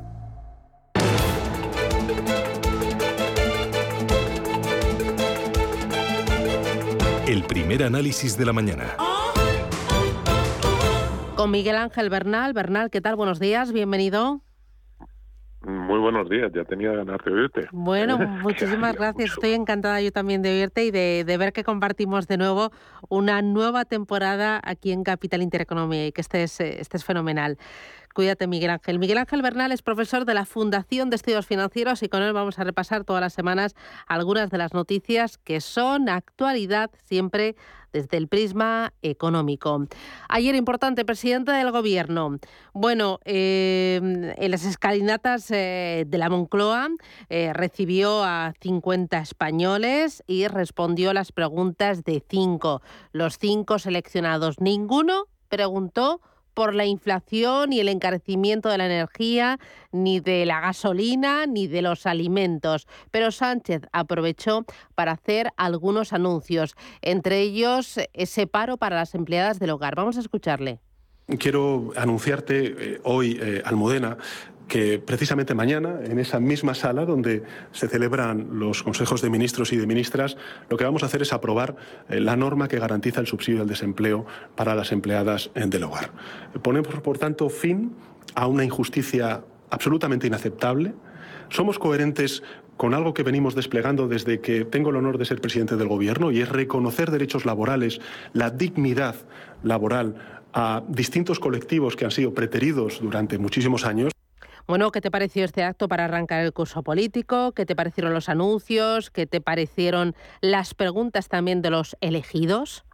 El 7.31 7.43
primer 7.43 7.81
análisis 7.81 8.37
de 8.37 8.45
la 8.45 8.51
mañana. 8.51 8.97
Con 11.37 11.49
Miguel 11.49 11.77
Ángel 11.77 12.09
Bernal. 12.09 12.51
Bernal, 12.51 12.89
¿qué 12.89 12.99
tal? 12.99 13.15
Buenos 13.15 13.39
días, 13.39 13.71
bienvenido. 13.71 14.41
Muy 15.63 15.99
buenos 15.99 16.27
días, 16.27 16.51
ya 16.53 16.63
tenía 16.63 16.91
ganas 16.91 17.19
de 17.23 17.31
oírte. 17.31 17.67
Bueno, 17.71 18.17
muchísimas 18.43 18.95
gracias. 18.95 19.33
Estoy 19.33 19.53
encantada 19.53 20.01
yo 20.01 20.11
también 20.11 20.41
de 20.41 20.49
oírte 20.49 20.85
y 20.85 20.91
de, 20.91 21.23
de, 21.23 21.37
ver 21.37 21.53
que 21.53 21.63
compartimos 21.63 22.27
de 22.27 22.37
nuevo 22.37 22.71
una 23.09 23.43
nueva 23.43 23.85
temporada 23.85 24.59
aquí 24.63 24.91
en 24.91 25.03
Capital 25.03 25.43
Intereconomía 25.43 26.07
y 26.07 26.11
que 26.11 26.21
estés, 26.21 26.59
estés 26.59 27.05
fenomenal. 27.05 27.59
Cuídate, 28.13 28.47
Miguel 28.47 28.71
Ángel. 28.71 28.99
Miguel 28.99 29.19
Ángel 29.19 29.41
Bernal 29.41 29.71
es 29.71 29.81
profesor 29.81 30.25
de 30.25 30.33
la 30.33 30.45
Fundación 30.45 31.09
de 31.09 31.15
Estudios 31.15 31.45
Financieros 31.45 32.03
y 32.03 32.09
con 32.09 32.21
él 32.23 32.33
vamos 32.33 32.59
a 32.59 32.63
repasar 32.63 33.03
todas 33.03 33.21
las 33.21 33.33
semanas 33.33 33.73
algunas 34.07 34.49
de 34.49 34.57
las 34.57 34.73
noticias 34.73 35.37
que 35.37 35.61
son 35.61 36.09
actualidad 36.09 36.89
siempre 37.03 37.55
desde 37.91 38.17
el 38.17 38.27
prisma 38.27 38.93
económico. 39.01 39.87
Ayer, 40.29 40.55
importante, 40.55 41.05
presidente 41.05 41.51
del 41.51 41.71
Gobierno. 41.71 42.39
Bueno, 42.73 43.19
eh, 43.25 43.99
en 44.37 44.51
las 44.51 44.65
escalinatas 44.65 45.49
eh, 45.51 46.05
de 46.07 46.17
la 46.17 46.29
Moncloa 46.29 46.89
eh, 47.29 47.51
recibió 47.53 48.23
a 48.23 48.53
50 48.61 49.19
españoles 49.19 50.23
y 50.27 50.47
respondió 50.47 51.13
las 51.13 51.31
preguntas 51.31 52.03
de 52.03 52.23
cinco. 52.27 52.81
Los 53.11 53.37
cinco 53.37 53.79
seleccionados, 53.79 54.59
ninguno 54.59 55.25
preguntó 55.49 56.21
por 56.53 56.73
la 56.73 56.85
inflación 56.85 57.73
y 57.73 57.79
el 57.79 57.89
encarecimiento 57.89 58.69
de 58.69 58.77
la 58.77 58.85
energía, 58.85 59.59
ni 59.91 60.19
de 60.19 60.45
la 60.45 60.59
gasolina, 60.59 61.45
ni 61.45 61.67
de 61.67 61.81
los 61.81 62.05
alimentos. 62.05 62.87
Pero 63.11 63.31
Sánchez 63.31 63.83
aprovechó 63.91 64.65
para 64.95 65.13
hacer 65.13 65.49
algunos 65.57 66.13
anuncios, 66.13 66.75
entre 67.01 67.41
ellos 67.41 67.99
ese 68.13 68.47
paro 68.47 68.77
para 68.77 68.95
las 68.95 69.15
empleadas 69.15 69.59
del 69.59 69.71
hogar. 69.71 69.95
Vamos 69.95 70.17
a 70.17 70.21
escucharle. 70.21 70.79
Quiero 71.39 71.91
anunciarte 71.95 72.75
eh, 72.95 73.01
hoy, 73.03 73.39
eh, 73.41 73.61
Almudena, 73.63 74.17
que 74.71 74.99
precisamente 74.99 75.53
mañana, 75.53 75.99
en 76.01 76.17
esa 76.17 76.39
misma 76.39 76.73
sala 76.75 77.03
donde 77.03 77.43
se 77.73 77.89
celebran 77.89 78.47
los 78.53 78.83
consejos 78.83 79.21
de 79.21 79.29
ministros 79.29 79.73
y 79.73 79.75
de 79.75 79.85
ministras, 79.85 80.37
lo 80.69 80.77
que 80.77 80.85
vamos 80.85 81.03
a 81.03 81.07
hacer 81.07 81.21
es 81.21 81.33
aprobar 81.33 81.75
eh, 82.07 82.21
la 82.21 82.37
norma 82.37 82.69
que 82.69 82.79
garantiza 82.79 83.19
el 83.19 83.27
subsidio 83.27 83.63
al 83.63 83.67
desempleo 83.67 84.25
para 84.55 84.73
las 84.73 84.93
empleadas 84.93 85.51
del 85.53 85.83
hogar. 85.83 86.11
Ponemos, 86.61 86.95
por 87.01 87.17
tanto, 87.17 87.49
fin 87.49 87.91
a 88.33 88.47
una 88.47 88.63
injusticia 88.63 89.43
absolutamente 89.71 90.27
inaceptable. 90.27 90.93
Somos 91.49 91.77
coherentes 91.77 92.41
con 92.77 92.93
algo 92.93 93.13
que 93.13 93.23
venimos 93.23 93.55
desplegando 93.55 94.07
desde 94.07 94.39
que 94.39 94.63
tengo 94.63 94.91
el 94.91 94.95
honor 94.95 95.17
de 95.17 95.25
ser 95.25 95.41
presidente 95.41 95.75
del 95.75 95.89
Gobierno 95.89 96.31
y 96.31 96.39
es 96.39 96.47
reconocer 96.47 97.11
derechos 97.11 97.45
laborales, 97.45 97.99
la 98.31 98.49
dignidad 98.49 99.15
laboral 99.63 100.15
a 100.53 100.81
distintos 100.87 101.41
colectivos 101.41 101.97
que 101.97 102.05
han 102.05 102.11
sido 102.11 102.33
preteridos 102.33 103.01
durante 103.01 103.37
muchísimos 103.37 103.85
años. 103.85 104.13
Bueno, 104.67 104.91
¿qué 104.91 105.01
te 105.01 105.11
pareció 105.11 105.45
este 105.45 105.63
acto 105.63 105.87
para 105.87 106.05
arrancar 106.05 106.41
el 106.41 106.53
curso 106.53 106.83
político? 106.83 107.51
¿Qué 107.53 107.65
te 107.65 107.75
parecieron 107.75 108.13
los 108.13 108.29
anuncios? 108.29 109.09
¿Qué 109.09 109.25
te 109.25 109.41
parecieron 109.41 110.15
las 110.41 110.73
preguntas 110.73 111.27
también 111.27 111.61
de 111.61 111.71
los 111.71 111.97
elegidos? 112.01 112.85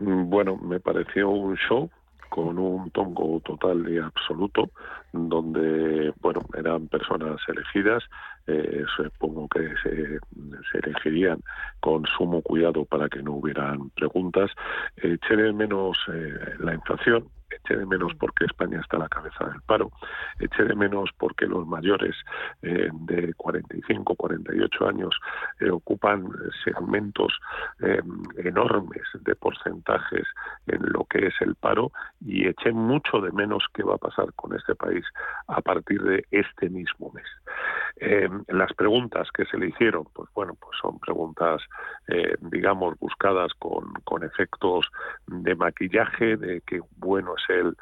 Bueno, 0.00 0.56
me 0.56 0.80
pareció 0.80 1.28
un 1.30 1.56
show 1.56 1.90
con 2.32 2.58
un 2.58 2.90
tongo 2.92 3.40
total 3.44 3.86
y 3.90 3.98
absoluto, 3.98 4.70
donde, 5.12 6.14
bueno, 6.22 6.40
eran 6.56 6.88
personas 6.88 7.36
elegidas, 7.46 8.02
eh, 8.46 8.84
supongo 8.96 9.46
que 9.48 9.68
se, 9.82 10.18
se, 10.18 10.78
elegirían 10.82 11.40
con 11.80 12.06
sumo 12.06 12.40
cuidado 12.40 12.86
para 12.86 13.10
que 13.10 13.22
no 13.22 13.32
hubieran 13.32 13.90
preguntas. 13.90 14.50
De 14.96 15.52
menos 15.52 15.98
eh, 16.08 16.54
la 16.60 16.74
inflación, 16.74 17.28
eché 17.56 17.76
de 17.76 17.86
menos 17.86 18.12
porque 18.18 18.44
España 18.44 18.80
está 18.80 18.96
a 18.96 19.00
la 19.00 19.08
cabeza 19.08 19.44
del 19.44 19.60
paro, 19.62 19.90
eché 20.38 20.64
de 20.64 20.74
menos 20.74 21.10
porque 21.18 21.46
los 21.46 21.66
mayores 21.66 22.16
eh, 22.62 22.90
de 22.92 23.34
45, 23.34 24.14
48 24.14 24.88
años 24.88 25.14
eh, 25.60 25.70
ocupan 25.70 26.28
segmentos 26.64 27.32
eh, 27.80 28.02
enormes 28.38 29.02
de 29.20 29.34
porcentajes 29.36 30.26
en 30.66 30.80
lo 30.92 31.04
que 31.04 31.26
es 31.26 31.34
el 31.40 31.54
paro 31.54 31.92
y 32.20 32.46
eché 32.46 32.72
mucho 32.72 33.20
de 33.20 33.32
menos 33.32 33.64
qué 33.74 33.82
va 33.82 33.94
a 33.94 33.98
pasar 33.98 34.32
con 34.34 34.54
este 34.54 34.74
país 34.74 35.04
a 35.48 35.60
partir 35.60 36.02
de 36.02 36.24
este 36.30 36.68
mismo 36.68 37.10
mes. 37.12 37.26
las 38.48 38.72
preguntas 38.74 39.28
que 39.32 39.44
se 39.46 39.58
le 39.58 39.68
hicieron, 39.68 40.04
pues 40.14 40.28
bueno, 40.34 40.54
pues 40.54 40.76
son 40.80 40.98
preguntas, 40.98 41.62
digamos, 42.40 42.98
buscadas 42.98 43.52
con, 43.58 43.92
con 44.04 44.24
efectos 44.24 44.90
de 45.26 45.54
maquillaje, 45.54 46.36
de 46.36 46.60
que 46.62 46.80
bueno 46.96 47.34
es 47.36 47.41
el 47.48 47.76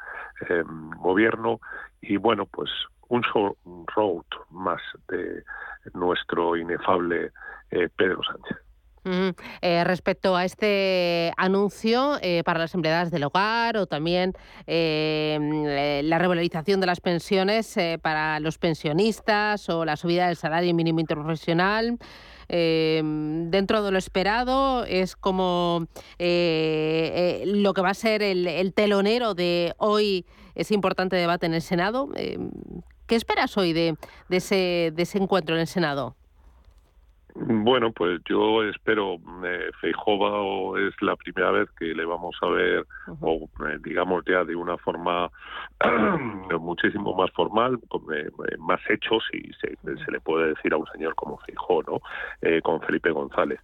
eh, 0.49 0.63
gobierno 0.97 1.59
y 2.01 2.17
bueno, 2.17 2.45
pues 2.45 2.69
un 3.09 3.23
road 3.87 4.23
más 4.49 4.81
de 5.09 5.43
nuestro 5.93 6.55
inefable 6.55 7.31
eh, 7.71 7.89
Pedro 7.95 8.21
Sánchez. 8.23 8.57
Eh, 9.03 9.83
respecto 9.83 10.35
a 10.35 10.45
este 10.45 11.33
anuncio 11.37 12.19
eh, 12.21 12.43
para 12.43 12.59
las 12.59 12.75
empleadas 12.75 13.09
del 13.09 13.23
hogar 13.23 13.75
o 13.77 13.87
también 13.87 14.33
eh, 14.67 16.01
la 16.03 16.19
revalorización 16.19 16.79
de 16.79 16.85
las 16.85 17.01
pensiones 17.01 17.75
para 18.01 18.39
los 18.39 18.59
pensionistas 18.59 19.69
o 19.69 19.85
la 19.85 19.95
subida 19.95 20.27
del 20.27 20.35
salario 20.35 20.73
mínimo 20.75 20.99
interprofesional, 20.99 21.97
dentro 22.47 23.81
de 23.81 23.91
lo 23.91 23.97
esperado 23.97 24.83
es 24.83 25.15
como 25.15 25.87
lo 26.19 27.73
que 27.73 27.81
va 27.81 27.89
a 27.89 27.93
ser 27.93 28.21
el, 28.21 28.73
telonero 28.73 29.33
de 29.33 29.73
hoy 29.77 30.25
ese 30.53 30.73
importante 30.73 31.15
debate 31.15 31.45
en 31.45 31.53
el 31.53 31.61
Senado. 31.61 32.09
¿Qué 33.07 33.15
esperas 33.15 33.57
hoy 33.57 33.73
de, 33.73 33.95
ese, 34.29 34.91
de 34.93 35.03
ese 35.03 35.17
encuentro 35.17 35.55
en 35.55 35.61
el 35.61 35.67
Senado? 35.67 36.15
Bueno, 37.35 37.91
pues 37.93 38.19
yo 38.25 38.63
espero, 38.63 39.15
eh, 39.45 39.71
Feijova 39.79 40.79
es 40.79 40.93
la 41.01 41.15
primera 41.15 41.51
vez 41.51 41.69
que 41.79 41.85
le 41.85 42.03
vamos 42.05 42.35
a 42.41 42.47
ver, 42.47 42.85
o 43.21 43.47
eh, 43.67 43.77
digamos 43.83 44.23
ya 44.25 44.43
de 44.43 44.55
una 44.55 44.77
forma 44.77 45.29
muchísimo 46.59 47.15
más 47.15 47.31
formal, 47.31 47.79
con 47.87 48.01
eh, 48.13 48.29
más 48.59 48.81
hechos, 48.89 49.23
y 49.31 49.49
se, 49.53 49.77
le 50.11 50.19
puede 50.19 50.49
decir 50.49 50.73
a 50.73 50.77
un 50.77 50.87
señor 50.87 51.15
como 51.15 51.37
Feijó, 51.39 51.81
¿no? 51.83 52.01
Eh, 52.41 52.61
con 52.61 52.81
Felipe 52.81 53.11
González. 53.11 53.59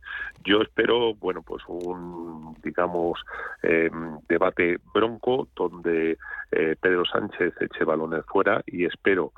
Yo 0.46 0.62
espero, 0.62 1.14
bueno, 1.16 1.42
pues 1.42 1.62
un, 1.68 2.56
digamos, 2.64 3.20
debate 4.30 4.78
bronco 4.94 5.48
donde 5.56 6.18
Pedro 6.50 7.04
Sánchez 7.06 7.54
eche 7.60 7.84
balones 7.84 8.24
fuera 8.28 8.62
y 8.66 8.86
espero 8.86 9.34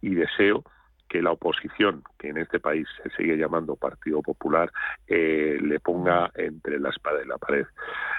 y 0.00 0.14
deseo 0.14 0.62
que 1.08 1.22
la 1.22 1.32
oposición, 1.32 2.02
que 2.18 2.28
en 2.28 2.38
este 2.38 2.60
país 2.60 2.86
se 3.02 3.10
sigue 3.16 3.36
llamando 3.36 3.76
Partido 3.76 4.22
Popular, 4.22 4.70
eh, 5.06 5.58
le 5.60 5.80
ponga 5.80 6.30
entre 6.34 6.78
la 6.78 6.90
espada 6.90 7.22
y 7.24 7.28
la 7.28 7.38
pared. 7.38 7.66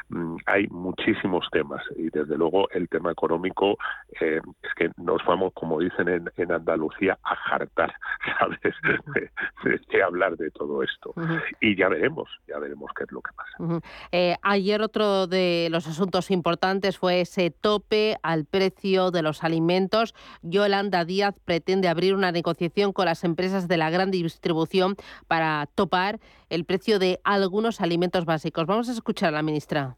Mm, 0.09 0.37
hay 0.45 0.67
muchísimos 0.67 1.47
temas 1.51 1.83
y 1.95 2.09
desde 2.09 2.37
luego 2.37 2.69
el 2.71 2.89
tema 2.89 3.11
económico 3.11 3.77
eh, 4.19 4.41
es 4.63 4.73
que 4.75 4.89
nos 4.97 5.23
vamos, 5.25 5.53
como 5.53 5.79
dicen 5.79 6.09
en, 6.09 6.31
en 6.37 6.51
Andalucía, 6.51 7.17
a 7.23 7.35
jartar, 7.35 7.93
¿sabes? 8.39 8.59
de, 8.63 10.03
hablar 10.03 10.37
de 10.37 10.49
todo 10.51 10.81
esto. 10.81 11.13
Y 11.59 11.75
ya 11.75 11.89
veremos, 11.89 12.29
ya 12.47 12.57
veremos 12.57 12.89
qué 12.95 13.03
es 13.03 13.11
lo 13.11 13.21
que 13.21 13.31
pasa. 13.33 13.85
Eh, 14.11 14.35
ayer 14.41 14.81
otro 14.81 15.27
de 15.27 15.67
los 15.69 15.87
asuntos 15.87 16.31
importantes 16.31 16.97
fue 16.97 17.21
ese 17.21 17.51
tope 17.51 18.17
al 18.23 18.45
precio 18.45 19.11
de 19.11 19.21
los 19.21 19.43
alimentos. 19.43 20.15
Yolanda 20.41 21.05
Díaz 21.05 21.37
pretende 21.45 21.89
abrir 21.89 22.15
una 22.15 22.31
negociación 22.31 22.78
con 22.93 23.05
las 23.05 23.23
empresas 23.23 23.67
de 23.67 23.77
la 23.77 23.89
gran 23.89 24.11
distribución 24.11 24.95
para 25.27 25.67
topar 25.75 26.19
el 26.49 26.65
precio 26.65 26.99
de 26.99 27.19
algunos 27.23 27.81
alimentos 27.81 28.25
básicos. 28.25 28.65
Vamos 28.65 28.89
a 28.89 28.93
escuchar 28.93 29.29
a 29.29 29.31
la 29.31 29.43
ministra. 29.43 29.97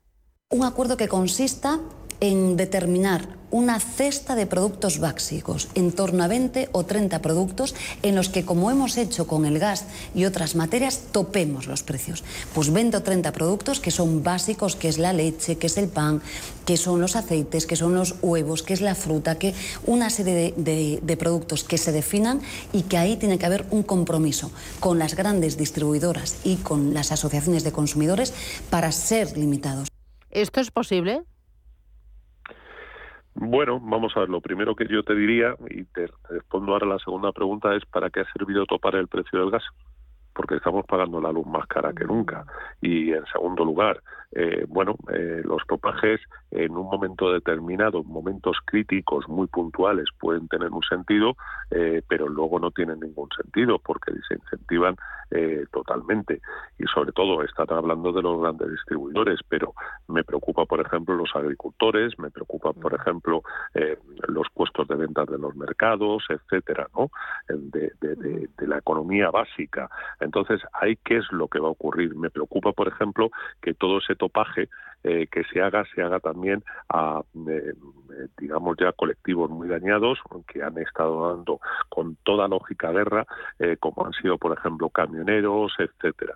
Un 0.49 0.65
acuerdo 0.65 0.97
que 0.97 1.07
consista 1.07 1.79
en 2.21 2.55
determinar 2.55 3.41
una 3.49 3.79
cesta 3.79 4.35
de 4.35 4.45
productos 4.45 4.99
básicos, 4.99 5.67
en 5.75 5.91
torno 5.91 6.23
a 6.23 6.27
20 6.27 6.69
o 6.71 6.85
30 6.85 7.19
productos 7.21 7.75
en 8.01 8.15
los 8.15 8.29
que, 8.29 8.45
como 8.45 8.71
hemos 8.71 8.95
hecho 8.95 9.27
con 9.27 9.45
el 9.45 9.59
gas 9.59 9.85
y 10.15 10.23
otras 10.23 10.55
materias, 10.55 11.01
topemos 11.11 11.67
los 11.67 11.83
precios. 11.83 12.23
Pues 12.53 12.71
20 12.71 12.97
o 12.97 13.03
30 13.03 13.33
productos 13.33 13.81
que 13.81 13.91
son 13.91 14.23
básicos, 14.23 14.77
que 14.77 14.87
es 14.87 14.97
la 14.97 15.11
leche, 15.11 15.57
que 15.57 15.67
es 15.67 15.77
el 15.77 15.89
pan, 15.89 16.21
que 16.65 16.77
son 16.77 17.01
los 17.01 17.17
aceites, 17.17 17.65
que 17.65 17.75
son 17.75 17.93
los 17.93 18.15
huevos, 18.21 18.63
que 18.63 18.73
es 18.73 18.81
la 18.81 18.95
fruta, 18.95 19.37
que 19.37 19.53
una 19.85 20.09
serie 20.09 20.53
de, 20.55 20.99
de 21.01 21.17
productos 21.17 21.65
que 21.65 21.77
se 21.77 21.91
definan 21.91 22.41
y 22.71 22.83
que 22.83 22.97
ahí 22.97 23.17
tiene 23.17 23.37
que 23.37 23.45
haber 23.47 23.65
un 23.71 23.83
compromiso 23.83 24.51
con 24.79 24.97
las 24.97 25.15
grandes 25.15 25.57
distribuidoras 25.57 26.37
y 26.45 26.55
con 26.57 26.93
las 26.93 27.11
asociaciones 27.11 27.63
de 27.63 27.73
consumidores 27.73 28.33
para 28.69 28.91
ser 28.93 29.37
limitados. 29.37 29.89
¿Esto 30.29 30.61
es 30.61 30.71
posible? 30.71 31.23
Bueno, 33.43 33.79
vamos 33.81 34.15
a 34.15 34.19
ver, 34.19 34.29
lo 34.29 34.39
primero 34.39 34.75
que 34.75 34.87
yo 34.87 35.01
te 35.01 35.15
diría, 35.15 35.55
y 35.67 35.83
te 35.85 36.07
respondo 36.29 36.73
ahora 36.73 36.85
la 36.85 36.99
segunda 36.99 37.31
pregunta, 37.31 37.75
es 37.75 37.83
¿para 37.87 38.11
qué 38.11 38.19
ha 38.19 38.31
servido 38.33 38.67
topar 38.67 38.93
el 38.95 39.07
precio 39.07 39.39
del 39.39 39.49
gas? 39.49 39.63
porque 40.33 40.55
estamos 40.55 40.85
pagando 40.85 41.19
la 41.19 41.31
luz 41.31 41.45
más 41.45 41.67
cara 41.67 41.93
que 41.93 42.05
nunca. 42.05 42.45
Y 42.81 43.11
en 43.11 43.25
segundo 43.25 43.65
lugar, 43.65 44.01
eh, 44.33 44.65
bueno, 44.67 44.95
eh, 45.13 45.41
los 45.43 45.61
topajes 45.67 46.21
en 46.51 46.71
un 46.71 46.87
momento 46.87 47.31
determinado, 47.31 48.03
momentos 48.03 48.57
críticos 48.65 49.27
muy 49.27 49.47
puntuales 49.47 50.05
pueden 50.19 50.47
tener 50.47 50.69
un 50.71 50.83
sentido, 50.83 51.35
eh, 51.69 52.01
pero 52.07 52.29
luego 52.29 52.59
no 52.59 52.71
tienen 52.71 52.99
ningún 53.01 53.29
sentido 53.35 53.79
porque 53.79 54.13
se 54.27 54.35
incentivan 54.35 54.95
totalmente. 55.71 56.41
Y 56.77 56.83
sobre 56.93 57.13
todo, 57.13 57.41
están 57.41 57.67
hablando 57.69 58.11
de 58.11 58.21
los 58.21 58.41
grandes 58.41 58.69
distribuidores, 58.69 59.39
pero 59.47 59.73
me 60.09 60.25
preocupa, 60.25 60.65
por 60.65 60.81
ejemplo, 60.81 61.15
los 61.15 61.33
agricultores, 61.33 62.19
me 62.19 62.29
preocupa, 62.29 62.73
por 62.73 62.93
ejemplo, 62.93 63.41
los 64.27 64.47
puestos 64.53 64.89
de 64.89 64.95
ventas 64.95 65.27
de 65.27 65.37
los 65.37 65.55
mercados, 65.55 66.25
etcétera, 66.27 66.89
¿no? 66.93 67.11
De, 67.47 67.93
de 68.01 68.67
la 68.67 68.79
economía 68.79 69.31
básica. 69.31 69.89
Entonces, 70.19 70.59
¿ahí 70.73 70.97
qué 71.05 71.19
es 71.19 71.31
lo 71.31 71.47
que 71.47 71.59
va 71.59 71.69
a 71.69 71.71
ocurrir? 71.71 72.13
Me 72.13 72.29
preocupa, 72.29 72.73
por 72.73 72.89
ejemplo, 72.89 73.29
que 73.61 73.73
todo 73.73 73.99
ese 73.99 74.15
topaje 74.21 74.69
eh, 75.03 75.25
que 75.31 75.43
se 75.45 75.59
haga, 75.63 75.83
se 75.95 76.03
haga 76.03 76.19
también 76.19 76.63
a, 76.87 77.21
eh, 77.47 77.73
digamos, 78.37 78.77
ya 78.79 78.91
colectivos 78.91 79.49
muy 79.49 79.67
dañados, 79.67 80.19
que 80.47 80.61
han 80.61 80.77
estado 80.77 81.35
dando 81.35 81.59
con 81.89 82.17
toda 82.23 82.47
lógica 82.47 82.91
guerra, 82.91 83.25
eh, 83.57 83.77
como 83.79 84.05
han 84.05 84.13
sido, 84.13 84.37
por 84.37 84.55
ejemplo, 84.55 84.89
camioneros, 84.89 85.73
etcétera. 85.79 86.35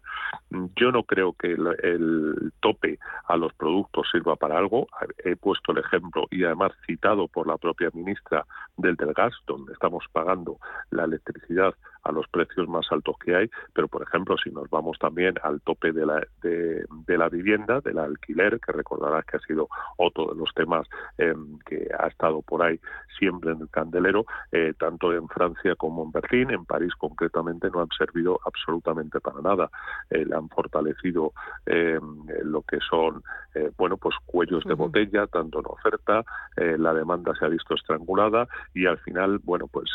Yo 0.75 0.91
no 0.91 1.03
creo 1.03 1.33
que 1.33 1.51
el, 1.51 2.51
tope 2.59 2.97
a 3.27 3.37
los 3.37 3.53
productos 3.53 4.09
sirva 4.11 4.35
para 4.35 4.57
algo. 4.57 4.87
He 5.23 5.35
puesto 5.35 5.71
el 5.71 5.77
ejemplo 5.79 6.25
y 6.31 6.43
además 6.43 6.71
citado 6.87 7.27
por 7.27 7.45
la 7.45 7.57
propia 7.57 7.91
ministra 7.93 8.45
del 8.77 8.95
del 8.95 9.13
gas, 9.13 9.33
donde 9.45 9.73
estamos 9.73 10.05
pagando 10.11 10.57
la 10.89 11.03
electricidad 11.03 11.75
a 12.05 12.11
los 12.11 12.27
precios 12.29 12.67
más 12.67 12.85
altos 12.91 13.17
que 13.19 13.35
hay, 13.35 13.49
pero 13.73 13.87
por 13.87 14.03
ejemplo, 14.03 14.35
si 14.41 14.51
nos 14.51 14.69
vamos 14.69 14.97
también 14.99 15.35
al 15.43 15.59
tope 15.61 15.91
de 15.91 16.05
la, 16.05 16.21
de, 16.41 16.85
de 17.07 17.17
la 17.17 17.29
vivienda, 17.29 17.81
del 17.81 17.99
alquiler, 17.99 18.59
que 18.59 18.71
recordarás 18.71 19.25
que 19.25 19.37
ha 19.37 19.39
sido 19.41 19.67
otro 19.97 20.33
de 20.33 20.35
los 20.35 20.53
temas 20.53 20.87
em, 21.17 21.59
que 21.59 21.89
ha 21.97 22.07
estado 22.07 22.41
por 22.41 22.63
ahí 22.63 22.79
siempre 23.17 23.51
en 23.51 23.61
el 23.61 23.69
candelero, 23.69 24.25
eh, 24.51 24.73
tanto 24.77 25.13
en 25.13 25.27
Francia 25.27 25.75
como 25.75 26.03
en 26.03 26.11
Berlín, 26.11 26.51
en 26.51 26.65
París 26.65 26.93
concretamente, 26.97 27.69
no 27.69 27.81
han 27.81 27.89
servido 27.97 28.39
absolutamente 28.45 29.19
para 29.19 29.41
nada. 29.41 29.69
Eh, 30.09 30.25
han 30.35 30.49
fortalecido 30.49 31.33
em, 31.65 32.25
lo 32.43 32.61
que 32.63 32.79
son, 32.89 33.23
eh, 33.53 33.71
bueno, 33.77 33.97
pues 33.97 34.15
cuellos 34.25 34.63
de 34.65 34.73
botella, 34.73 35.27
tanto 35.27 35.59
en 35.59 35.65
oferta, 35.67 36.23
la 36.55 36.93
demanda 36.93 37.33
se 37.37 37.45
ha 37.45 37.49
visto 37.49 37.75
estrangulada 37.75 38.47
y 38.73 38.85
al 38.85 38.97
final, 38.99 39.39
bueno, 39.43 39.67
pues 39.67 39.89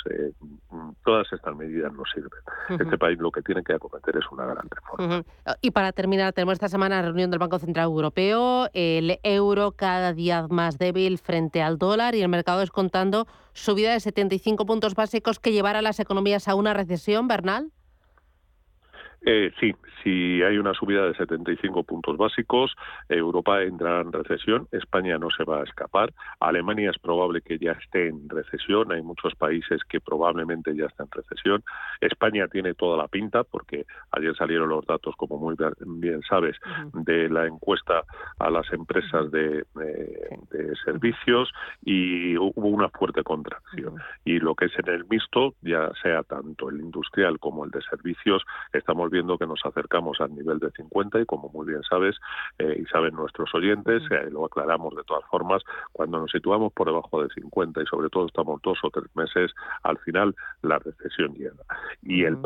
todas 1.05 1.33
estas 1.33 1.57
medidas 1.57 1.93
no 2.01 2.05
sirven. 2.13 2.81
Este 2.81 2.99
país 2.99 3.19
lo 3.19 3.31
que 3.31 3.43
tiene 3.43 3.63
que 3.63 3.75
acometer 3.75 4.17
es 4.17 4.25
una 4.33 4.47
gran 4.47 4.69
reforma. 4.69 5.23
Y 5.61 5.71
para 5.71 5.93
terminar, 5.93 6.33
tenemos 6.33 6.55
esta 6.55 6.69
semana 6.69 7.03
reunión 7.03 7.31
del 7.31 7.39
Banco 7.39 7.59
Central 7.59 7.85
Europeo, 7.87 8.69
el 8.73 9.19
euro 9.23 9.73
cada 9.73 10.13
día 10.13 10.47
más 10.49 10.79
débil 10.79 11.19
frente 11.19 11.63
al 11.63 11.79
dólar 11.79 12.15
y 12.15 12.23
el 12.23 12.29
mercado 12.29 12.61
descontando 12.61 13.27
subida 13.53 13.93
de 13.93 14.01
75 14.01 14.67
puntos 14.67 14.95
básicos 14.95 15.39
que 15.39 15.53
llevará 15.53 15.81
a 15.81 15.83
las 15.83 16.01
economías 16.01 16.49
a 16.49 16.55
una 16.55 16.75
recesión, 16.75 17.29
Bernal. 17.29 17.71
Eh, 19.23 19.53
sí, 19.61 19.75
si 20.03 20.43
hay 20.43 20.57
una 20.57 20.73
subida 20.73 21.05
de 21.07 21.14
75 21.14 21.85
puntos 21.85 22.16
básicos, 22.16 22.75
Europa 23.09 23.62
entrará 23.62 24.01
en 24.01 24.12
recesión, 24.12 24.66
España 24.73 25.18
no 25.18 25.31
se 25.31 25.45
va 25.45 25.61
a 25.61 25.64
escapar, 25.64 26.12
Alemania 26.41 26.91
es 26.91 26.99
probable 26.99 27.43
que 27.43 27.59
ya 27.59 27.73
esté 27.73 28.09
en 28.09 28.29
recesión, 28.29 28.93
hay 28.93 29.03
muchos 29.03 29.35
países 29.35 29.83
que 29.89 30.01
probablemente 30.01 30.75
ya 30.75 30.87
están 30.87 31.09
en 31.12 31.23
recesión, 31.23 31.64
España 32.01 32.49
tiene 32.49 32.75
toda 32.75 32.97
la 32.97 33.09
pinta, 33.09 33.45
porque 33.45 33.85
ayer 34.12 34.35
salieron 34.37 34.71
los 34.71 34.87
datos, 34.87 35.14
como 35.16 35.39
muy 35.39 35.55
bien 35.99 36.23
sabes, 36.29 36.57
de 36.95 37.29
la 37.29 37.47
encuesta 37.47 38.05
a 38.39 38.51
las 38.51 38.73
empresas 38.73 39.31
de, 39.31 39.64
servicios 40.85 41.53
y 41.83 42.37
hubo 42.37 42.68
una 42.68 42.89
fuerte 42.89 43.23
contracción. 43.23 43.97
Y 44.25 44.39
lo 44.39 44.55
que 44.55 44.66
es 44.66 44.79
en 44.79 44.89
el 44.89 45.05
mixto, 45.07 45.55
ya 45.61 45.91
sea 46.03 46.23
tanto 46.23 46.71
el 46.71 46.81
industrial 46.81 47.39
como 47.39 47.64
el 47.64 47.71
de 47.71 47.83
servicios, 47.83 48.43
estamos 48.73 49.10
viendo 49.11 49.39
que 49.39 49.47
nos 49.47 49.61
acercamos 49.65 50.21
al 50.21 50.35
nivel 50.35 50.59
de 50.59 50.71
50 50.71 51.21
y 51.21 51.27
como 51.27 51.49
muy 51.49 51.67
bien 51.67 51.83
sabes 51.83 52.17
eh, 52.59 52.81
y 52.81 52.85
saben 52.87 53.15
nuestros 53.15 53.55
oyentes, 53.55 54.03
eh, 54.11 54.29
lo 54.31 54.45
aclaramos 54.45 54.95
de 54.97 55.05
todas 55.05 55.25
formas, 55.31 55.63
cuando 55.93 56.19
nos 56.19 56.31
situamos 56.31 56.73
por 56.73 56.87
debajo 56.87 57.23
de 57.23 57.29
50 57.31 57.83
y 57.83 57.87
sobre 57.87 58.09
todo 58.09 58.27
estamos 58.27 58.61
dos 58.63 58.79
o 58.83 58.91
tres 58.91 59.15
meses, 59.15 59.53
al 59.83 59.99
final 59.99 60.35
la 60.63 60.79
recesión 60.79 61.35
llega. 61.35 61.65
Y 62.03 62.25
el, 62.25 62.39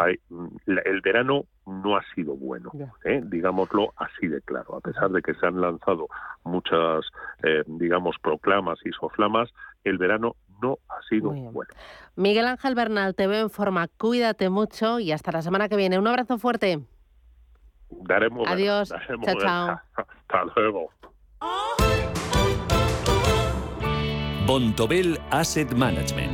el 0.67 1.01
verano 1.01 1.45
no 1.67 1.97
ha 1.97 2.03
sido 2.15 2.37
bueno, 2.37 2.71
¿eh? 3.05 3.23
digámoslo 3.25 3.93
así 3.97 4.27
de 4.27 4.41
claro, 4.43 4.77
a 4.77 4.81
pesar 4.81 5.11
de 5.11 5.23
que 5.23 5.35
se 5.35 5.47
han 5.47 5.61
lanzado 5.61 6.09
muchas, 6.45 7.07
digamos, 7.67 8.17
proclamas 8.21 8.79
y 8.85 8.91
soflamas, 8.93 9.51
el 9.85 9.99
verano 9.99 10.37
no 10.61 10.79
ha 10.89 11.03
sido 11.09 11.31
bueno. 11.31 11.73
Miguel 12.17 12.47
Ángel 12.47 12.75
Bernal, 12.75 13.15
te 13.15 13.27
veo 13.27 13.43
en 13.43 13.51
forma, 13.51 13.89
cuídate 13.89 14.51
mucho 14.51 15.01
y 15.01 15.13
hasta 15.13 15.33
la 15.33 15.43
semana 15.43 15.69
que 15.69 15.77
viene. 15.77 15.99
Un 15.99 16.07
abrazo 16.07 16.39
fuerte 16.39 16.81
daremos 18.03 18.49
Adiós. 18.49 18.89
chao, 18.89 19.35
chao. 19.39 19.81
Hasta 20.29 20.45
luego. 20.57 20.91
Bontobel 24.47 25.19
Asset 25.31 25.73
Management. 25.73 26.34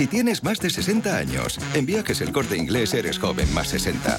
Si 0.00 0.06
tienes 0.06 0.42
más 0.42 0.58
de 0.60 0.70
60 0.70 1.14
años, 1.14 1.58
en 1.74 1.84
Viajes 1.84 2.22
El 2.22 2.32
Corte 2.32 2.56
Inglés 2.56 2.94
eres 2.94 3.18
joven 3.18 3.52
más 3.52 3.68
60. 3.68 4.18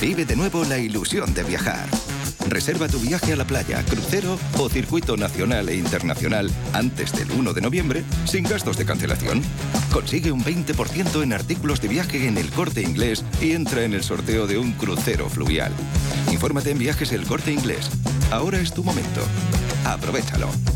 Vive 0.00 0.24
de 0.24 0.36
nuevo 0.36 0.62
la 0.62 0.78
ilusión 0.78 1.34
de 1.34 1.42
viajar. 1.42 1.84
Reserva 2.46 2.86
tu 2.86 3.00
viaje 3.00 3.32
a 3.32 3.36
la 3.36 3.44
playa, 3.44 3.82
crucero 3.82 4.38
o 4.56 4.68
circuito 4.68 5.16
nacional 5.16 5.68
e 5.68 5.74
internacional 5.74 6.48
antes 6.74 7.10
del 7.10 7.28
1 7.32 7.54
de 7.54 7.60
noviembre 7.60 8.04
sin 8.24 8.44
gastos 8.44 8.76
de 8.76 8.84
cancelación. 8.86 9.42
Consigue 9.92 10.30
un 10.30 10.44
20% 10.44 11.20
en 11.20 11.32
artículos 11.32 11.80
de 11.80 11.88
viaje 11.88 12.28
en 12.28 12.38
el 12.38 12.48
corte 12.50 12.82
inglés 12.82 13.24
y 13.40 13.50
entra 13.50 13.82
en 13.82 13.94
el 13.94 14.04
sorteo 14.04 14.46
de 14.46 14.58
un 14.58 14.74
crucero 14.74 15.28
fluvial. 15.28 15.72
Infórmate 16.30 16.70
en 16.70 16.78
viajes 16.78 17.10
el 17.10 17.26
corte 17.26 17.52
inglés. 17.52 17.90
Ahora 18.30 18.60
es 18.60 18.72
tu 18.72 18.84
momento. 18.84 19.22
Aprovechalo. 19.84 20.75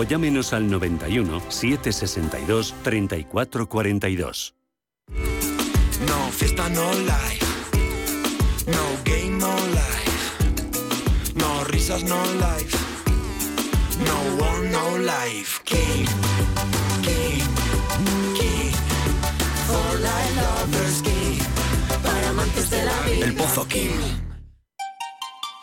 o 0.00 0.02
llámenos 0.02 0.54
al 0.54 0.70
91 0.70 1.42
762 1.50 2.74
3442. 2.82 4.54
No 6.06 6.32
fiesta, 6.32 6.68
no 6.70 6.90
life. 6.94 7.46
No 8.66 8.84
game, 9.04 9.36
no 9.36 9.54
life. 9.78 11.34
No 11.34 11.64
risas, 11.64 12.02
no 12.04 12.22
life. 12.34 12.78
No 14.06 14.42
one, 14.42 14.70
no 14.70 14.98
life. 14.98 15.60
King, 15.64 16.06
king, 17.02 17.44
king. 18.38 18.72
For 19.66 20.00
life 20.00 20.36
lovers, 20.40 21.02
king. 21.02 21.38
Para 22.02 22.30
amantes 22.30 22.70
de 22.70 22.84
la 22.86 23.00
vida. 23.02 23.26
El 23.26 23.34
Pozo 23.34 23.68
King. 23.68 24.19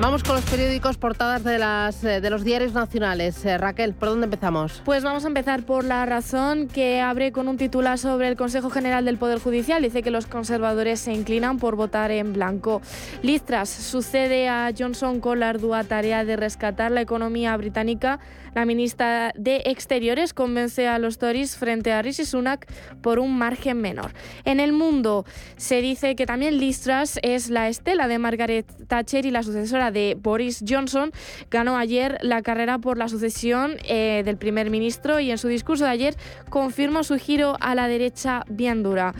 Vamos 0.00 0.22
con 0.22 0.36
los 0.36 0.44
periódicos 0.44 0.96
portadas 0.96 1.42
de, 1.42 1.58
las, 1.58 2.04
eh, 2.04 2.20
de 2.20 2.30
los 2.30 2.44
diarios 2.44 2.72
nacionales. 2.72 3.44
Eh, 3.44 3.58
Raquel, 3.58 3.94
¿por 3.94 4.10
dónde 4.10 4.26
empezamos? 4.26 4.80
Pues 4.84 5.02
vamos 5.02 5.24
a 5.24 5.26
empezar 5.26 5.64
por 5.64 5.82
La 5.82 6.06
Razón, 6.06 6.68
que 6.68 7.00
abre 7.00 7.32
con 7.32 7.48
un 7.48 7.56
titular 7.56 7.98
sobre 7.98 8.28
el 8.28 8.36
Consejo 8.36 8.70
General 8.70 9.04
del 9.04 9.18
Poder 9.18 9.40
Judicial. 9.40 9.82
Dice 9.82 10.02
que 10.02 10.12
los 10.12 10.26
conservadores 10.26 11.00
se 11.00 11.12
inclinan 11.12 11.58
por 11.58 11.74
votar 11.74 12.12
en 12.12 12.32
blanco. 12.32 12.80
Listras 13.22 13.68
sucede 13.68 14.48
a 14.48 14.70
Johnson 14.76 15.18
con 15.18 15.40
la 15.40 15.48
ardua 15.48 15.82
tarea 15.82 16.24
de 16.24 16.36
rescatar 16.36 16.92
la 16.92 17.00
economía 17.00 17.56
británica. 17.56 18.20
La 18.54 18.64
ministra 18.64 19.32
de 19.36 19.62
Exteriores 19.66 20.32
convence 20.32 20.88
a 20.88 20.98
los 20.98 21.18
Tories 21.18 21.56
frente 21.56 21.92
a 21.92 22.02
Rishi 22.02 22.24
Sunak 22.24 22.66
por 23.02 23.18
un 23.18 23.36
margen 23.36 23.80
menor. 23.80 24.12
En 24.44 24.58
el 24.58 24.72
mundo 24.72 25.24
se 25.56 25.80
dice 25.80 26.16
que 26.16 26.24
también 26.24 26.58
Listras 26.58 27.18
es 27.22 27.50
la 27.50 27.68
estela 27.68 28.08
de 28.08 28.18
Margaret 28.18 28.66
Thatcher 28.86 29.26
y 29.26 29.30
la 29.30 29.42
sucesora 29.42 29.87
de 29.90 30.16
Boris 30.20 30.64
Johnson. 30.66 31.12
Ganó 31.50 31.76
ayer 31.76 32.18
la 32.22 32.42
carrera 32.42 32.78
por 32.78 32.98
la 32.98 33.08
sucesión 33.08 33.76
eh, 33.84 34.22
del 34.24 34.36
primer 34.36 34.70
ministro 34.70 35.20
y 35.20 35.30
en 35.30 35.38
su 35.38 35.48
discurso 35.48 35.84
de 35.84 35.90
ayer 35.90 36.16
confirmó 36.50 37.04
su 37.04 37.16
giro 37.16 37.56
a 37.60 37.74
la 37.74 37.88
derecha 37.88 38.44
bien 38.48 38.82
dura. 38.82 39.14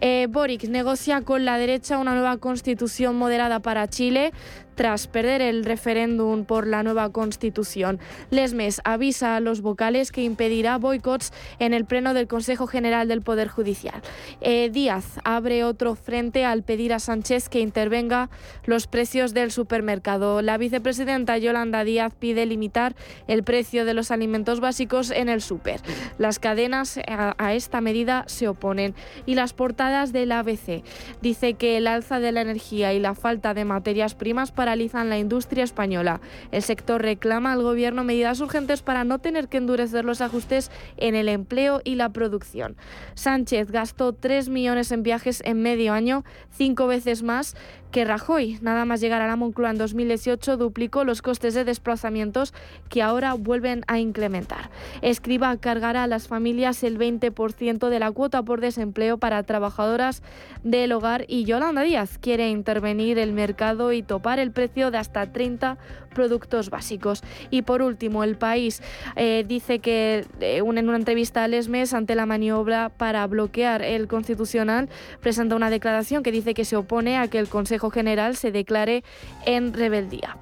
Eh, 0.00 0.26
Boric 0.30 0.64
negocia 0.64 1.22
con 1.22 1.44
la 1.44 1.58
derecha 1.58 1.98
una 1.98 2.14
nueva 2.14 2.36
constitución 2.38 3.16
moderada 3.16 3.60
para 3.60 3.88
Chile 3.88 4.32
tras 4.78 5.08
perder 5.08 5.42
el 5.42 5.64
referéndum 5.64 6.44
por 6.44 6.64
la 6.64 6.84
nueva 6.84 7.10
constitución. 7.10 7.98
Lesmes 8.30 8.80
avisa 8.84 9.34
a 9.34 9.40
los 9.40 9.60
vocales 9.60 10.12
que 10.12 10.22
impedirá 10.22 10.78
boicots 10.78 11.32
en 11.58 11.74
el 11.74 11.84
pleno 11.84 12.14
del 12.14 12.28
Consejo 12.28 12.68
General 12.68 13.08
del 13.08 13.22
Poder 13.22 13.48
Judicial. 13.48 14.00
Eh, 14.40 14.70
Díaz 14.70 15.18
abre 15.24 15.64
otro 15.64 15.96
frente 15.96 16.44
al 16.44 16.62
pedir 16.62 16.92
a 16.92 17.00
Sánchez 17.00 17.48
que 17.48 17.58
intervenga 17.58 18.30
los 18.66 18.86
precios 18.86 19.34
del 19.34 19.50
supermercado. 19.50 20.42
La 20.42 20.58
vicepresidenta 20.58 21.38
Yolanda 21.38 21.82
Díaz 21.82 22.14
pide 22.16 22.46
limitar 22.46 22.94
el 23.26 23.42
precio 23.42 23.84
de 23.84 23.94
los 23.94 24.12
alimentos 24.12 24.60
básicos 24.60 25.10
en 25.10 25.28
el 25.28 25.42
super. 25.42 25.80
Las 26.18 26.38
cadenas 26.38 27.00
a, 27.08 27.34
a 27.36 27.54
esta 27.54 27.80
medida 27.80 28.22
se 28.28 28.46
oponen 28.46 28.94
y 29.26 29.34
las 29.34 29.54
portadas 29.54 30.12
del 30.12 30.30
ABC 30.30 30.84
dice 31.20 31.54
que 31.54 31.78
el 31.78 31.88
alza 31.88 32.20
de 32.20 32.30
la 32.30 32.42
energía 32.42 32.92
y 32.92 33.00
la 33.00 33.16
falta 33.16 33.54
de 33.54 33.64
materias 33.64 34.14
primas 34.14 34.52
para 34.52 34.67
paralizan 34.68 35.08
la 35.08 35.18
industria 35.18 35.64
española. 35.64 36.20
El 36.52 36.62
sector 36.62 37.00
reclama 37.00 37.52
al 37.52 37.62
Gobierno 37.62 38.04
medidas 38.04 38.38
urgentes 38.42 38.82
para 38.82 39.02
no 39.02 39.18
tener 39.18 39.48
que 39.48 39.56
endurecer 39.56 40.04
los 40.04 40.20
ajustes 40.20 40.70
en 40.98 41.14
el 41.14 41.30
empleo 41.30 41.80
y 41.84 41.94
la 41.94 42.10
producción. 42.10 42.76
Sánchez 43.14 43.70
gastó 43.70 44.12
3 44.12 44.50
millones 44.50 44.92
en 44.92 45.02
viajes 45.02 45.40
en 45.46 45.62
medio 45.62 45.94
año, 45.94 46.22
cinco 46.50 46.86
veces 46.86 47.22
más 47.22 47.56
que 47.90 48.04
Rajoy, 48.04 48.58
nada 48.60 48.84
más 48.84 49.00
llegar 49.00 49.22
a 49.22 49.26
la 49.26 49.36
Moncloa 49.36 49.70
en 49.70 49.78
2018, 49.78 50.56
duplicó 50.56 51.04
los 51.04 51.22
costes 51.22 51.54
de 51.54 51.64
desplazamientos 51.64 52.54
que 52.88 53.02
ahora 53.02 53.34
vuelven 53.34 53.82
a 53.86 53.98
incrementar. 53.98 54.70
Escriba 55.02 55.56
cargará 55.56 56.04
a 56.04 56.06
las 56.06 56.28
familias 56.28 56.82
el 56.82 56.98
20% 56.98 57.88
de 57.88 57.98
la 57.98 58.10
cuota 58.10 58.42
por 58.42 58.60
desempleo 58.60 59.18
para 59.18 59.42
trabajadoras 59.42 60.22
del 60.62 60.92
hogar 60.92 61.24
y 61.28 61.44
Yolanda 61.44 61.82
Díaz 61.82 62.18
quiere 62.18 62.50
intervenir 62.50 63.18
el 63.18 63.32
mercado 63.32 63.92
y 63.92 64.02
topar 64.02 64.38
el 64.38 64.52
precio 64.52 64.90
de 64.90 64.98
hasta 64.98 65.32
30 65.32 65.78
productos 66.08 66.70
básicos. 66.70 67.22
Y 67.50 67.62
por 67.62 67.82
último, 67.82 68.24
el 68.24 68.36
país 68.36 68.82
eh, 69.16 69.44
dice 69.46 69.78
que 69.78 70.26
eh, 70.40 70.58
en 70.58 70.88
una 70.88 70.96
entrevista 70.96 71.44
al 71.44 71.54
ESMES 71.54 71.94
ante 71.94 72.14
la 72.14 72.26
maniobra 72.26 72.90
para 72.90 73.26
bloquear 73.26 73.82
el 73.82 74.08
constitucional 74.08 74.88
presenta 75.20 75.56
una 75.56 75.70
declaración 75.70 76.22
que 76.22 76.32
dice 76.32 76.54
que 76.54 76.64
se 76.64 76.76
opone 76.76 77.18
a 77.18 77.28
que 77.28 77.38
el 77.38 77.48
Consejo 77.48 77.90
General 77.90 78.36
se 78.36 78.50
declare 78.50 79.04
en 79.46 79.72
rebeldía. 79.72 80.36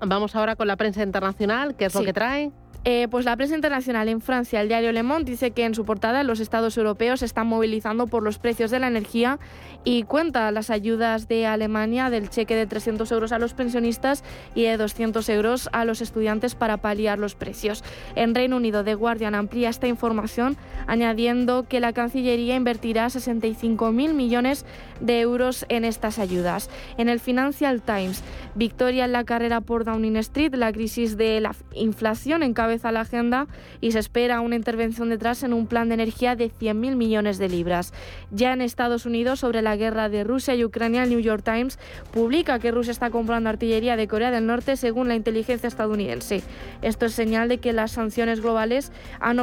vamos 0.00 0.34
ahora 0.36 0.56
con 0.56 0.66
la 0.66 0.76
prensa 0.76 1.02
internacional, 1.02 1.74
¿qué 1.76 1.86
es 1.86 1.94
lo 1.94 2.02
que 2.02 2.12
trae? 2.12 2.50
Eh, 2.84 3.08
pues 3.10 3.26
la 3.26 3.36
prensa 3.36 3.54
internacional 3.54 4.08
en 4.08 4.22
Francia, 4.22 4.62
el 4.62 4.68
diario 4.68 4.90
Le 4.92 5.02
Monde, 5.02 5.30
dice 5.30 5.50
que 5.50 5.66
en 5.66 5.74
su 5.74 5.84
portada 5.84 6.22
los 6.22 6.40
estados 6.40 6.78
europeos 6.78 7.22
están 7.22 7.46
movilizando 7.46 8.06
por 8.06 8.22
los 8.22 8.38
precios 8.38 8.70
de 8.70 8.78
la 8.78 8.88
energía 8.88 9.38
y 9.84 10.04
cuenta 10.04 10.50
las 10.50 10.70
ayudas 10.70 11.28
de 11.28 11.46
Alemania 11.46 12.08
del 12.08 12.30
cheque 12.30 12.56
de 12.56 12.66
300 12.66 13.12
euros 13.12 13.32
a 13.32 13.38
los 13.38 13.52
pensionistas 13.52 14.24
y 14.54 14.62
de 14.62 14.78
200 14.78 15.28
euros 15.28 15.68
a 15.72 15.84
los 15.84 16.00
estudiantes 16.00 16.54
para 16.54 16.78
paliar 16.78 17.18
los 17.18 17.34
precios. 17.34 17.84
En 18.14 18.34
Reino 18.34 18.56
Unido, 18.56 18.82
The 18.82 18.94
Guardian 18.94 19.34
amplía 19.34 19.68
esta 19.68 19.86
información 19.86 20.56
añadiendo 20.86 21.66
que 21.68 21.80
la 21.80 21.92
Cancillería 21.92 22.56
invertirá 22.56 23.06
65.000 23.06 24.14
millones 24.14 24.64
de 25.00 25.20
euros 25.20 25.66
en 25.68 25.84
estas 25.84 26.18
ayudas. 26.18 26.70
En 26.96 27.10
el 27.10 27.20
Financial 27.20 27.82
Times, 27.82 28.22
victoria 28.54 29.04
en 29.04 29.12
la 29.12 29.24
carrera 29.24 29.60
por 29.60 29.84
Downing 29.84 30.16
Street, 30.16 30.54
la 30.54 30.72
crisis 30.72 31.18
de 31.18 31.40
la 31.40 31.54
inflación 31.74 32.42
en 32.42 32.54
a 32.70 32.92
la 32.92 33.00
agenda 33.00 33.48
y 33.80 33.92
se 33.92 33.98
espera 33.98 34.40
una 34.40 34.56
intervención 34.56 35.08
detrás 35.10 35.42
en 35.42 35.52
un 35.52 35.66
plan 35.66 35.88
de 35.88 35.94
energía 35.94 36.36
de 36.36 36.50
100.000 36.50 36.94
millones 36.96 37.38
de 37.38 37.48
libras. 37.48 37.92
Ya 38.30 38.52
en 38.52 38.60
Estados 38.60 39.06
Unidos, 39.06 39.40
sobre 39.40 39.62
la 39.62 39.76
guerra 39.76 40.08
de 40.08 40.24
Rusia 40.24 40.54
y 40.54 40.64
Ucrania, 40.64 41.02
el 41.02 41.10
New 41.10 41.20
York 41.20 41.42
Times 41.44 41.78
publica 42.12 42.58
que 42.58 42.70
Rusia 42.70 42.92
está 42.92 43.10
comprando 43.10 43.50
artillería 43.50 43.96
de 43.96 44.08
Corea 44.08 44.30
del 44.30 44.46
Norte 44.46 44.76
según 44.76 45.08
la 45.08 45.16
inteligencia 45.16 45.66
estadounidense. 45.66 46.42
Esto 46.82 47.06
es 47.06 47.12
señal 47.12 47.48
de 47.48 47.58
que 47.58 47.72
las 47.72 47.90
sanciones 47.92 48.40
globales 48.40 48.92
han, 49.18 49.40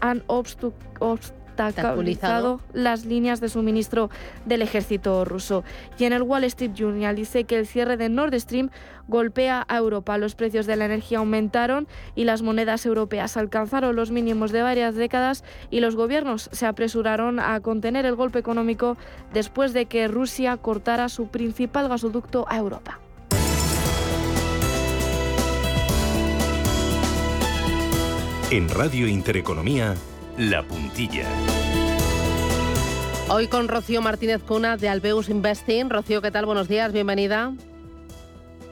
han 0.00 0.22
obstaculizado 1.66 2.60
las 2.72 3.04
líneas 3.04 3.40
de 3.40 3.48
suministro 3.48 4.10
del 4.46 4.62
ejército 4.62 5.24
ruso. 5.24 5.64
Y 5.98 6.04
en 6.04 6.12
el 6.12 6.22
Wall 6.22 6.44
Street 6.44 6.72
Journal 6.74 7.16
dice 7.16 7.44
que 7.44 7.58
el 7.58 7.66
cierre 7.66 7.96
de 7.96 8.08
Nord 8.08 8.38
Stream 8.38 8.70
golpea 9.08 9.64
a 9.68 9.76
Europa. 9.76 10.18
Los 10.18 10.34
precios 10.34 10.66
de 10.66 10.76
la 10.76 10.84
energía 10.84 11.18
aumentaron 11.18 11.88
y 12.14 12.24
las 12.24 12.42
monedas 12.42 12.86
europeas 12.86 13.36
alcanzaron 13.36 13.96
los 13.96 14.10
mínimos 14.10 14.52
de 14.52 14.62
varias 14.62 14.94
décadas 14.94 15.44
y 15.70 15.80
los 15.80 15.96
gobiernos 15.96 16.48
se 16.52 16.66
apresuraron 16.66 17.40
a 17.40 17.58
contener 17.60 18.06
el 18.06 18.14
golpe 18.14 18.38
económico 18.38 18.96
después 19.32 19.72
de 19.72 19.86
que 19.86 20.08
Rusia 20.08 20.56
cortara 20.58 21.08
su 21.08 21.28
principal 21.28 21.88
gasoducto 21.88 22.46
a 22.48 22.58
Europa. 22.58 23.00
En 28.50 28.66
Radio 28.70 29.06
Intereconomía, 29.06 29.94
la 30.38 30.62
Puntilla. 30.62 31.26
Hoy 33.28 33.48
con 33.48 33.66
Rocío 33.66 34.00
Martínez 34.00 34.40
Cuna 34.40 34.76
de 34.76 34.88
Albeus 34.88 35.28
Investing. 35.28 35.90
Rocío, 35.90 36.22
¿qué 36.22 36.30
tal? 36.30 36.46
Buenos 36.46 36.68
días, 36.68 36.92
bienvenida. 36.92 37.54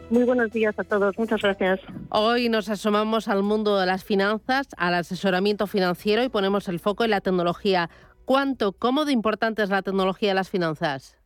Muy 0.09 0.23
buenos 0.23 0.53
días 0.53 0.79
a 0.79 0.85
todos, 0.85 1.19
muchas 1.19 1.43
gracias. 1.43 1.81
Hoy 2.11 2.49
nos 2.49 2.69
asomamos 2.69 3.27
al 3.27 3.43
mundo 3.43 3.81
de 3.81 3.87
las 3.87 4.05
finanzas, 4.05 4.69
al 4.77 4.95
asesoramiento 4.95 5.67
financiero 5.67 6.23
y 6.23 6.29
ponemos 6.29 6.69
el 6.69 6.79
foco 6.79 7.03
en 7.03 7.11
la 7.11 7.21
tecnología. 7.21 7.91
¿Cuánto, 8.25 8.71
cómo 8.71 9.05
de 9.05 9.11
importante 9.11 9.65
es 9.65 9.71
la 9.71 9.83
tecnología 9.83 10.31
en 10.31 10.37
las 10.37 10.49
finanzas? 10.49 11.19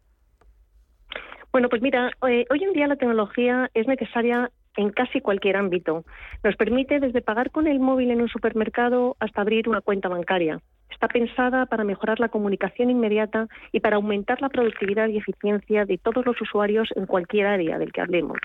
Bueno, 1.53 1.69
pues 1.69 1.83
mira, 1.83 2.13
eh, 2.27 2.47
hoy 2.49 2.65
en 2.65 2.73
día 2.73 2.87
la 2.87 2.97
tecnología 2.97 3.69
es 3.75 3.87
necesaria 3.87 4.51
en 4.77 4.91
casi 4.91 5.21
cualquier 5.21 5.57
ámbito. 5.57 6.05
Nos 6.43 6.57
permite 6.57 7.01
desde 7.01 7.23
pagar 7.23 7.51
con 7.51 7.67
el 7.67 7.81
móvil 7.81 8.11
en 8.11 8.23
un 8.23 8.29
supermercado 8.29 9.17
hasta 9.21 9.41
abrir 9.41 9.69
una 9.69 9.81
cuenta 9.81 10.09
bancaria. 10.09 10.61
Está 10.91 11.09
pensada 11.09 11.67
para 11.67 11.85
mejorar 11.85 12.21
la 12.21 12.29
comunicación 12.29 12.91
inmediata 12.91 13.49
y 13.73 13.81
para 13.81 13.97
aumentar 13.97 14.43
la 14.43 14.49
productividad 14.49 15.09
y 15.09 15.19
eficiencia 15.19 15.85
de 15.85 15.99
todos 15.99 16.25
los 16.27 16.41
usuarios 16.41 16.89
en 16.97 17.07
cualquier 17.07 17.47
área 17.47 17.79
del 17.79 17.93
que 17.93 18.01
hablemos. 18.01 18.39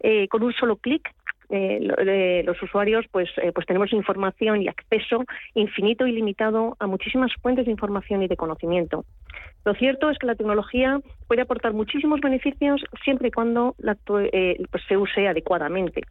Eh, 0.00 0.28
con 0.28 0.42
un 0.42 0.52
solo 0.52 0.76
clic 0.76 1.12
eh, 1.54 2.42
los 2.46 2.60
usuarios 2.62 3.04
pues, 3.10 3.28
eh, 3.36 3.52
pues 3.52 3.66
tenemos 3.66 3.92
información 3.92 4.62
y 4.62 4.68
acceso 4.68 5.24
infinito 5.54 6.06
y 6.06 6.12
limitado 6.12 6.76
a 6.80 6.86
muchísimas 6.86 7.30
fuentes 7.42 7.66
de 7.66 7.70
información 7.70 8.22
y 8.22 8.28
de 8.28 8.38
conocimiento. 8.38 9.04
Lo 9.64 9.74
cierto 9.74 10.10
es 10.10 10.18
que 10.18 10.26
la 10.26 10.34
tecnología 10.34 11.00
puede 11.28 11.42
aportar 11.42 11.72
muchísimos 11.72 12.20
beneficios 12.20 12.82
siempre 13.04 13.28
y 13.28 13.30
cuando 13.30 13.76
eh, 14.32 14.56
pues, 14.70 14.82
se 14.88 14.96
use 14.96 15.28
adecuadamente. 15.28 16.02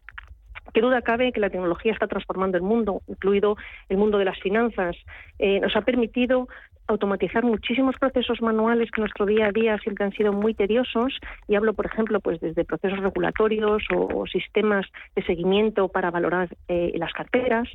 Qué 0.72 0.80
duda 0.80 1.02
cabe 1.02 1.32
que 1.32 1.40
la 1.40 1.50
tecnología 1.50 1.92
está 1.92 2.06
transformando 2.06 2.56
el 2.56 2.62
mundo, 2.62 3.02
incluido 3.06 3.56
el 3.90 3.98
mundo 3.98 4.16
de 4.18 4.24
las 4.24 4.40
finanzas. 4.40 4.96
Eh, 5.38 5.60
nos 5.60 5.76
ha 5.76 5.82
permitido 5.82 6.48
automatizar 6.86 7.44
muchísimos 7.44 7.96
procesos 7.98 8.40
manuales 8.40 8.90
que 8.90 9.00
en 9.00 9.02
nuestro 9.02 9.26
día 9.26 9.46
a 9.46 9.52
día 9.52 9.78
siempre 9.78 10.04
han 10.04 10.12
sido 10.12 10.32
muy 10.32 10.54
tediosos 10.54 11.18
y 11.46 11.54
hablo 11.54 11.74
por 11.74 11.86
ejemplo 11.86 12.20
pues 12.20 12.40
desde 12.40 12.64
procesos 12.64 12.98
regulatorios 12.98 13.82
o, 13.94 14.26
sistemas 14.26 14.86
de 15.14 15.22
seguimiento 15.22 15.88
para 15.88 16.10
valorar 16.10 16.48
eh, 16.68 16.92
las 16.96 17.12
carteras 17.12 17.68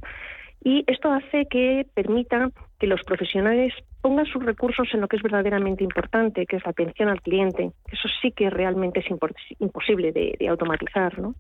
y 0.64 0.84
esto 0.88 1.12
hace 1.12 1.46
que 1.46 1.86
permita 1.94 2.50
que 2.80 2.88
los 2.88 3.02
profesionales 3.04 3.74
pongan 4.02 4.26
sus 4.26 4.44
recursos 4.44 4.88
en 4.94 5.02
lo 5.02 5.08
que 5.08 5.18
es 5.18 5.24
verdaderamente 5.24 5.84
importante, 5.84 6.46
que 6.46 6.58
es 6.58 6.66
la 6.66 6.72
atención 6.72 7.10
al 7.10 7.22
cliente. 7.22 7.72
Eso 7.92 8.08
sí 8.22 8.32
que 8.32 8.50
realmente 8.50 9.00
es 9.00 9.06
imposible 9.60 10.12
de, 10.12 10.48
automatizar. 10.48 11.18
¿no? 11.20 11.36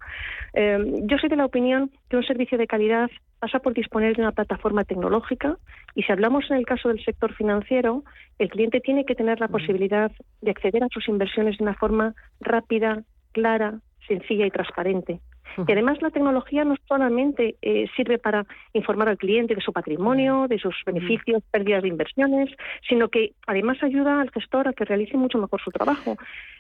Em, 0.54 1.08
yo 1.08 1.18
soy 1.18 1.30
de 1.30 1.36
la 1.36 1.46
opinión 1.46 1.92
que 2.10 2.18
un 2.18 2.24
servicio 2.24 2.58
de 2.58 2.68
calidad 2.68 3.10
pasa 3.40 3.60
por 3.60 3.74
disponer 3.74 4.16
de 4.16 4.22
una 4.22 4.32
plataforma 4.32 4.84
tecnológica 4.84 5.58
y 5.96 6.04
si 6.04 6.12
hablamos 6.12 6.50
en 6.50 6.58
el 6.58 6.66
caso 6.66 6.90
del 6.90 7.04
sector 7.04 7.34
financiero, 7.34 8.04
el 8.40 8.50
cliente 8.50 8.82
tiene 8.82 9.06
que 9.06 9.16
tener 9.16 9.40
la 9.40 9.48
posibilidad 9.48 10.12
de 10.42 10.52
acceder 10.52 10.84
a 10.84 10.90
sus 10.90 11.08
inversiones 11.08 11.58
de 11.58 11.64
una 11.64 11.76
forma 11.76 12.16
rápida, 12.40 13.04
clara, 13.32 13.80
sencilla 14.08 14.46
y 14.46 14.52
transparente. 14.52 15.20
Y 15.68 15.72
además 15.72 16.02
la 16.02 16.12
tecnología 16.12 16.64
no 16.64 16.76
solamente 16.88 17.56
eh, 17.62 17.88
sirve 17.96 18.18
para 18.18 18.46
informar 18.74 19.10
al 19.10 19.18
cliente 19.18 19.56
de 19.56 19.62
su 19.62 19.74
patrimonio, 19.74 20.48
de 20.48 20.60
sus 20.60 20.76
beneficios, 20.86 21.44
pérdidas 21.52 21.84
de 21.84 21.90
inversiones, 21.90 22.50
sino 22.88 23.10
que 23.10 23.34
además 23.48 23.82
ayuda 23.82 24.22
al 24.22 24.32
gestor 24.32 24.68
a 24.68 24.74
que 24.74 24.86
realice 24.86 25.18
mucho 25.18 25.38
mejor 25.38 25.62
su 25.62 25.72
trabajo, 25.72 26.18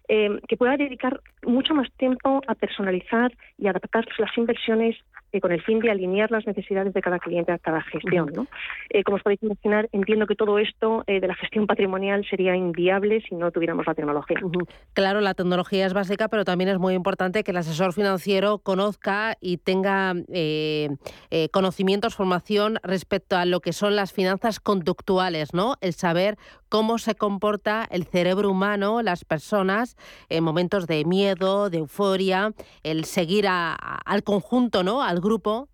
eh, 0.07 0.39
que 0.47 0.57
pueda 0.57 0.77
dedicar 0.77 1.21
mucho 1.45 1.73
más 1.73 1.91
tiempo 1.93 2.41
a 2.47 2.55
personalizar 2.55 3.31
y 3.57 3.67
adaptar 3.67 4.05
las 4.17 4.35
inversiones 4.37 4.95
eh, 5.31 5.41
con 5.41 5.51
el 5.51 5.61
fin 5.61 5.79
de 5.79 5.91
alinear 5.91 6.31
las 6.31 6.45
necesidades 6.45 6.93
de 6.93 7.01
cada 7.01 7.19
cliente 7.19 7.51
a 7.51 7.59
cada 7.59 7.81
gestión. 7.81 8.31
¿no? 8.33 8.47
como 9.05 9.17
os 9.17 9.23
podéis 9.23 9.41
imaginar, 9.43 9.89
entiendo 9.91 10.27
que 10.27 10.35
todo 10.35 10.59
esto 10.59 11.03
de 11.07 11.19
la 11.19 11.35
gestión 11.35 11.67
patrimonial 11.67 12.25
sería 12.29 12.55
inviable 12.55 13.21
si 13.27 13.35
no 13.35 13.51
tuviéramos 13.51 13.85
la 13.85 13.93
tecnología. 13.93 14.37
Claro, 14.93 15.21
la 15.21 15.33
tecnología 15.33 15.85
es 15.85 15.93
básica, 15.93 16.27
pero 16.27 16.45
también 16.45 16.69
es 16.69 16.79
muy 16.79 16.93
importante 16.93 17.43
que 17.43 17.51
el 17.51 17.57
asesor 17.57 17.93
financiero 17.93 18.59
conozca 18.59 19.37
y 19.41 19.57
tenga 19.57 20.13
eh, 20.31 20.89
eh, 21.29 21.49
conocimientos, 21.49 22.15
formación 22.15 22.79
respecto 22.83 23.37
a 23.37 23.45
lo 23.45 23.59
que 23.59 23.73
son 23.73 23.95
las 23.95 24.13
finanzas 24.13 24.59
conductuales, 24.59 25.53
¿no? 25.53 25.75
El 25.81 25.93
saber 25.93 26.37
cómo 26.69 26.97
se 26.97 27.15
comporta 27.15 27.87
el 27.89 28.05
cerebro 28.05 28.49
humano, 28.51 29.01
las 29.01 29.25
personas, 29.25 29.95
en 30.29 30.43
momentos 30.43 30.87
de 30.87 31.05
miedo, 31.05 31.69
de 31.69 31.79
euforia, 31.79 32.51
el 32.83 33.05
seguir 33.05 33.45
al 33.47 34.23
conjunto, 34.23 34.83
¿no? 34.83 35.01
Al 35.01 35.19
grupo. 35.19 35.67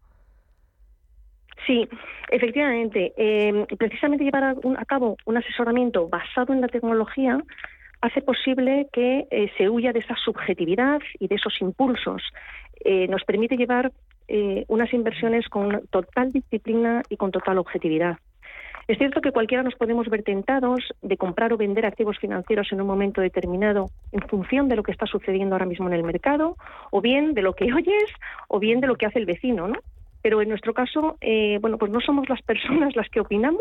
Sí, 1.65 1.87
efectivamente. 2.29 3.13
Eh, 3.17 3.65
precisamente 3.77 4.25
llevar 4.25 4.43
a, 4.43 4.85
cabo 4.85 5.17
un 5.25 5.37
asesoramiento 5.37 6.09
basado 6.09 6.53
en 6.53 6.61
la 6.61 6.67
tecnología 6.67 7.41
hace 8.01 8.21
posible 8.21 8.87
que 8.91 9.49
se 9.57 9.69
huya 9.69 9.93
de 9.93 9.99
esa 9.99 10.15
subjetividad 10.17 10.99
y 11.19 11.27
de 11.27 11.35
esos 11.35 11.61
impulsos 11.61 12.21
eh, 12.83 13.07
nos 13.07 13.23
permite 13.23 13.55
llevar 13.55 13.91
eh, 14.27 14.65
unas 14.67 14.93
inversiones 14.93 15.47
con 15.47 15.87
total 15.87 16.31
disciplina 16.31 17.01
y 17.09 17.17
con 17.17 17.31
total 17.31 17.57
objetividad. 17.57 18.17
Es 18.87 18.97
cierto 18.97 19.21
que 19.21 19.31
cualquiera 19.31 19.63
nos 19.63 19.75
podemos 19.75 20.07
ver 20.09 20.23
tentados 20.23 20.81
de 21.01 21.17
comprar 21.17 21.53
o 21.53 21.57
vender 21.57 21.85
activos 21.85 22.17
financieros 22.19 22.71
en 22.71 22.81
un 22.81 22.87
momento 22.87 23.21
determinado 23.21 23.89
en 24.11 24.21
función 24.27 24.67
de 24.67 24.75
lo 24.75 24.83
que 24.83 24.91
está 24.91 25.05
sucediendo 25.05 25.55
ahora 25.55 25.65
mismo 25.65 25.87
en 25.87 25.93
el 25.93 26.03
mercado, 26.03 26.57
o 26.91 27.01
bien 27.01 27.33
de 27.33 27.41
lo 27.41 27.53
que 27.53 27.65
oyes, 27.73 28.09
o 28.47 28.59
bien 28.59 28.81
de 28.81 28.87
lo 28.87 28.95
que 28.95 29.05
hace 29.05 29.19
el 29.19 29.25
vecino, 29.25 29.67
¿no? 29.67 29.79
Pero 30.21 30.41
en 30.41 30.49
nuestro 30.49 30.73
caso, 30.73 31.17
eh, 31.19 31.57
bueno, 31.61 31.77
pues 31.77 31.91
no 31.91 31.99
somos 31.99 32.29
las 32.29 32.41
personas 32.41 32.95
las 32.95 33.09
que 33.09 33.19
opinamos 33.19 33.59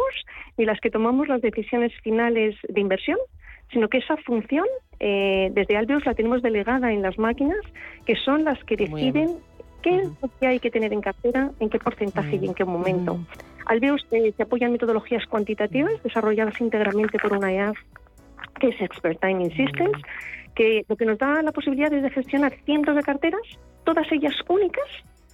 ni 0.57 0.64
las 0.64 0.81
que 0.81 0.91
tomamos 0.91 1.29
las 1.29 1.43
decisiones 1.43 1.93
finales 2.03 2.57
de 2.68 2.81
inversión, 2.81 3.18
sino 3.73 3.89
que 3.89 3.99
esa 3.99 4.16
función 4.18 4.66
eh, 5.01 5.51
desde 5.53 5.77
Albios 5.77 6.07
la 6.07 6.14
tenemos 6.14 6.41
delegada 6.43 6.93
en 6.93 7.03
las 7.03 7.18
máquinas, 7.18 7.59
que 8.07 8.14
son 8.14 8.45
las 8.45 8.62
que 8.64 8.77
deciden 8.77 9.39
qué 9.83 9.97
es 9.97 10.09
lo 10.23 10.31
que 10.39 10.47
hay 10.47 10.61
que 10.61 10.70
tener 10.70 10.93
en 10.93 11.01
cartera, 11.01 11.51
en 11.59 11.68
qué 11.68 11.79
porcentaje 11.81 12.37
y 12.37 12.47
en 12.47 12.55
qué 12.55 12.64
momento. 12.64 13.18
Albios 13.66 14.06
eh, 14.10 14.32
se 14.36 14.42
apoya 14.42 14.66
en 14.66 14.72
metodologías 14.72 15.26
cuantitativas 15.26 16.02
desarrolladas 16.02 16.60
íntegramente 16.60 17.18
por 17.18 17.32
una 17.32 17.52
EAF 17.52 17.78
que 18.60 18.68
es 18.68 18.80
Expert 18.80 19.20
Timing 19.20 19.50
Systems, 19.56 19.98
que 20.54 20.84
lo 20.88 20.96
que 20.96 21.04
nos 21.04 21.18
da 21.18 21.42
la 21.42 21.52
posibilidad 21.52 21.92
es 21.92 22.02
de 22.02 22.10
gestionar 22.10 22.54
cientos 22.64 22.94
de 22.94 23.02
carteras, 23.02 23.42
todas 23.84 24.10
ellas 24.12 24.34
únicas, 24.48 24.86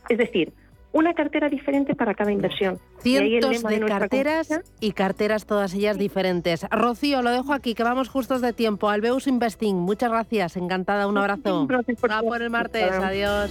es 0.09 0.19
decir, 0.19 0.53
una 0.93 1.13
cartera 1.13 1.49
diferente 1.49 1.95
para 1.95 2.15
cada 2.15 2.33
inversión. 2.33 2.79
Cientos 3.01 3.63
de, 3.63 3.81
carteras 3.81 4.49
y 4.81 4.93
carteras 4.93 5.45
todas 5.45 5.75
ellas 5.75 5.99
diferentes. 5.99 6.65
Rocío, 6.71 7.21
lo 7.23 7.31
dejo 7.31 7.53
aquí, 7.53 7.75
que 7.75 7.83
vamos 7.83 8.09
justos 8.09 8.41
de 8.41 8.53
tiempo. 8.53 8.89
Albeus 8.89 9.27
Investing, 9.27 9.77
muchas 9.77 10.11
gracias, 10.11 10.57
encantada, 10.57 11.07
un 11.07 11.19
abrazo. 11.19 11.67
Gracias 11.67 12.01
por, 12.01 12.11
por 12.21 12.43
el 12.43 12.51
martes, 12.51 12.91
adiós. 12.91 13.51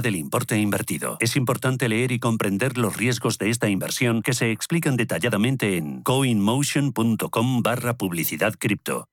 del 0.00 0.16
importe 0.16 0.58
invertido. 0.58 1.16
Es 1.20 1.36
importante 1.36 1.88
leer 1.88 2.12
y 2.12 2.18
comprender 2.18 2.78
los 2.78 2.96
riesgos 2.96 3.38
de 3.38 3.50
esta 3.50 3.68
inversión 3.68 4.22
que 4.22 4.34
se 4.34 4.50
explican 4.50 4.96
detalladamente 4.96 5.76
en 5.76 6.02
coinmotion.com 6.02 7.62
barra 7.62 7.96
publicidad 7.96 8.54
cripto. 8.58 9.08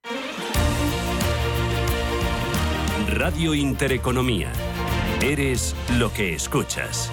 Radio 3.07 3.53
Intereconomía. 3.53 4.51
Eres 5.21 5.75
lo 5.97 6.11
que 6.11 6.33
escuchas. 6.33 7.11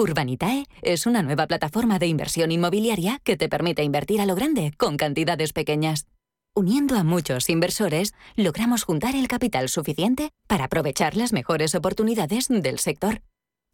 Urbanitae 0.00 0.64
es 0.82 1.06
una 1.06 1.22
nueva 1.22 1.46
plataforma 1.46 1.98
de 1.98 2.06
inversión 2.06 2.52
inmobiliaria 2.52 3.18
que 3.22 3.36
te 3.36 3.48
permite 3.48 3.82
invertir 3.82 4.20
a 4.20 4.26
lo 4.26 4.34
grande 4.34 4.72
con 4.78 4.96
cantidades 4.96 5.52
pequeñas. 5.52 6.06
Uniendo 6.54 6.96
a 6.96 7.04
muchos 7.04 7.48
inversores, 7.48 8.12
logramos 8.34 8.82
juntar 8.82 9.14
el 9.14 9.28
capital 9.28 9.68
suficiente 9.68 10.30
para 10.48 10.64
aprovechar 10.64 11.16
las 11.16 11.32
mejores 11.32 11.74
oportunidades 11.74 12.48
del 12.48 12.78
sector. 12.80 13.22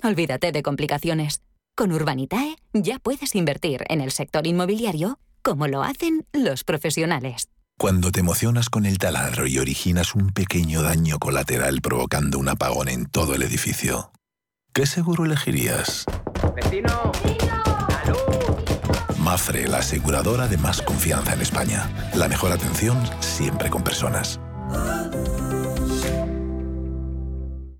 Olvídate 0.02 0.52
de 0.52 0.62
complicaciones. 0.62 1.40
Con 1.74 1.92
Urbanitae 1.92 2.56
ya 2.74 2.98
puedes 2.98 3.34
invertir 3.34 3.84
en 3.88 4.00
el 4.02 4.10
sector 4.10 4.46
inmobiliario 4.46 5.18
como 5.42 5.68
lo 5.68 5.82
hacen 5.82 6.26
los 6.32 6.64
profesionales. 6.64 7.48
Cuando 7.78 8.10
te 8.10 8.20
emocionas 8.20 8.68
con 8.68 8.84
el 8.84 8.98
taladro 8.98 9.46
y 9.46 9.58
originas 9.58 10.14
un 10.14 10.30
pequeño 10.30 10.82
daño 10.82 11.18
colateral 11.18 11.80
provocando 11.80 12.38
un 12.38 12.48
apagón 12.48 12.88
en 12.88 13.06
todo 13.06 13.34
el 13.34 13.42
edificio, 13.42 14.10
¿qué 14.72 14.86
seguro 14.86 15.24
elegirías? 15.24 16.04
¡Vecino! 16.54 17.12
Mafre, 19.26 19.66
la 19.66 19.78
aseguradora 19.78 20.46
de 20.46 20.56
más 20.56 20.80
confianza 20.80 21.34
en 21.34 21.40
España. 21.40 21.90
La 22.14 22.28
mejor 22.28 22.52
atención 22.52 22.96
siempre 23.18 23.68
con 23.70 23.82
personas. 23.82 24.38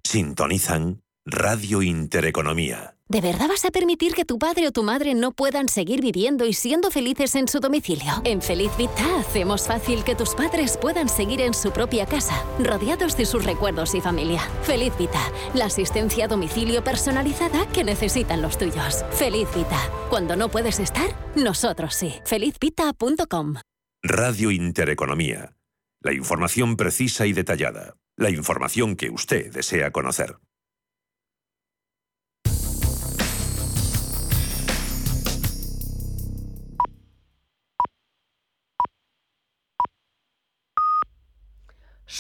Sintonizan 0.03 1.03
Radio 1.25 1.83
Intereconomía. 1.83 2.96
¿De 3.09 3.21
verdad 3.21 3.47
vas 3.47 3.65
a 3.65 3.71
permitir 3.71 4.15
que 4.15 4.25
tu 4.25 4.37
padre 4.37 4.67
o 4.67 4.73
tu 4.73 4.83
madre 4.83 5.15
no 5.15 5.31
puedan 5.31 5.69
seguir 5.69 6.01
viviendo 6.01 6.45
y 6.45 6.53
siendo 6.53 6.91
felices 6.91 7.37
en 7.37 7.47
su 7.47 7.61
domicilio? 7.61 8.13
En 8.25 8.43
Feliz 8.43 8.73
Vita 8.77 9.21
hacemos 9.21 9.69
fácil 9.69 10.03
que 10.03 10.17
tus 10.17 10.35
padres 10.35 10.77
puedan 10.77 11.09
seguir 11.09 11.41
en 11.41 11.55
su 11.55 11.71
propia 11.71 12.05
casa, 12.05 12.45
rodeados 12.59 13.17
de 13.17 13.25
sus 13.25 13.45
recuerdos 13.45 13.95
y 13.95 14.01
familia. 14.01 14.41
Feliz 14.63 14.93
Vita, 14.99 15.21
la 15.55 15.67
asistencia 15.67 16.25
a 16.25 16.29
domicilio 16.29 16.83
personalizada 16.83 17.69
que 17.69 17.85
necesitan 17.85 18.43
los 18.43 18.59
tuyos. 18.59 19.05
Feliz 19.13 19.47
Vita, 19.55 19.79
cuando 20.11 20.35
no 20.35 20.49
puedes 20.49 20.81
estar, 20.81 21.09
nosotros 21.37 21.95
sí. 21.95 22.13
Felizvita.com. 22.25 23.55
Radio 24.03 24.51
Intereconomía. 24.51 25.57
La 26.01 26.13
información 26.13 26.77
precisa 26.77 27.25
y 27.27 27.33
detallada. 27.33 27.95
La 28.17 28.31
información 28.31 28.97
que 28.97 29.11
usted 29.11 29.53
desea 29.53 29.93
conocer. 29.93 30.39